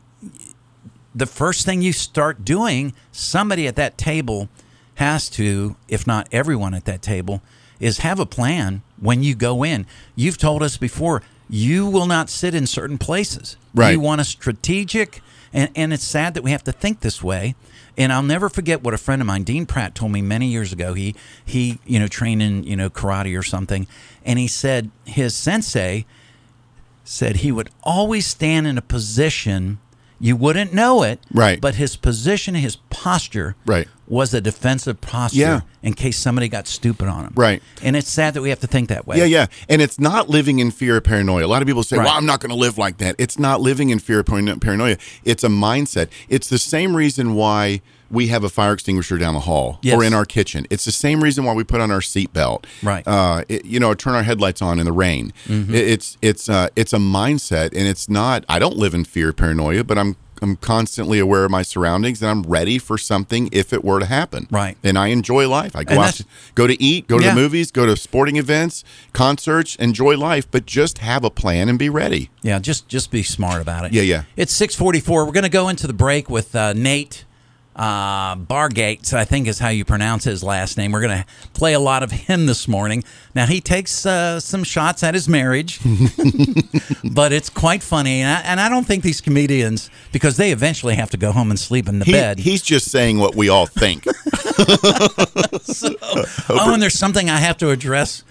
the 1.13 1.25
first 1.25 1.65
thing 1.65 1.81
you 1.81 1.91
start 1.93 2.45
doing, 2.45 2.93
somebody 3.11 3.67
at 3.67 3.75
that 3.75 3.97
table 3.97 4.47
has 4.95 5.29
to, 5.29 5.75
if 5.87 6.05
not 6.07 6.27
everyone 6.31 6.73
at 6.73 6.85
that 6.85 7.01
table, 7.01 7.41
is 7.79 7.99
have 7.99 8.19
a 8.19 8.25
plan 8.25 8.81
when 8.99 9.23
you 9.23 9.35
go 9.35 9.63
in. 9.63 9.85
You've 10.15 10.37
told 10.37 10.61
us 10.61 10.77
before, 10.77 11.21
you 11.49 11.87
will 11.87 12.05
not 12.05 12.29
sit 12.29 12.53
in 12.53 12.67
certain 12.67 12.97
places. 12.97 13.57
Right. 13.73 13.91
You 13.91 13.99
want 13.99 14.21
a 14.21 14.23
strategic, 14.23 15.21
and, 15.51 15.69
and 15.75 15.93
it's 15.93 16.03
sad 16.03 16.33
that 16.35 16.43
we 16.43 16.51
have 16.51 16.63
to 16.65 16.71
think 16.71 17.01
this 17.01 17.23
way. 17.23 17.55
And 17.97 18.13
I'll 18.13 18.23
never 18.23 18.47
forget 18.47 18.81
what 18.81 18.93
a 18.93 18.97
friend 18.97 19.21
of 19.21 19.25
mine, 19.25 19.43
Dean 19.43 19.65
Pratt, 19.65 19.93
told 19.93 20.11
me 20.11 20.21
many 20.21 20.47
years 20.47 20.71
ago. 20.71 20.93
He 20.93 21.15
he, 21.43 21.79
you 21.85 21.99
know, 21.99 22.07
trained 22.07 22.41
in 22.41 22.63
you 22.63 22.77
know 22.77 22.89
karate 22.89 23.37
or 23.37 23.43
something, 23.43 23.87
and 24.23 24.39
he 24.39 24.47
said 24.47 24.91
his 25.05 25.35
sensei 25.35 26.05
said 27.03 27.37
he 27.37 27.51
would 27.51 27.69
always 27.83 28.25
stand 28.27 28.67
in 28.67 28.77
a 28.77 28.81
position 28.81 29.79
you 30.19 30.35
wouldn't 30.35 30.73
know 30.73 31.01
it, 31.03 31.19
Right. 31.33 31.59
But 31.59 31.75
his 31.75 31.95
position, 31.95 32.55
his 32.55 32.75
posture, 32.89 33.55
Right. 33.65 33.87
Was 34.09 34.33
a 34.33 34.41
defensive 34.41 34.99
posture 35.01 35.39
Yeah. 35.39 35.61
in 35.83 35.93
case 35.93 36.17
somebody 36.17 36.49
got 36.49 36.67
stupid 36.67 37.07
on 37.07 37.25
him, 37.25 37.33
Right. 37.35 37.61
And 37.83 37.95
it's 37.95 38.11
sad 38.11 38.33
that 38.33 38.41
we 38.41 38.49
have 38.49 38.59
to 38.61 38.67
think 38.67 38.89
that 38.89 39.05
way. 39.07 39.17
Yeah, 39.19 39.25
yeah. 39.25 39.45
And 39.69 39.81
it's 39.81 39.99
not 39.99 40.29
living 40.29 40.59
in 40.59 40.71
fear 40.71 40.97
of 40.97 41.03
paranoia. 41.03 41.45
A 41.45 41.47
lot 41.47 41.61
of 41.61 41.67
people 41.67 41.83
say, 41.83 41.97
Right. 41.97 42.05
well, 42.05 42.15
I'm 42.15 42.25
not 42.25 42.39
going 42.39 42.49
to 42.49 42.55
live 42.55 42.77
like 42.77 42.97
that. 42.97 43.15
It's 43.19 43.37
not 43.39 43.61
living 43.61 43.89
in 43.91 43.99
fear 43.99 44.19
of 44.19 44.25
paranoia. 44.25 44.97
It's 45.23 45.43
a 45.43 45.47
mindset. 45.47 46.07
It's 46.27 46.49
the 46.49 46.57
same 46.57 46.95
reason 46.95 47.35
why 47.35 47.81
we 48.11 48.29
have 48.29 48.43
a 48.43 48.49
fire 48.49 48.73
extinguisher 48.73 49.19
down 49.19 49.35
the 49.35 49.41
hall 49.41 49.77
Yes. 49.83 49.95
or 49.95 50.03
in 50.03 50.15
our 50.15 50.25
kitchen. 50.25 50.65
It's 50.71 50.83
the 50.83 50.91
same 50.91 51.21
reason 51.23 51.43
why 51.45 51.53
we 51.53 51.63
put 51.63 51.79
on 51.79 51.91
our 51.91 51.99
seatbelt. 51.99 52.63
Right. 52.81 53.07
Uh, 53.07 53.43
it, 53.47 53.65
you 53.65 53.79
know, 53.79 53.93
turn 53.93 54.15
our 54.15 54.23
headlights 54.23 54.63
on 54.63 54.79
in 54.79 54.85
the 54.85 54.91
rain. 54.91 55.31
Mhm. 55.47 55.69
It- 55.71 55.87
it's 55.87 56.17
it's 56.23 56.49
uh, 56.49 56.69
it's 56.75 56.91
a 56.91 56.97
mindset, 56.97 57.65
and 57.75 57.87
it's 57.87 58.09
not. 58.09 58.43
I 58.49 58.57
don't 58.57 58.77
live 58.77 58.95
in 58.95 59.05
fear 59.05 59.29
of 59.29 59.35
paranoia, 59.35 59.83
but 59.83 59.99
I'm 59.99 60.15
I'm 60.41 60.55
constantly 60.55 61.19
aware 61.19 61.45
of 61.45 61.51
my 61.51 61.61
surroundings, 61.61 62.21
and 62.21 62.29
I'm 62.31 62.43
ready 62.43 62.77
for 62.77 62.97
something 62.97 63.49
if 63.51 63.73
it 63.73 63.83
were 63.83 63.99
to 63.99 64.05
happen. 64.05 64.47
Right. 64.51 64.77
And 64.83 64.97
I 64.97 65.07
enjoy 65.07 65.47
life. 65.49 65.75
I 65.75 65.83
go 65.83 65.99
out, 65.99 66.13
to, 66.15 66.25
go 66.55 66.67
to 66.67 66.81
eat, 66.81 67.07
go 67.07 67.17
to 67.17 67.23
Yeah. 67.25 67.33
the 67.33 67.41
movies, 67.41 67.71
go 67.71 67.85
to 67.85 67.95
sporting 67.97 68.37
events, 68.37 68.83
concerts, 69.13 69.75
enjoy 69.75 70.17
life, 70.17 70.49
but 70.49 70.65
just 70.65 70.99
have 70.99 71.23
a 71.23 71.29
plan 71.29 71.69
and 71.69 71.77
be 71.77 71.89
ready. 71.89 72.29
Yeah, 72.41 72.59
just 72.59 72.87
just 72.87 73.11
be 73.11 73.23
smart 73.23 73.61
about 73.61 73.85
it. 73.85 73.93
Yeah, 73.93 74.01
yeah. 74.03 74.23
It's 74.35 74.53
six 74.53 74.75
forty 74.75 74.99
four. 74.99 75.25
We're 75.25 75.31
going 75.31 75.43
to 75.43 75.49
go 75.49 75.69
into 75.69 75.87
the 75.87 75.93
break 75.93 76.29
with 76.29 76.55
uh, 76.55 76.73
Nate 76.73 77.25
uh, 77.79 78.35
Bargate. 78.35 79.13
I 79.13 79.23
think 79.25 79.47
is 79.47 79.57
how 79.59 79.69
you 79.69 79.85
pronounce 79.85 80.25
his 80.25 80.43
last 80.43 80.77
name. 80.77 80.91
We're 80.91 81.01
going 81.01 81.17
to 81.19 81.25
play 81.53 81.73
a 81.73 81.79
lot 81.79 82.03
of 82.03 82.11
him 82.11 82.45
this 82.45 82.67
morning. 82.67 83.03
Now 83.33 83.45
he 83.45 83.61
takes 83.61 84.05
uh, 84.05 84.39
some 84.41 84.63
shots 84.65 85.01
at 85.01 85.13
his 85.13 85.29
marriage, 85.29 85.79
but 87.13 87.31
it's 87.31 87.49
quite 87.49 87.81
funny. 87.81 88.21
And 88.21 88.29
I, 88.37 88.41
and 88.41 88.59
I 88.59 88.67
don't 88.69 88.85
think 88.85 89.03
these 89.03 89.21
comedians, 89.21 89.89
because 90.11 90.35
they 90.37 90.51
eventually 90.51 90.95
have 90.95 91.09
to 91.11 91.17
go 91.17 91.31
home 91.31 91.49
and 91.49 91.59
sleep 91.59 91.87
in 91.87 91.99
the 91.99 92.05
He- 92.05 92.11
bed. 92.11 92.39
He's 92.39 92.61
just 92.61 92.91
saying 92.91 93.17
what 93.17 93.35
we 93.35 93.47
all 93.49 93.65
think. 93.65 94.05
oh, 96.49 96.73
and 96.73 96.81
there's 96.81 96.97
something 96.97 97.29
I 97.29 97.37
have 97.37 97.57
to 97.59 97.69
address 97.69 98.23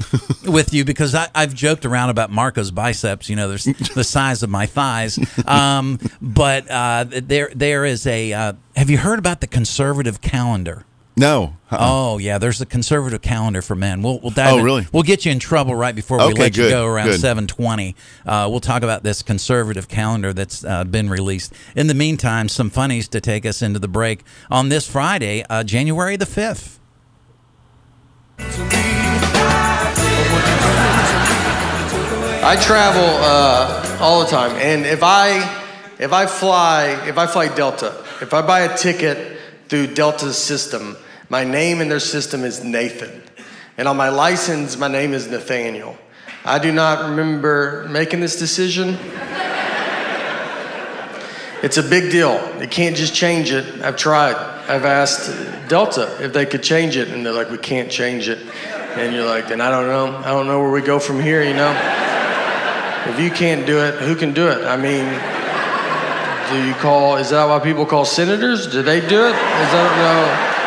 with 0.46 0.72
you 0.74 0.84
because 0.84 1.14
I, 1.14 1.28
I've 1.34 1.54
joked 1.54 1.84
around 1.86 2.10
about 2.10 2.30
Marco's 2.30 2.70
biceps. 2.70 3.28
You 3.28 3.36
know, 3.36 3.48
there's 3.48 3.64
the 3.64 4.04
size 4.04 4.42
of 4.42 4.50
my 4.50 4.66
thighs. 4.66 5.18
Um, 5.46 5.98
but 6.20 6.70
uh, 6.70 7.06
there, 7.08 7.50
there 7.54 7.84
is 7.84 8.06
a. 8.06 8.32
Uh, 8.32 8.52
have 8.76 8.90
you 8.90 8.98
heard 8.98 9.18
about 9.18 9.40
the 9.40 9.46
conservative 9.46 10.20
calendar? 10.20 10.84
No. 11.18 11.56
Uh-uh. 11.70 11.78
Oh 11.80 12.18
yeah, 12.18 12.38
there's 12.38 12.60
a 12.60 12.66
conservative 12.66 13.20
calendar 13.20 13.60
for 13.60 13.74
men. 13.74 14.02
We'll 14.02 14.20
we'll 14.20 14.30
dive 14.30 14.54
Oh, 14.54 14.58
in- 14.58 14.64
really? 14.64 14.86
We'll 14.92 15.02
get 15.02 15.26
you 15.26 15.32
in 15.32 15.38
trouble 15.38 15.74
right 15.74 15.94
before 15.94 16.18
we 16.18 16.24
Okay, 16.24 16.42
let 16.42 16.56
you 16.56 16.68
go 16.70 16.86
around 16.86 17.08
7:20. 17.08 17.94
Uh, 18.24 18.46
we'll 18.50 18.60
talk 18.60 18.82
about 18.82 19.02
this 19.02 19.22
conservative 19.22 19.88
calendar 19.88 20.32
that's 20.32 20.64
uh, 20.64 20.84
been 20.84 21.10
released. 21.10 21.52
In 21.76 21.88
the 21.88 21.94
meantime, 21.94 22.48
some 22.48 22.70
funnies 22.70 23.08
to 23.08 23.20
take 23.20 23.44
us 23.44 23.60
into 23.60 23.78
the 23.78 23.88
break 23.88 24.22
on 24.50 24.68
this 24.70 24.88
Friday, 24.88 25.44
uh, 25.50 25.64
January 25.64 26.16
the 26.16 26.24
5th. 26.24 26.76
I 32.40 32.56
travel 32.62 33.02
uh, 33.04 33.98
all 34.00 34.20
the 34.20 34.30
time, 34.30 34.52
and 34.52 34.86
if 34.86 35.00
I 35.02 35.38
if 35.98 36.12
I 36.12 36.26
fly 36.26 37.06
if 37.06 37.18
I 37.18 37.26
fly 37.26 37.48
Delta, 37.54 37.92
if 38.22 38.32
I 38.32 38.40
buy 38.42 38.60
a 38.60 38.76
ticket 38.76 39.38
through 39.68 39.88
Delta's 39.88 40.38
system, 40.38 40.96
my 41.28 41.44
name 41.44 41.80
in 41.80 41.88
their 41.88 42.00
system 42.00 42.44
is 42.44 42.62
Nathan, 42.64 43.22
and 43.76 43.86
on 43.86 43.96
my 43.96 44.08
license, 44.08 44.76
my 44.76 44.88
name 44.88 45.12
is 45.12 45.28
Nathaniel. 45.28 45.96
I 46.44 46.58
do 46.58 46.72
not 46.72 47.10
remember 47.10 47.86
making 47.90 48.20
this 48.20 48.38
decision. 48.38 48.98
It's 51.62 51.76
a 51.76 51.82
big 51.82 52.12
deal. 52.12 52.40
You 52.60 52.68
can't 52.68 52.96
just 52.96 53.14
change 53.14 53.50
it. 53.50 53.82
I've 53.82 53.96
tried. 53.96 54.36
I've 54.68 54.84
asked 54.84 55.68
Delta 55.68 56.16
if 56.20 56.32
they 56.32 56.46
could 56.46 56.62
change 56.62 56.96
it, 56.96 57.08
and 57.08 57.26
they're 57.26 57.32
like, 57.32 57.50
"We 57.50 57.58
can't 57.58 57.90
change 57.90 58.28
it." 58.28 58.38
And 58.96 59.12
you're 59.14 59.26
like, 59.26 59.48
"Then 59.48 59.60
I 59.60 59.70
don't 59.70 59.88
know. 59.88 60.22
I 60.24 60.30
don't 60.30 60.46
know 60.46 60.60
where 60.60 60.70
we 60.70 60.82
go 60.82 60.98
from 60.98 61.20
here." 61.20 61.42
You 61.42 61.54
know. 61.54 61.74
If 63.06 63.18
you 63.20 63.30
can't 63.30 63.64
do 63.64 63.78
it, 63.78 63.94
who 63.94 64.14
can 64.14 64.34
do 64.34 64.48
it? 64.48 64.64
I 64.66 64.76
mean, 64.76 65.04
do 66.50 66.66
you 66.66 66.74
call? 66.74 67.16
Is 67.16 67.30
that 67.30 67.48
why 67.48 67.58
people 67.58 67.86
call 67.86 68.04
senators? 68.04 68.66
Do 68.66 68.82
they 68.82 69.00
do 69.00 69.24
it? 69.24 69.34
Is 69.34 69.70
that 69.72 69.90
no? 69.98 70.57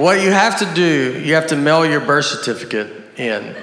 What 0.00 0.22
you 0.22 0.30
have 0.30 0.60
to 0.60 0.74
do, 0.74 1.20
you 1.20 1.34
have 1.34 1.48
to 1.48 1.56
mail 1.56 1.84
your 1.84 2.00
birth 2.00 2.24
certificate 2.24 2.88
in. 3.18 3.54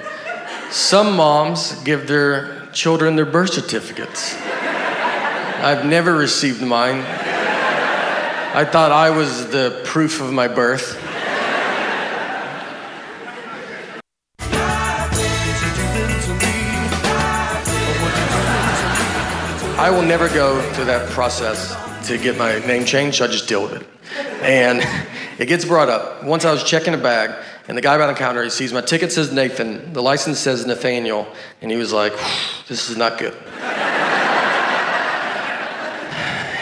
Some 0.70 1.16
moms 1.16 1.72
give 1.82 2.06
their 2.06 2.66
children 2.66 3.16
their 3.16 3.26
birth 3.26 3.54
certificates. 3.54 4.36
I've 4.36 5.84
never 5.84 6.14
received 6.14 6.62
mine. 6.62 7.00
I 8.54 8.64
thought 8.64 8.92
I 8.92 9.10
was 9.10 9.50
the 9.50 9.82
proof 9.84 10.20
of 10.20 10.32
my 10.32 10.46
birth. 10.46 10.96
I 19.76 19.90
will 19.90 20.02
never 20.02 20.28
go 20.28 20.62
through 20.74 20.84
that 20.84 21.10
process 21.10 21.74
to 22.06 22.16
get 22.16 22.38
my 22.38 22.60
name 22.60 22.84
changed, 22.84 23.20
I 23.22 23.26
just 23.26 23.48
deal 23.48 23.62
with 23.62 23.72
it. 23.72 23.88
And 24.42 24.84
it 25.38 25.46
gets 25.46 25.64
brought 25.64 25.88
up. 25.88 26.24
Once 26.24 26.44
I 26.44 26.50
was 26.50 26.64
checking 26.64 26.94
a 26.94 26.98
bag, 26.98 27.30
and 27.68 27.76
the 27.76 27.82
guy 27.82 27.96
behind 27.96 28.16
the 28.16 28.18
counter, 28.18 28.42
he 28.42 28.50
sees 28.50 28.72
my 28.72 28.80
ticket 28.80 29.12
says 29.12 29.32
Nathan, 29.32 29.92
the 29.92 30.02
license 30.02 30.38
says 30.38 30.66
Nathaniel, 30.66 31.32
and 31.62 31.70
he 31.70 31.76
was 31.76 31.92
like, 31.92 32.12
this 32.66 32.90
is 32.90 32.96
not 32.96 33.18
good. 33.18 33.34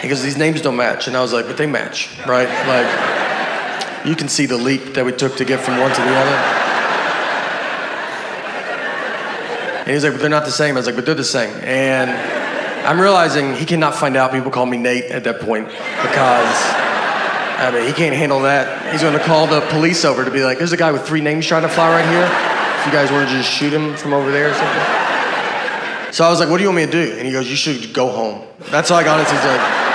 He 0.01 0.09
goes, 0.09 0.21
these 0.21 0.37
names 0.37 0.61
don't 0.61 0.77
match. 0.77 1.07
And 1.07 1.17
I 1.17 1.21
was 1.21 1.33
like, 1.33 1.47
but 1.47 1.57
they 1.57 1.65
match, 1.65 2.07
right? 2.27 2.47
Like, 2.67 4.05
you 4.05 4.15
can 4.15 4.29
see 4.29 4.45
the 4.45 4.55
leap 4.55 4.93
that 4.93 5.03
we 5.03 5.11
took 5.11 5.35
to 5.37 5.43
get 5.43 5.59
from 5.59 5.79
one 5.79 5.89
to 5.89 6.01
the 6.01 6.15
other. 6.15 6.67
And 9.79 9.87
he 9.87 9.93
was 9.93 10.03
like, 10.03 10.13
but 10.13 10.21
they're 10.21 10.29
not 10.29 10.45
the 10.45 10.51
same. 10.51 10.75
I 10.75 10.79
was 10.79 10.85
like, 10.85 10.95
but 10.95 11.05
they're 11.05 11.15
the 11.15 11.23
same. 11.23 11.53
And 11.63 12.11
I'm 12.85 13.01
realizing 13.01 13.55
he 13.55 13.65
cannot 13.65 13.95
find 13.95 14.15
out 14.15 14.31
people 14.31 14.51
call 14.51 14.67
me 14.67 14.77
Nate 14.77 15.05
at 15.05 15.23
that 15.23 15.41
point 15.41 15.67
because, 15.67 16.86
I 17.57 17.71
mean, 17.71 17.87
he 17.87 17.93
can't 17.93 18.15
handle 18.15 18.41
that. 18.41 18.91
He's 18.91 19.01
going 19.01 19.17
to 19.17 19.23
call 19.23 19.47
the 19.47 19.61
police 19.71 20.05
over 20.05 20.23
to 20.23 20.29
be 20.29 20.43
like, 20.43 20.59
there's 20.59 20.73
a 20.73 20.77
guy 20.77 20.91
with 20.91 21.07
three 21.07 21.21
names 21.21 21.45
trying 21.45 21.63
to 21.63 21.69
fly 21.69 21.89
right 21.89 22.07
here. 22.07 22.23
If 22.79 22.85
you 22.85 22.91
guys 22.91 23.11
want 23.11 23.27
to 23.27 23.35
just 23.35 23.49
shoot 23.49 23.73
him 23.73 23.95
from 23.97 24.13
over 24.13 24.31
there 24.31 24.51
or 24.51 24.53
something. 24.53 26.13
So 26.13 26.23
I 26.23 26.29
was 26.29 26.39
like, 26.39 26.49
what 26.49 26.57
do 26.57 26.63
you 26.63 26.69
want 26.69 26.77
me 26.77 26.85
to 26.85 26.91
do? 26.91 27.13
And 27.17 27.25
he 27.25 27.33
goes, 27.33 27.49
you 27.49 27.55
should 27.55 27.93
go 27.93 28.09
home. 28.09 28.47
That's 28.69 28.91
all 28.91 28.99
I 28.99 29.03
got. 29.03 29.19
He's 29.19 29.33
like, 29.33 29.87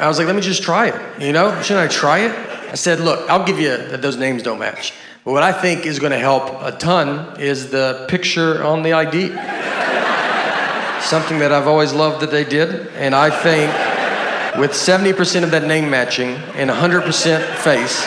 I 0.00 0.08
was 0.08 0.18
like, 0.18 0.26
let 0.26 0.34
me 0.34 0.42
just 0.42 0.62
try 0.62 0.88
it. 0.88 1.22
You 1.22 1.32
know, 1.32 1.60
shouldn't 1.62 1.84
I 1.84 1.92
try 1.92 2.20
it? 2.20 2.32
I 2.70 2.74
said, 2.76 3.00
look, 3.00 3.28
I'll 3.28 3.44
give 3.44 3.60
you 3.60 3.68
that 3.68 4.00
those 4.00 4.16
names 4.16 4.42
don't 4.42 4.58
match. 4.58 4.94
But 5.24 5.32
what 5.32 5.42
I 5.42 5.52
think 5.52 5.86
is 5.86 5.98
going 5.98 6.12
to 6.12 6.18
help 6.18 6.48
a 6.62 6.72
ton 6.76 7.38
is 7.38 7.70
the 7.70 8.06
picture 8.08 8.64
on 8.64 8.82
the 8.82 8.94
ID. 8.94 9.28
Something 11.06 11.40
that 11.40 11.52
I've 11.52 11.68
always 11.68 11.92
loved 11.92 12.22
that 12.22 12.30
they 12.30 12.44
did. 12.44 12.88
And 12.96 13.14
I 13.14 13.28
think 13.30 13.70
with 14.58 14.72
70% 14.72 15.44
of 15.44 15.50
that 15.50 15.66
name 15.66 15.88
matching 15.88 16.36
and 16.54 16.68
100% 16.68 17.54
face, 17.56 18.06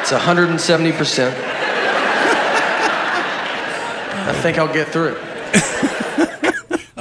it's 0.00 0.12
170%. 0.12 1.34
I 4.22 4.32
think 4.42 4.58
I'll 4.58 4.72
get 4.72 4.88
through 4.88 5.16
it. 5.16 5.86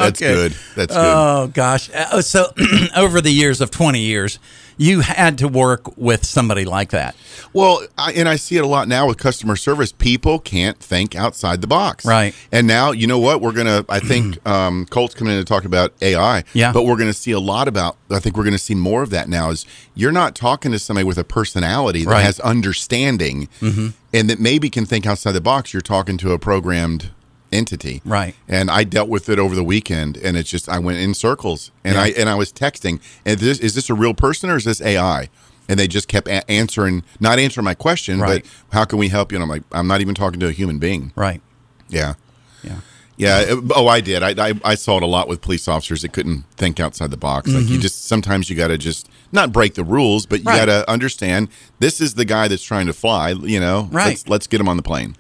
That's 0.10 0.20
That's 0.20 0.34
good. 0.36 0.52
That's 0.76 0.96
good. 0.96 1.14
Oh 1.16 1.48
gosh. 1.54 1.90
Uh, 1.94 2.22
so 2.22 2.52
over 2.96 3.22
the 3.22 3.32
years 3.32 3.62
of 3.62 3.72
20 3.72 4.00
years, 4.00 4.40
you 4.78 5.02
had 5.02 5.38
to 5.40 5.48
work 5.50 5.98
with 5.98 6.26
somebody 6.26 6.64
like 6.64 6.92
that. 6.92 7.14
Well, 7.52 7.82
I, 7.98 8.14
and 8.14 8.30
I 8.30 8.38
see 8.38 8.56
it 8.56 8.64
a 8.64 8.68
lot 8.68 8.88
now 8.88 9.08
with 9.08 9.18
customer 9.18 9.58
service. 9.58 9.92
People 9.92 10.40
can't 10.40 10.78
think 10.80 11.16
outside 11.16 11.60
the 11.60 11.68
box. 11.68 12.06
Right. 12.06 12.34
And 12.52 12.66
now, 12.66 12.92
you 12.92 13.06
know 13.06 13.20
what? 13.20 13.42
We're 13.42 13.52
going 13.52 13.68
to, 13.68 13.86
I 13.90 14.00
think 14.00 14.38
um, 14.48 14.86
Colt's 14.90 15.16
coming 15.16 15.34
in 15.34 15.40
to 15.40 15.44
talk 15.46 15.66
about 15.66 15.92
AI. 16.02 16.46
Yeah. 16.54 16.72
But 16.72 16.84
we're 16.84 16.96
going 16.96 17.10
to 17.10 17.14
see 17.18 17.32
a 17.32 17.40
lot 17.42 17.68
about, 17.68 17.98
I 18.10 18.20
think 18.20 18.38
we're 18.38 18.44
going 18.46 18.54
to 18.54 18.58
see 18.58 18.76
more 18.76 19.04
of 19.04 19.10
that 19.10 19.28
now 19.28 19.50
is 19.50 19.66
you're 19.96 20.14
not 20.14 20.34
talking 20.34 20.72
to 20.72 20.80
somebody 20.80 21.04
with 21.04 21.18
a 21.18 21.26
personality 21.26 22.06
that 22.06 22.10
Right. 22.12 22.24
has 22.24 22.40
understanding 22.40 23.50
Mhm. 23.60 23.94
and 24.14 24.30
that 24.30 24.40
maybe 24.40 24.70
can 24.70 24.86
think 24.86 25.06
outside 25.06 25.34
the 25.34 25.42
box. 25.42 25.74
You're 25.74 25.82
talking 25.82 26.18
to 26.20 26.32
a 26.32 26.40
programmed 26.40 27.10
entity. 27.52 28.02
Right. 28.06 28.36
And 28.48 28.70
I 28.70 28.84
dealt 28.84 29.10
with 29.10 29.30
it 29.30 29.40
over 29.40 29.56
the 29.56 29.64
weekend 29.64 30.18
and 30.18 30.38
it's 30.38 30.50
just, 30.50 30.70
I 30.70 30.80
went 30.80 31.00
in 31.00 31.14
circles 31.14 31.72
and 31.84 31.96
Yeah. 31.96 32.02
I, 32.04 32.08
and 32.18 32.30
I 32.30 32.36
was 32.36 32.52
texting 32.54 33.00
and 33.26 33.40
this, 33.40 33.60
is 33.60 33.76
this 33.76 33.90
a 33.90 33.94
real 33.94 34.14
person 34.14 34.50
or 34.50 34.58
is 34.58 34.66
this 34.66 34.82
AI? 34.82 35.30
And 35.68 35.80
they 35.80 35.88
just 35.88 36.08
kept 36.08 36.28
a- 36.28 36.50
answering, 36.50 37.04
not 37.20 37.38
answering 37.40 37.66
my 37.66 37.76
question, 37.76 38.20
Right. 38.20 38.44
but 38.44 38.52
how 38.78 38.86
can 38.86 38.98
we 39.00 39.10
help 39.10 39.32
you? 39.32 39.38
And 39.38 39.44
I'm 39.44 39.50
like, 39.50 39.64
I'm 39.72 39.88
not 39.88 40.02
even 40.02 40.16
talking 40.16 40.40
to 40.40 40.48
a 40.48 40.52
human 40.52 40.80
being. 40.80 41.12
Right. 41.16 41.42
Yeah. 41.88 42.16
Yeah. 42.64 42.78
Yeah. 43.18 43.40
it- 43.42 43.60
oh, 43.76 43.88
I 43.88 44.02
did. 44.02 44.24
I, 44.24 44.50
I 44.50 44.54
I 44.64 44.76
saw 44.76 44.98
it 44.98 45.04
a 45.04 45.08
lot 45.08 45.28
with 45.28 45.42
police 45.42 45.68
officers 45.68 46.02
that 46.04 46.14
couldn't 46.14 46.46
think 46.56 46.80
outside 46.80 47.12
the 47.12 47.18
box. 47.18 47.50
Like 47.52 47.68
you 47.68 47.78
Mhm. 47.78 47.82
just 47.82 48.06
sometimes 48.08 48.50
you 48.50 48.56
got 48.56 48.70
to 48.70 48.78
just 48.78 49.10
not 49.32 49.52
break 49.52 49.74
the 49.76 49.84
rules, 49.84 50.26
but 50.26 50.40
you 50.40 50.46
Right. 50.46 50.58
got 50.58 50.66
to 50.66 50.90
understand 50.90 51.50
this 51.80 52.00
is 52.02 52.14
the 52.16 52.26
guy 52.26 52.48
that's 52.48 52.64
trying 52.64 52.88
to 52.88 52.94
fly. 52.94 53.32
You 53.32 53.60
know, 53.60 53.90
Right. 53.92 54.08
Let's, 54.08 54.28
let's 54.28 54.48
get 54.48 54.60
him 54.62 54.68
on 54.70 54.78
the 54.78 54.84
plane. 54.84 55.16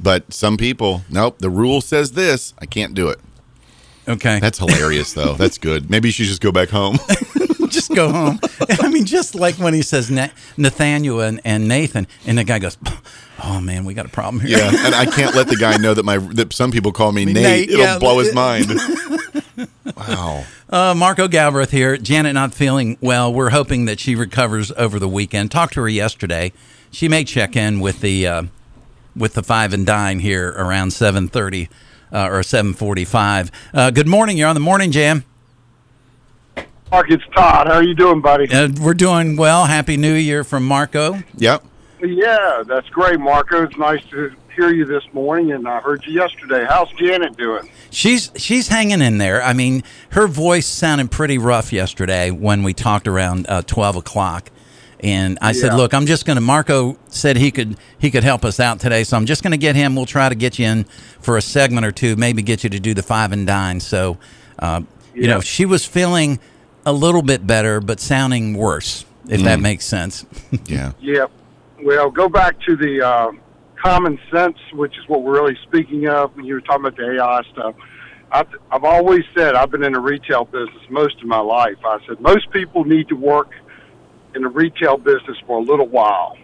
But 0.00 0.32
some 0.32 0.56
people, 0.56 1.02
nope. 1.10 1.38
The 1.38 1.50
rule 1.50 1.80
says 1.80 2.12
this. 2.12 2.54
I 2.58 2.66
can't 2.66 2.94
do 2.94 3.08
it. 3.08 3.18
Okay. 4.08 4.40
That's 4.40 4.58
hilarious, 4.58 5.12
though. 5.12 5.34
That's 5.38 5.58
good. 5.58 5.90
Maybe 5.90 6.08
you 6.08 6.12
should 6.12 6.26
just 6.26 6.40
go 6.40 6.50
back 6.52 6.70
home. 6.70 6.98
just 7.68 7.94
go 7.94 8.10
home. 8.10 8.40
I 8.80 8.88
mean, 8.88 9.04
just 9.04 9.34
like 9.34 9.56
when 9.56 9.74
he 9.74 9.82
says 9.82 10.10
Na- 10.10 10.28
Nathaniel 10.56 11.20
and, 11.20 11.40
and 11.44 11.68
Nathan, 11.68 12.06
and 12.26 12.38
the 12.38 12.44
guy 12.44 12.58
goes, 12.58 12.78
"Oh 13.44 13.60
man, 13.60 13.84
we 13.84 13.92
got 13.92 14.06
a 14.06 14.08
problem 14.08 14.40
here." 14.40 14.56
yeah, 14.56 14.70
and 14.86 14.94
I 14.94 15.04
can't 15.04 15.34
let 15.34 15.48
the 15.48 15.56
guy 15.56 15.76
know 15.76 15.92
that 15.92 16.04
my 16.04 16.16
that 16.16 16.54
some 16.54 16.70
people 16.70 16.92
call 16.92 17.12
me 17.12 17.26
Me, 17.26 17.32
Nate. 17.34 17.42
Nate, 17.44 17.70
It'll 17.70 17.84
yeah. 17.84 17.98
blow 17.98 18.18
his 18.20 18.34
mind. 18.34 18.70
wow. 19.96 20.44
Uh, 20.70 20.94
Marco 20.96 21.28
Galbraith 21.28 21.70
here. 21.70 21.96
Janet 21.98 22.34
not 22.34 22.54
feeling 22.54 22.96
well. 23.00 23.32
We're 23.32 23.50
hoping 23.50 23.84
that 23.86 24.00
she 24.00 24.14
recovers 24.14 24.72
over 24.72 24.98
the 24.98 25.08
weekend. 25.08 25.50
Talked 25.50 25.74
to 25.74 25.80
her 25.82 25.88
yesterday. 25.88 26.52
She 26.90 27.08
may 27.08 27.24
check 27.24 27.56
in 27.56 27.80
with 27.80 28.00
the 28.00 28.26
uh, 28.26 28.42
with 29.18 29.34
the 29.34 29.42
five 29.42 29.72
and 29.72 29.84
dine 29.84 30.20
here 30.20 30.48
around 30.50 30.92
seven 30.92 31.28
thirty 31.28 31.68
uh, 32.12 32.28
or 32.30 32.42
seven 32.42 32.72
forty 32.72 33.04
five. 33.04 33.50
Uh, 33.74 33.90
good 33.90 34.06
morning. 34.08 34.36
You're 34.38 34.48
on 34.48 34.54
the 34.54 34.60
morning 34.60 34.90
jam. 34.90 35.24
Mark, 36.90 37.10
it's 37.10 37.24
Todd. 37.34 37.66
How 37.66 37.74
are 37.74 37.82
you 37.82 37.94
doing, 37.94 38.22
buddy? 38.22 38.50
Uh, 38.50 38.68
we're 38.80 38.94
doing 38.94 39.36
well. 39.36 39.66
Happy 39.66 39.98
New 39.98 40.14
Year 40.14 40.42
from 40.42 40.64
Marco. 40.64 41.22
Yep. 41.36 41.64
Yeah, 42.00 42.62
that's 42.66 42.88
great, 42.88 43.20
Marco. 43.20 43.64
It's 43.64 43.76
nice 43.76 44.02
to 44.06 44.32
hear 44.54 44.70
you 44.72 44.84
this 44.84 45.02
morning, 45.12 45.52
and 45.52 45.68
I 45.68 45.80
heard 45.80 46.06
you 46.06 46.14
yesterday. 46.14 46.64
How's 46.66 46.90
Janet 46.92 47.36
doing? 47.36 47.68
She's 47.90 48.30
she's 48.36 48.68
hanging 48.68 49.02
in 49.02 49.18
there. 49.18 49.42
I 49.42 49.52
mean, 49.52 49.82
her 50.10 50.26
voice 50.26 50.66
sounded 50.66 51.10
pretty 51.10 51.38
rough 51.38 51.72
yesterday 51.72 52.30
when 52.30 52.62
we 52.62 52.72
talked 52.72 53.06
around 53.06 53.46
uh, 53.48 53.62
twelve 53.62 53.96
o'clock, 53.96 54.50
and 55.00 55.38
I 55.40 55.52
said, 55.52 55.74
"Look, 55.74 55.94
I'm 55.94 56.06
just 56.06 56.26
going 56.26 56.36
to." 56.36 56.40
Marco 56.40 56.96
said 57.08 57.36
he 57.36 57.50
could 57.50 57.76
he 57.98 58.10
could 58.10 58.24
help 58.24 58.44
us 58.44 58.58
out 58.60 58.80
today, 58.80 59.04
so 59.04 59.16
I'm 59.16 59.26
just 59.26 59.42
going 59.42 59.52
to 59.52 59.56
get 59.58 59.76
him. 59.76 59.94
We'll 59.94 60.06
try 60.06 60.28
to 60.28 60.34
get 60.34 60.58
you 60.58 60.66
in 60.66 60.84
for 61.20 61.36
a 61.36 61.42
segment 61.42 61.86
or 61.86 61.92
two, 61.92 62.16
maybe 62.16 62.42
get 62.42 62.64
you 62.64 62.70
to 62.70 62.80
do 62.80 62.94
the 62.94 63.02
five 63.02 63.32
and 63.32 63.46
dine. 63.46 63.80
So, 63.80 64.18
uh, 64.58 64.82
you 65.14 65.28
know, 65.28 65.40
she 65.40 65.64
was 65.66 65.84
feeling 65.84 66.38
a 66.86 66.92
little 66.92 67.22
bit 67.22 67.46
better, 67.46 67.80
but 67.80 68.00
sounding 68.00 68.54
worse, 68.54 69.04
if 69.28 69.42
that 69.42 69.58
Mm. 69.58 69.62
makes 69.62 69.84
sense. 69.84 70.24
Yeah. 70.66 70.92
Yeah. 71.00 71.26
Well, 71.82 72.10
go 72.10 72.28
back 72.28 72.58
to 72.62 72.74
the 72.76 73.02
uh, 73.06 73.30
common 73.82 74.18
sense, 74.32 74.56
which 74.72 74.96
is 74.98 75.08
what 75.08 75.22
we're 75.22 75.34
really 75.40 75.56
speaking 75.62 76.08
of 76.08 76.34
when 76.36 76.44
you 76.44 76.54
were 76.54 76.60
talking 76.60 76.86
about 76.86 76.96
the 76.96 77.16
AI 77.16 77.42
stuff. 77.52 77.74
I've, 78.32 78.48
I've 78.70 78.84
always 78.84 79.24
said 79.36 79.54
I've 79.54 79.70
been 79.70 79.84
in 79.84 79.92
the 79.92 80.00
retail 80.00 80.44
business 80.44 80.82
most 80.90 81.20
of 81.22 81.26
my 81.28 81.38
life. 81.38 81.76
I 81.84 81.98
said 82.06 82.20
most 82.20 82.50
people 82.50 82.84
need 82.84 83.08
to 83.08 83.14
work 83.16 83.50
in 84.34 84.42
the 84.42 84.48
retail 84.48 84.96
business 84.96 85.38
for 85.46 85.58
a 85.58 85.62
little 85.62 85.86
while, 85.86 86.36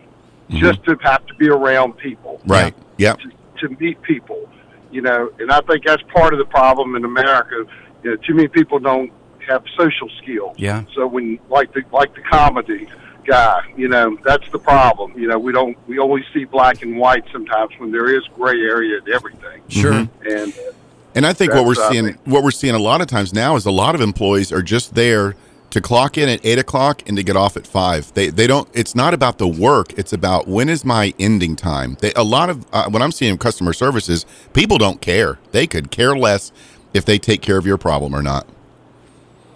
just 0.51 0.85
to 0.85 0.97
have 1.03 1.27
to 1.27 1.35
be 1.35 1.49
around 1.49 1.97
people. 1.97 2.41
Right. 2.47 2.75
Yep. 2.99 3.21
to 3.59 3.69
meet 3.81 4.01
people, 4.03 4.49
you 4.91 5.01
know, 5.03 5.33
and 5.39 5.51
I 5.51 5.61
think 5.63 5.85
that's 5.85 6.03
part 6.15 6.33
of 6.33 6.39
the 6.39 6.45
problem 6.45 6.97
in 6.97 7.05
America. 7.05 7.65
You 8.03 8.11
know, 8.11 8.17
too 8.17 8.35
many 8.35 8.49
people 8.49 8.79
don't 8.79 9.13
have 9.49 9.65
social 9.77 10.09
skills. 10.23 10.57
Yeah. 10.59 10.85
So 10.95 11.07
when 11.07 11.39
like 11.49 11.73
the 11.73 11.83
like 11.93 12.15
the 12.15 12.21
comedy 12.23 12.89
guy, 13.25 13.73
you 13.77 13.89
know, 13.89 14.17
that's 14.25 14.49
the 14.51 14.59
problem. 14.59 15.19
You 15.19 15.29
know, 15.29 15.39
we 15.39 15.53
don't 15.53 15.77
we 15.89 15.99
always 15.99 16.25
see 16.33 16.45
black 16.45 16.83
and 16.83 16.97
white 16.99 17.25
sometimes 17.33 17.73
when 17.79 17.91
there 17.91 18.15
is 18.15 18.23
gray 18.35 18.61
area 18.61 18.99
in 18.99 19.13
everything. 19.13 19.63
Sure. 19.69 19.93
And 19.93 20.53
uh, 20.53 20.73
And 21.15 21.27
I 21.27 21.33
think 21.33 21.53
what 21.53 21.65
we're 21.65 21.75
seeing, 21.91 22.19
what 22.25 22.43
we're 22.43 22.51
seeing 22.51 22.75
a 22.75 22.79
lot 22.79 23.01
of 23.01 23.07
times 23.07 23.33
now 23.33 23.57
is 23.57 23.67
a 23.67 23.71
lot 23.71 23.95
of 23.95 24.01
employees 24.01 24.53
are 24.53 24.63
just 24.63 24.95
there 24.95 25.37
to 25.75 25.81
clock 25.81 26.17
in 26.17 26.29
at 26.29 26.41
eight 26.45 26.59
o'clock 26.59 27.03
and 27.09 27.17
to 27.17 27.23
get 27.25 27.37
off 27.37 27.57
at 27.57 27.67
five. 27.67 28.15
They 28.15 28.29
they 28.29 28.47
don't. 28.47 28.69
It's 28.73 28.95
not 28.95 29.13
about 29.13 29.39
the 29.39 29.49
work. 29.49 29.93
It's 29.99 30.13
about 30.13 30.47
when 30.47 30.69
is 30.69 30.85
my 30.85 31.13
ending 31.19 31.57
time. 31.57 31.97
They, 32.01 32.13
a 32.15 32.23
lot 32.23 32.49
of 32.49 32.65
uh, 32.73 32.89
when 32.89 33.03
I'm 33.03 33.11
seeing 33.11 33.37
customer 33.39 33.73
services, 33.73 34.25
people 34.53 34.79
don't 34.79 35.01
care. 35.01 35.41
They 35.51 35.67
could 35.67 35.91
care 35.91 36.17
less 36.17 36.53
if 36.95 37.05
they 37.05 37.19
take 37.19 37.43
care 37.43 37.59
of 37.59 37.67
your 37.67 37.77
problem 37.77 38.15
or 38.15 38.23
not. 38.23 38.47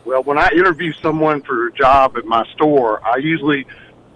Well, 0.04 0.24
when 0.24 0.38
I 0.38 0.48
interview 0.48 0.92
someone 0.94 1.40
for 1.42 1.68
a 1.68 1.72
job 1.72 2.16
at 2.16 2.24
my 2.24 2.44
store, 2.54 3.00
I 3.06 3.18
usually 3.18 3.64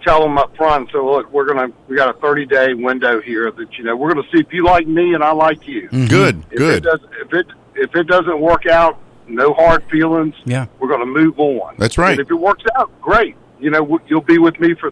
tell 0.01 0.21
them 0.21 0.37
up 0.37 0.53
front. 0.57 0.91
So 0.91 1.09
look, 1.09 1.31
we're 1.31 1.45
gonna 1.45 1.71
we 1.87 1.95
got 1.95 2.13
a 2.13 2.19
30 2.19 2.45
day 2.47 2.73
window 2.73 3.21
here 3.21 3.49
that 3.49 3.77
you 3.77 3.85
know 3.85 3.95
we're 3.95 4.13
gonna 4.13 4.27
see 4.29 4.39
if 4.41 4.51
you 4.51 4.65
like 4.65 4.87
me 4.87 5.13
and 5.13 5.23
I 5.23 5.31
like 5.31 5.69
you. 5.69 5.87
Good, 5.87 6.43
If 6.51 6.57
good. 6.57 6.77
It 6.79 6.83
does, 6.83 6.99
if 7.21 7.33
it 7.33 7.47
if 7.75 7.95
it 7.95 8.07
doesn't 8.07 8.41
work 8.41 8.65
out, 8.65 8.99
no 9.27 9.53
hard 9.53 9.83
feelings. 9.89 10.35
Yeah. 10.45 10.65
We're 10.79 10.89
gonna 10.89 11.05
move 11.05 11.39
on. 11.39 11.75
That's 11.77 11.97
right. 11.97 12.11
And 12.11 12.19
if 12.19 12.29
it 12.29 12.35
works 12.35 12.63
out, 12.75 12.91
great. 13.01 13.35
You 13.59 13.69
know, 13.71 13.99
you'll 14.07 14.21
be 14.21 14.37
with 14.37 14.59
me 14.59 14.73
for. 14.75 14.91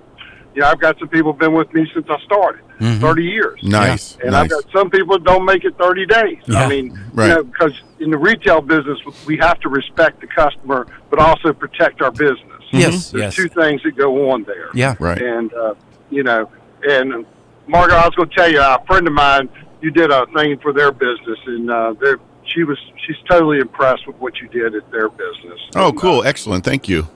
You 0.54 0.62
know, 0.62 0.68
I've 0.68 0.82
got 0.82 1.00
some 1.00 1.08
people 1.08 1.32
been 1.32 1.54
with 1.54 1.74
me 1.74 1.90
since 1.94 2.06
I 2.10 2.18
started, 2.26 2.60
Mhm. 2.82 3.00
30 3.00 3.24
years. 3.24 3.62
Nice, 3.64 4.18
And 4.22 4.36
I've 4.36 4.50
got 4.50 4.66
some 4.74 4.90
people 4.90 5.18
that 5.18 5.24
don't 5.24 5.46
make 5.46 5.64
it 5.64 5.78
30 5.78 6.06
days. 6.06 6.40
Yeah. 6.46 6.66
I 6.66 6.68
mean, 6.68 7.00
Right. 7.14 7.30
you 7.30 7.36
know, 7.36 7.44
because 7.44 7.72
in 8.00 8.12
the 8.12 8.18
retail 8.18 8.60
business, 8.60 9.00
we 9.26 9.38
have 9.38 9.62
to 9.62 9.70
respect 9.70 10.20
the 10.20 10.28
customer, 10.28 10.88
but 11.10 11.20
also 11.20 11.54
protect 11.54 12.02
our 12.02 12.12
business. 12.12 12.42
Yes, 12.72 13.12
There's 13.12 13.24
yes. 13.24 13.36
two 13.38 13.48
things 13.48 13.82
that 13.84 13.96
go 13.96 14.32
on 14.32 14.44
there. 14.44 14.68
Yeah. 14.74 14.96
Right. 15.00 15.22
And, 15.22 15.54
uh, 15.54 15.76
you 16.10 16.24
know, 16.24 16.50
and 16.86 17.26
Margaret, 17.68 17.96
I 17.96 18.06
was 18.08 18.16
going 18.16 18.28
to 18.28 18.36
tell 18.36 18.52
you, 18.52 18.60
a 18.62 18.78
friend 18.88 19.08
of 19.08 19.14
mine, 19.14 19.48
you 19.82 19.90
did 19.90 20.12
a 20.12 20.26
thing 20.36 20.58
for 20.58 20.74
their 20.74 20.92
business, 20.92 21.40
and 21.48 21.72
uh, 21.72 21.94
they're, 21.98 22.20
she 22.54 22.64
was, 22.64 22.78
she's 23.06 23.18
totally 23.30 23.60
impressed 23.60 24.08
with 24.08 24.16
what 24.18 24.40
you 24.40 24.48
did 24.50 24.76
at 24.76 24.90
their 24.92 25.10
business. 25.10 25.60
Oh, 25.76 25.92
cool, 25.94 26.24
excellent. 26.24 26.64
Thank 26.64 26.88
you. 26.90 27.08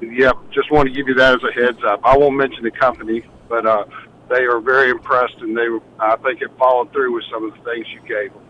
Yep, 0.00 0.36
just 0.52 0.70
want 0.70 0.88
to 0.88 0.94
give 0.94 1.08
you 1.08 1.14
that 1.14 1.34
as 1.34 1.42
a 1.42 1.52
heads 1.52 1.78
up. 1.84 2.00
I 2.04 2.16
won't 2.16 2.36
mention 2.36 2.62
the 2.62 2.70
company, 2.70 3.22
but 3.48 3.66
uh, 3.66 3.84
they 4.28 4.44
are 4.44 4.60
very 4.60 4.90
impressed, 4.90 5.36
and 5.40 5.56
they, 5.56 5.66
I 5.98 6.16
think, 6.16 6.40
it 6.40 6.50
followed 6.58 6.92
through 6.92 7.14
with 7.14 7.24
some 7.32 7.44
of 7.44 7.52
the 7.54 7.60
things 7.70 7.86
you 7.92 8.00
gave 8.08 8.32
them. 8.32 8.42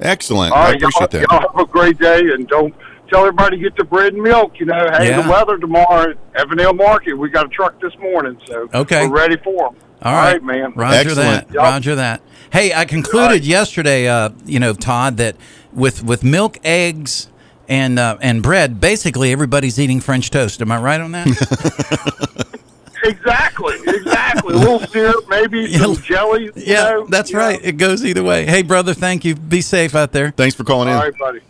Excellent. 0.00 0.52
All 0.52 0.58
I 0.58 0.70
right, 0.72 0.80
y'all, 0.80 0.88
appreciate 0.96 1.10
that. 1.22 1.30
y'all 1.30 1.40
have 1.52 1.58
a 1.60 1.70
great 1.70 1.98
day, 1.98 2.20
and 2.34 2.46
don't 2.48 2.74
tell 3.10 3.20
everybody 3.20 3.56
to 3.56 3.62
get 3.62 3.76
the 3.76 3.84
bread 3.84 4.12
and 4.14 4.22
milk. 4.22 4.60
You 4.60 4.66
know, 4.66 4.88
hey, 4.92 5.08
Yeah. 5.08 5.22
the 5.22 5.30
weather 5.30 5.58
tomorrow 5.58 6.10
at 6.34 6.46
Evandale 6.48 6.76
Market, 6.76 7.14
we 7.14 7.28
got 7.30 7.46
a 7.46 7.48
truck 7.48 7.80
this 7.80 7.96
morning, 7.98 8.38
so 8.46 8.68
Okay. 8.74 9.06
we're 9.06 9.14
ready 9.16 9.36
for 9.42 9.70
them. 9.70 9.76
All 10.02 10.14
right, 10.14 10.42
man. 10.42 10.72
Roger 10.74 11.14
that. 11.14 11.50
Y'all- 11.50 11.64
Roger 11.64 11.94
that. 11.96 12.22
Hey, 12.52 12.72
I 12.74 12.84
concluded 12.84 13.44
yesterday, 13.44 14.08
uh, 14.08 14.30
you 14.46 14.58
know, 14.58 14.72
Todd, 14.72 15.18
that 15.18 15.36
with 15.72 16.02
with 16.02 16.22
milk, 16.24 16.58
eggs, 16.64 17.28
and 17.68 17.98
uh, 17.98 18.18
and 18.20 18.42
bread, 18.42 18.80
basically 18.80 19.32
everybody's 19.32 19.78
eating 19.78 20.00
French 20.00 20.30
toast. 20.30 20.60
Am 20.60 20.70
I 20.72 20.78
right 20.80 21.00
on 21.00 21.12
that? 21.12 22.46
Exactly, 23.02 23.76
exactly. 23.86 24.54
a 24.54 24.58
little 24.58 24.80
syrup, 24.80 25.24
maybe 25.28 25.72
some 25.72 25.96
jelly. 25.96 26.44
you 26.44 26.52
yeah, 26.54 26.82
know, 26.90 27.06
that's 27.06 27.30
you 27.30 27.36
know. 27.36 27.46
right. 27.46 27.60
It 27.62 27.78
goes 27.78 28.04
either 28.04 28.22
way. 28.22 28.44
Hey, 28.44 28.62
brother, 28.62 28.92
thank 28.94 29.24
you. 29.24 29.34
Be 29.34 29.62
safe 29.62 29.94
out 29.94 30.12
there. 30.12 30.32
Thanks 30.32 30.54
for 30.54 30.64
calling 30.64 30.88
in. 30.88 30.94
All 30.94 31.00
right, 31.00 31.18
buddy. 31.18 31.40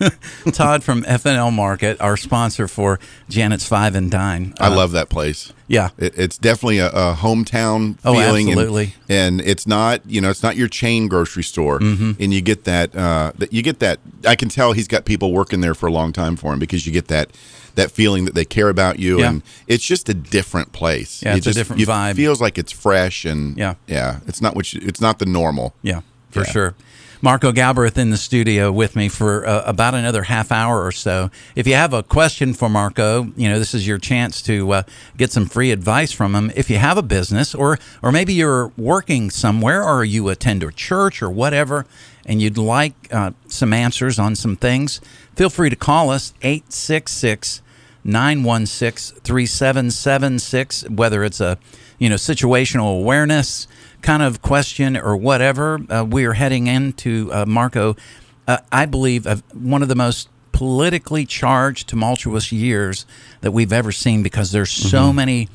Todd 0.52 0.82
from 0.84 1.02
FNL 1.04 1.52
Market, 1.52 2.00
our 2.00 2.16
sponsor 2.16 2.68
for 2.68 2.98
Janet's 3.28 3.66
Five 3.66 3.94
and 3.94 4.10
Dine. 4.10 4.54
I 4.60 4.66
Uh, 4.68 4.76
love 4.76 4.92
that 4.92 5.08
place. 5.08 5.52
Yeah. 5.68 5.90
It, 5.98 6.14
it's 6.16 6.38
definitely 6.38 6.78
a, 6.78 6.88
a 6.90 7.14
hometown 7.14 7.96
Oh, 8.04 8.14
feeling. 8.14 8.48
and- 8.50 8.58
absolutely. 8.58 8.94
And, 9.08 9.40
it's 9.40 9.66
not, 9.66 10.00
you 10.06 10.20
know, 10.20 10.30
it's 10.30 10.42
not 10.42 10.56
your 10.56 10.68
chain 10.68 11.08
grocery 11.08 11.42
store. 11.42 11.80
Mhm. 11.80 12.16
And 12.20 12.32
you 12.32 12.40
get 12.40 12.64
that, 12.64 12.94
uh, 12.94 13.32
that 13.38 13.52
you 13.52 13.62
get 13.62 13.78
that. 13.80 13.98
I 14.26 14.36
can 14.36 14.48
tell 14.48 14.72
he's 14.72 14.88
got 14.88 15.04
people 15.04 15.32
working 15.32 15.60
there 15.60 15.74
for 15.74 15.86
a 15.86 15.92
long 15.92 16.12
time 16.12 16.36
for 16.36 16.52
him 16.52 16.58
because 16.58 16.86
you 16.86 16.92
get 16.92 17.08
that, 17.08 17.30
that 17.74 17.90
feeling 17.90 18.24
that 18.26 18.34
they 18.34 18.44
care 18.44 18.68
about 18.68 18.98
you. 18.98 19.18
Yeah. 19.20 19.28
And 19.30 19.42
it's 19.66 19.84
just 19.84 20.08
a 20.08 20.14
different 20.14 20.72
place. 20.72 21.22
Yeah, 21.22 21.34
it's 21.36 21.46
a 21.46 21.50
just- 21.50 21.58
different 21.58 21.82
it 21.82 21.88
vibe. 21.88 22.16
feels 22.16 22.40
like 22.40 22.58
it's 22.58 22.72
fresh 22.72 23.24
and 23.24 23.56
Yeah. 23.58 23.74
yeah. 23.86 24.18
It's 24.26 24.40
not 24.40 24.54
what 24.54 24.72
you, 24.72 24.80
it's 24.84 25.00
not 25.00 25.18
the 25.18 25.26
normal. 25.26 25.74
Yeah, 25.82 26.00
for 26.30 26.40
Yeah. 26.44 26.50
sure. 26.52 26.74
Marco 27.22 27.50
Galbraith 27.50 27.96
in 27.96 28.10
the 28.10 28.16
studio 28.16 28.70
with 28.70 28.94
me 28.94 29.08
for 29.08 29.46
uh, 29.46 29.62
about 29.64 29.94
another 29.94 30.24
half 30.24 30.52
hour 30.52 30.84
or 30.84 30.92
so. 30.92 31.30
If 31.54 31.66
you 31.66 31.74
have 31.74 31.94
a 31.94 32.02
question 32.02 32.52
for 32.52 32.68
Marco, 32.68 33.32
you 33.36 33.48
know 33.48 33.58
this 33.58 33.74
is 33.74 33.86
your 33.86 33.96
chance 33.98 34.42
to 34.42 34.70
uh, 34.72 34.82
get 35.16 35.32
some 35.32 35.46
free 35.46 35.70
advice 35.70 36.12
from 36.12 36.34
him. 36.34 36.52
If 36.54 36.68
you 36.68 36.76
have 36.76 36.98
a 36.98 37.02
business, 37.02 37.54
or 37.54 37.78
or 38.02 38.12
maybe 38.12 38.34
you're 38.34 38.68
working 38.76 39.30
somewhere, 39.30 39.82
or 39.82 40.04
you 40.04 40.28
attend 40.28 40.62
a 40.62 40.70
church 40.70 41.22
or 41.22 41.30
whatever, 41.30 41.86
and 42.26 42.42
you'd 42.42 42.58
like 42.58 42.94
uh, 43.10 43.30
some 43.48 43.72
answers 43.72 44.18
on 44.18 44.34
some 44.34 44.56
things, 44.56 45.00
feel 45.34 45.48
free 45.48 45.70
to 45.70 45.76
call 45.76 46.10
us 46.10 46.34
eight 46.42 46.72
six 46.72 47.12
six. 47.12 47.62
916 48.08 49.18
3776 49.22 50.88
whether 50.90 51.24
it's 51.24 51.40
a 51.40 51.58
you 51.98 52.08
know 52.08 52.14
situational 52.14 53.00
awareness 53.00 53.66
kind 54.06 54.22
of 54.22 54.40
question 54.40 54.96
or 54.96 55.16
whatever 55.16 55.80
uh, 55.90 56.04
we 56.08 56.24
are 56.24 56.34
heading 56.34 56.68
into 56.68 57.28
uh, 57.32 57.44
marco 57.44 57.96
uh, 58.46 58.58
i 58.70 58.86
believe 58.86 59.26
of 59.26 59.42
one 59.52 59.82
of 59.82 59.88
the 59.88 59.96
most 59.96 60.28
politically 60.52 61.26
charged 61.26 61.88
tumultuous 61.88 62.52
years 62.52 63.04
that 63.40 63.50
we've 63.50 63.72
ever 63.72 63.90
seen 63.90 64.22
because 64.22 64.52
there's 64.52 64.70
so 64.70 65.10
Mhm. 65.10 65.14
many 65.16 65.48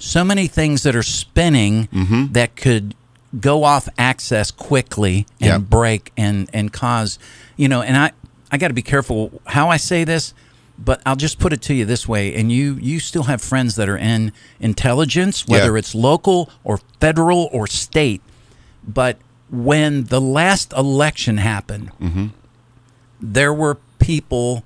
so 0.00 0.24
many 0.24 0.48
things 0.48 0.82
that 0.82 0.96
are 0.96 1.02
spinning 1.04 1.88
Mhm. 1.92 2.32
that 2.32 2.56
could 2.56 2.96
go 3.40 3.62
off 3.62 3.88
access 3.96 4.50
quickly 4.50 5.24
and 5.40 5.48
Yep. 5.48 5.60
break 5.70 6.12
and 6.16 6.50
and 6.52 6.72
cause 6.72 7.20
you 7.56 7.68
know 7.68 7.82
and 7.82 7.96
i 7.96 8.10
i 8.50 8.56
got 8.58 8.68
to 8.68 8.74
be 8.74 8.82
careful 8.82 9.40
how 9.46 9.68
i 9.70 9.76
say 9.76 10.02
this 10.02 10.34
but 10.78 11.00
i'll 11.06 11.16
just 11.16 11.38
put 11.38 11.52
it 11.52 11.60
to 11.62 11.74
you 11.74 11.84
this 11.84 12.08
way 12.08 12.34
and 12.34 12.50
you 12.50 12.74
you 12.80 12.98
still 12.98 13.24
have 13.24 13.40
friends 13.42 13.76
that 13.76 13.88
are 13.88 13.96
in 13.98 14.32
intelligence 14.60 15.46
whether 15.46 15.72
Yeah. 15.72 15.78
it's 15.78 15.94
local 15.94 16.50
or 16.64 16.78
federal 17.00 17.48
or 17.52 17.66
state 17.66 18.22
but 18.86 19.18
when 19.50 20.04
the 20.04 20.20
last 20.20 20.72
election 20.72 21.36
happened 21.38 21.90
Mm-hmm. 22.00 22.26
there 23.20 23.52
were 23.52 23.76
people 23.98 24.64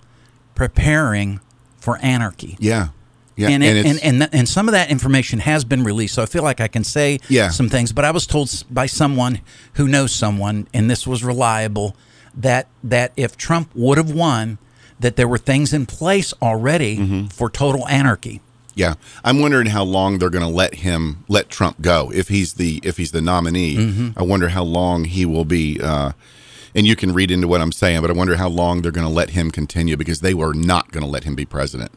preparing 0.55 1.41
for 1.79 1.99
anarchy 1.99 2.57
Yeah. 2.59 2.89
Yeah. 3.37 3.49
and, 3.51 3.63
it, 3.63 3.77
and, 3.77 3.79
it's- 3.97 4.03
and, 4.03 4.29
and 4.33 4.49
some 4.49 4.69
of 4.69 4.73
that 4.73 4.91
information 4.91 5.41
has 5.41 5.65
been 5.65 5.85
released. 5.85 6.15
So 6.15 6.23
I 6.23 6.27
feel 6.27 6.43
like 6.43 6.61
I 6.61 6.69
can 6.69 6.83
say 6.85 7.19
Yeah. 7.29 7.51
some 7.51 7.69
things. 7.69 7.93
But 7.93 8.05
I 8.07 8.11
was 8.11 8.27
told 8.27 8.65
by 8.71 8.87
someone 8.87 9.41
who 9.75 9.87
knows 9.87 10.11
someone, 10.13 10.67
and 10.73 10.91
this 10.91 11.07
was 11.07 11.23
reliable, 11.23 11.95
that 12.35 12.67
that 12.83 13.13
if 13.17 13.37
Trump 13.37 13.69
would 13.75 13.99
have 13.99 14.11
won, 14.11 14.57
that 15.01 15.17
there 15.17 15.29
were 15.29 15.39
things 15.39 15.73
in 15.73 15.87
place 15.87 16.33
already 16.41 16.97
Mm-hmm. 16.97 17.27
for 17.27 17.51
total 17.51 17.87
anarchy. 17.89 18.41
Yeah, 18.75 18.95
I'm 19.25 19.41
wondering 19.41 19.69
how 19.69 19.85
long 19.85 20.19
they're 20.19 20.29
going 20.31 20.45
to 20.45 20.51
let 20.51 20.75
him 20.77 21.25
let 21.29 21.49
Trump 21.49 21.81
go 21.81 22.11
if 22.15 22.29
he's 22.29 22.55
the 22.55 22.81
if 22.83 22.99
he's 22.99 23.11
the 23.11 23.23
nominee. 23.23 23.77
Mhm. 23.77 24.13
I 24.19 24.23
wonder 24.23 24.49
how 24.49 24.65
long 24.65 25.05
he 25.05 25.25
will 25.25 25.47
be. 25.47 25.81
Uh, 25.81 26.13
and 26.75 26.87
you 26.87 26.95
can 26.95 27.15
read 27.15 27.31
into 27.31 27.49
what 27.49 27.63
I'm 27.63 27.73
saying, 27.73 28.03
but 28.03 28.11
I 28.11 28.13
wonder 28.13 28.37
how 28.37 28.49
long 28.51 28.83
they're 28.83 28.93
going 28.93 29.07
to 29.07 29.13
let 29.13 29.31
him 29.31 29.51
continue 29.51 29.97
because 29.97 30.21
they 30.21 30.35
were 30.35 30.53
not 30.53 30.93
going 30.93 31.03
to 31.05 31.09
let 31.11 31.25
him 31.25 31.35
be 31.35 31.47
president. 31.47 31.91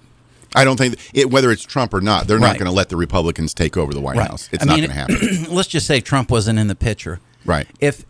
I 0.56 0.64
don't 0.64 0.78
think 0.78 0.95
it, 1.14 1.30
whether 1.30 1.52
it's 1.52 1.64
Trump 1.64 1.93
or 1.93 2.00
not, 2.00 2.28
they're 2.28 2.39
not 2.39 2.58
going 2.58 2.66
to 2.66 2.72
let 2.72 2.88
the 2.88 2.95
Republicans 2.95 3.54
take 3.54 3.76
over 3.76 3.93
the 3.93 4.00
White 4.00 4.18
House. 4.18 4.47
It's 4.54 4.64
I 4.64 4.68
not 4.68 4.78
going 4.78 4.89
to 4.89 4.95
happen. 4.95 5.43
let's 5.54 5.68
just 5.68 5.86
say 5.86 6.00
Trump 6.00 6.32
wasn't 6.32 6.60
in 6.60 6.68
the 6.68 6.76
picture. 6.76 7.20
Right. 7.45 7.68
If 7.82 8.06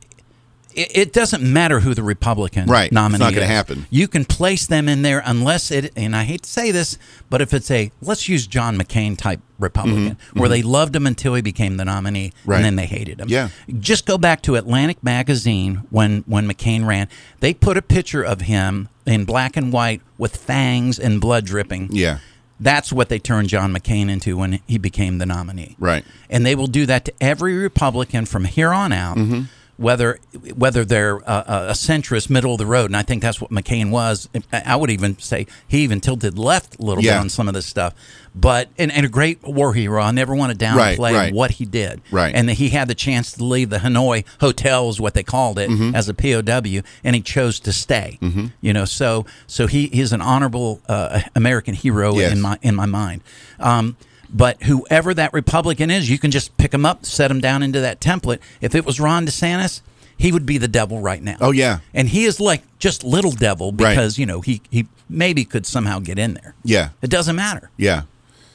it, 0.76 0.92
it 0.98 1.14
doesn't 1.14 1.42
matter 1.44 1.80
who 1.80 1.94
the 1.94 2.04
Republican 2.04 2.68
Right. 2.68 2.86
It's 2.86 2.94
nominee 2.94 3.20
not 3.24 3.34
gonna 3.34 3.46
is. 3.46 3.50
happen. 3.52 3.86
You 3.90 4.08
can 4.08 4.26
place 4.26 4.68
them 4.68 4.88
in 4.90 5.02
there 5.02 5.22
unless 5.26 5.72
it. 5.72 5.92
And 5.96 6.16
I 6.16 6.24
hate 6.24 6.44
to 6.44 6.50
say 6.50 6.72
this, 6.72 6.98
but 7.30 7.42
if 7.42 7.54
it's 7.54 7.70
a 7.72 7.92
let's 8.02 8.30
use 8.30 8.48
John 8.48 8.78
McCain 8.78 9.18
type 9.18 9.40
Republican, 9.58 10.16
Mhm, 10.34 10.40
where 10.40 10.48
mhm. 10.50 10.54
they 10.54 10.62
loved 10.62 10.96
him 10.96 11.06
until 11.08 11.34
he 11.34 11.42
became 11.42 11.78
the 11.78 11.86
nominee, 11.86 12.32
Right. 12.46 12.58
and 12.58 12.66
then 12.66 12.76
they 12.76 12.86
hated 12.86 13.20
him. 13.20 13.28
Yeah. 13.30 13.50
Just 13.80 14.06
go 14.06 14.18
back 14.18 14.42
to 14.44 14.56
Atlantic 14.56 15.04
magazine 15.04 15.82
when 15.90 16.24
when 16.28 16.48
McCain 16.48 16.86
ran. 16.86 17.08
They 17.40 17.54
put 17.54 17.76
a 17.78 17.82
picture 17.82 18.24
of 18.24 18.42
him 18.42 18.90
in 19.06 19.26
black 19.26 19.58
and 19.58 19.74
white 19.74 20.02
with 20.18 20.38
fangs 20.38 20.98
and 21.00 21.20
blood 21.20 21.46
dripping. 21.46 21.90
Yeah. 21.92 22.20
That's 22.62 22.92
what 22.92 23.08
they 23.08 23.20
turned 23.20 23.48
John 23.48 23.74
McCain 23.74 24.10
into 24.10 24.36
when 24.36 24.60
he 24.68 24.78
became 24.78 25.18
the 25.18 25.26
nominee. 25.26 25.78
Right. 25.80 26.04
And 26.30 26.46
they 26.46 26.56
will 26.56 26.68
do 26.68 26.86
that 26.88 27.06
to 27.06 27.14
every 27.22 27.56
Republican 27.56 28.26
from 28.26 28.44
here 28.46 28.74
on 28.74 28.92
out, 28.92 29.16
Mhm. 29.18 29.46
Whether 29.80 30.20
whether 30.56 30.84
they're 30.84 31.18
uh, 31.30 31.68
a 31.70 31.72
centrist, 31.74 32.30
middle 32.30 32.52
of 32.54 32.58
the 32.58 32.66
road. 32.66 32.88
And 32.88 32.98
I 32.98 33.02
think 33.02 33.22
that's 33.22 33.40
what 33.40 33.50
McCain 33.50 33.90
was. 33.92 34.28
I 34.52 34.76
would 34.76 34.90
even 34.92 35.18
say 35.20 35.48
he 35.68 35.80
even 35.80 36.02
tilted 36.02 36.38
left 36.38 36.78
a 36.80 36.82
little 36.82 37.04
Yeah. 37.04 37.14
bit 37.18 37.22
on 37.22 37.30
some 37.30 37.48
of 37.48 37.54
this 37.54 37.66
stuff. 37.66 37.94
But 38.36 38.70
and, 38.78 38.92
and 38.92 39.06
a 39.06 39.10
great 39.10 39.42
war 39.44 39.74
hero. 39.74 40.02
I 40.04 40.12
never 40.12 40.36
want 40.36 40.52
to 40.58 40.66
downplay 40.66 41.00
Right, 41.00 41.00
right. 41.16 41.34
what 41.34 41.52
he 41.52 41.66
did. 41.66 42.02
Right. 42.12 42.36
And 42.36 42.48
that 42.50 42.56
he 42.56 42.70
had 42.70 42.88
the 42.88 42.96
chance 42.96 43.32
to 43.34 43.44
leave 43.44 43.70
the 43.70 43.78
Hanoi 43.80 44.24
Hotel, 44.42 44.90
is 44.90 45.00
what 45.00 45.14
they 45.14 45.24
called 45.24 45.58
it, 45.58 45.70
Mhm. 45.70 45.96
as 45.96 46.08
a 46.10 46.14
POW, 46.14 46.84
and 47.04 47.16
he 47.16 47.22
chose 47.22 47.60
to 47.62 47.72
stay. 47.74 48.18
Mhm. 48.22 48.52
You 48.62 48.74
know, 48.74 48.86
so 48.86 49.26
so 49.48 49.66
he 49.68 49.88
he's 49.88 50.12
an 50.12 50.22
honorable 50.22 50.82
uh, 50.90 51.22
American 51.36 51.74
hero 51.74 52.16
Yes. 52.18 52.34
in 52.34 52.42
my 52.42 52.58
in 52.62 52.76
my 52.76 52.86
mind. 52.86 53.22
Um, 53.60 53.96
but 54.34 54.62
whoever 54.64 55.14
that 55.14 55.34
Republican 55.34 55.90
is, 55.92 56.10
you 56.10 56.18
can 56.20 56.32
just 56.32 56.56
pick 56.58 56.74
him 56.74 56.86
up, 56.86 57.06
set 57.06 57.32
him 57.32 57.40
down 57.40 57.64
into 57.64 57.80
that 57.82 58.00
template. 58.00 58.40
If 58.62 58.76
it 58.76 58.86
was 58.86 59.00
Ron 59.00 59.26
DeSantis, 59.26 59.82
he 60.18 60.32
would 60.32 60.46
be 60.46 60.58
the 60.58 60.68
devil 60.68 61.00
right 61.02 61.22
now. 61.24 61.38
Oh 61.42 61.52
yeah. 61.52 61.80
And 61.94 62.10
he 62.10 62.26
is 62.26 62.40
like 62.40 62.64
just 62.78 63.04
little 63.04 63.32
devil 63.32 63.72
Right. 63.72 63.90
because 63.92 64.18
you 64.18 64.26
know 64.26 64.42
he 64.42 64.62
he 64.70 64.88
maybe 65.10 65.46
could 65.46 65.66
somehow 65.66 66.00
get 66.00 66.20
in 66.20 66.34
there. 66.34 66.56
Yeah. 66.64 66.90
It 67.02 67.10
doesn't 67.10 67.36
matter, 67.36 67.72
Yeah. 67.78 68.04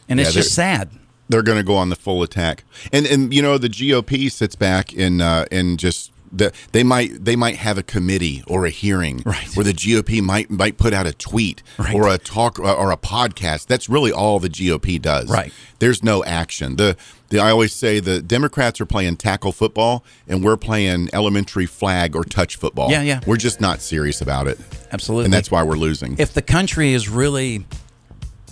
and 0.09 0.21
Yeah, 0.21 0.27
it's 0.27 0.35
just 0.35 0.55
sad. 0.55 0.91
They're 1.29 1.43
going 1.43 1.57
to 1.57 1.65
go 1.65 1.75
on 1.77 1.89
the 1.89 1.97
full 1.97 2.23
attack, 2.23 2.65
and 2.93 3.07
and 3.07 3.33
you 3.33 3.41
know 3.41 3.57
the 3.57 3.71
GOP 3.71 4.31
sits 4.31 4.55
back 4.55 4.93
and 4.95 5.23
uh, 5.23 5.47
and 5.51 5.79
just 5.79 6.13
the, 6.37 6.53
they 6.73 6.83
might 6.83 7.25
they 7.25 7.37
might 7.37 7.57
have 7.57 7.79
a 7.79 7.83
committee 7.83 8.43
or 8.47 8.67
a 8.67 8.71
hearing 8.71 9.23
Right. 9.25 9.47
where 9.57 9.65
the 9.65 9.73
GOP 9.73 10.21
might 10.21 10.51
might 10.51 10.77
put 10.79 10.93
out 10.93 11.07
a 11.07 11.13
tweet 11.13 11.63
Right. 11.79 11.95
or 11.95 12.09
a 12.09 12.19
talk 12.19 12.59
or, 12.59 12.67
or 12.71 12.91
a 12.91 12.97
podcast. 12.97 13.67
That's 13.67 13.89
really 13.89 14.11
all 14.13 14.39
the 14.41 14.49
GOP 14.51 15.01
does. 15.01 15.31
Right. 15.31 15.53
There's 15.79 16.03
no 16.03 16.25
action. 16.25 16.77
The 16.77 16.97
the 17.29 17.39
I 17.39 17.51
always 17.51 17.73
say 17.73 18.01
the 18.01 18.21
Democrats 18.23 18.81
are 18.81 18.87
playing 18.87 19.17
tackle 19.17 19.53
football 19.53 20.05
and 20.29 20.43
we're 20.45 20.57
playing 20.57 21.09
elementary 21.13 21.67
flag 21.67 22.15
or 22.17 22.25
touch 22.25 22.57
football. 22.57 22.91
Yeah, 22.91 23.03
yeah. 23.03 23.21
We're 23.27 23.37
just 23.37 23.61
not 23.61 23.81
serious 23.81 24.21
about 24.21 24.47
it, 24.49 24.59
Absolutely. 24.93 25.27
and 25.27 25.35
that's 25.35 25.51
why 25.51 25.63
we're 25.63 25.77
losing. 25.77 26.17
if 26.19 26.33
the 26.35 26.43
country 26.43 26.93
is 26.93 27.09
really 27.09 27.65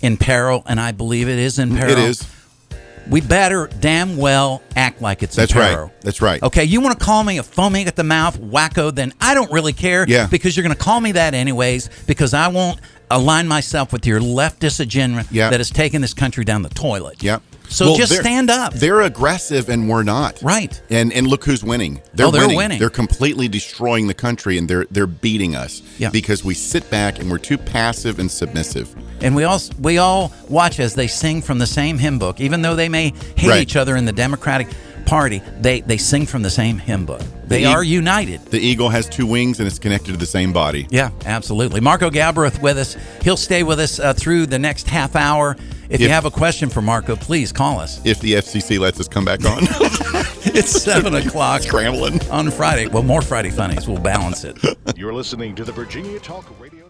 in 0.01 0.17
peril, 0.17 0.63
and 0.67 0.79
I 0.81 0.91
believe 0.91 1.29
it 1.29 1.39
is 1.39 1.57
in 1.59 1.75
peril, 1.77 1.91
It 1.93 1.97
is. 1.97 2.27
We 3.09 3.21
better 3.21 3.69
damn 3.79 4.17
well 4.17 4.61
act 4.75 5.01
like 5.01 5.23
it's 5.23 5.35
That's 5.35 5.55
right. 5.55 5.89
That's 6.01 6.21
right. 6.21 6.41
Okay, 6.41 6.63
you 6.63 6.79
want 6.81 6.97
to 6.97 7.03
call 7.05 7.23
me 7.23 7.37
a 7.37 7.43
foaming 7.43 7.87
at 7.87 7.95
the 7.95 8.03
mouth 8.03 8.39
wacko, 8.39 8.93
then 8.93 9.13
I 9.19 9.33
don't 9.33 9.51
really 9.51 9.73
care. 9.73 10.05
Yeah. 10.07 10.27
Because 10.27 10.55
you're 10.55 10.63
going 10.63 10.75
to 10.75 10.81
call 10.81 11.01
me 11.01 11.11
that 11.13 11.33
anyways, 11.33 11.89
because 12.07 12.33
I 12.33 12.47
won't 12.47 12.79
align 13.11 13.47
myself 13.47 13.91
with 13.93 14.05
your 14.07 14.19
leftist 14.19 14.79
agenda 14.79 15.25
Yeah. 15.31 15.49
that 15.49 15.59
has 15.59 15.69
taken 15.69 16.01
this 16.01 16.13
country 16.13 16.43
down 16.45 16.61
the 16.61 16.69
toilet. 16.69 17.21
Yep. 17.21 17.41
So 17.69 17.85
Well, 17.87 17.95
just 17.95 18.13
stand 18.19 18.49
up. 18.51 18.73
They're 18.73 19.01
aggressive 19.01 19.67
and 19.69 19.89
we're 19.89 20.03
not. 20.03 20.39
Right. 20.43 20.79
And 20.91 21.11
and 21.11 21.25
look 21.25 21.43
who's 21.43 21.63
winning. 21.63 22.01
They're, 22.13 22.27
Oh, 22.27 22.31
they're 22.31 22.41
winning. 22.43 22.57
winning. 22.57 22.79
They're 22.79 22.89
completely 22.91 23.47
destroying 23.47 24.07
the 24.07 24.13
country 24.13 24.57
and 24.59 24.67
they're 24.69 24.85
they're 24.91 25.07
beating 25.07 25.55
us. 25.55 25.81
Yeah. 25.97 26.09
Because 26.11 26.43
we 26.43 26.53
sit 26.53 26.87
back 26.91 27.19
and 27.19 27.31
we're 27.31 27.39
too 27.39 27.57
passive 27.57 28.19
and 28.19 28.29
submissive. 28.29 28.93
And 29.21 29.35
we 29.35 29.43
all 29.43 29.59
we 29.79 29.97
all 29.97 30.31
watch 30.49 30.79
as 30.79 30.93
they 30.93 31.07
sing 31.07 31.41
from 31.41 31.57
the 31.57 31.65
same 31.65 31.97
hymn 31.97 32.19
book, 32.19 32.39
even 32.39 32.61
though 32.61 32.75
they 32.75 32.89
may 32.89 33.13
hate 33.37 33.49
Right. 33.49 33.61
each 33.61 33.75
other 33.75 33.95
in 33.95 34.05
the 34.05 34.11
Democratic 34.13 34.67
Party. 35.05 35.41
They 35.59 35.81
they 35.81 35.97
sing 35.97 36.25
from 36.27 36.43
the 36.43 36.49
same 36.51 36.77
hymn 36.77 37.05
book. 37.05 37.21
They 37.47 37.63
The 37.63 37.69
e- 37.69 37.73
are 37.73 37.83
united. 37.83 38.45
The 38.51 38.59
eagle 38.59 38.89
has 38.89 39.07
two 39.09 39.25
wings 39.25 39.59
and 39.59 39.67
it's 39.67 39.79
connected 39.79 40.11
to 40.11 40.17
the 40.17 40.25
same 40.27 40.53
body. 40.53 40.87
Yeah, 40.91 41.09
absolutely. 41.25 41.81
Marco 41.81 42.09
Galbraith 42.09 42.61
with 42.61 42.77
us. 42.77 42.95
He'll 43.23 43.35
stay 43.37 43.63
with 43.63 43.79
us 43.79 43.99
uh, 43.99 44.13
through 44.13 44.45
the 44.45 44.59
next 44.59 44.87
half 44.87 45.15
hour. 45.15 45.55
If, 45.89 46.01
you 46.01 46.09
have 46.09 46.25
a 46.25 46.31
question 46.31 46.69
for 46.69 46.81
Marco, 46.81 47.15
please 47.15 47.51
call 47.51 47.79
us. 47.79 48.03
If 48.05 48.19
the 48.19 48.33
FCC 48.33 48.79
lets 48.79 48.99
us 48.99 49.07
come 49.07 49.25
back 49.25 49.45
on. 49.45 49.63
It's 50.45 50.83
seven 50.83 51.15
o'clock 51.15 51.63
Scrambling. 51.63 52.21
on 52.29 52.51
Friday. 52.51 52.85
Well, 52.87 53.01
more 53.01 53.23
Friday 53.23 53.49
funnies. 53.49 53.87
We'll 53.87 53.97
balance 53.97 54.43
it. 54.43 54.57
You're 54.95 55.13
listening 55.13 55.55
to 55.55 55.63
the 55.63 55.71
Virginia 55.71 56.19
Talk 56.19 56.45
Radio. 56.59 56.82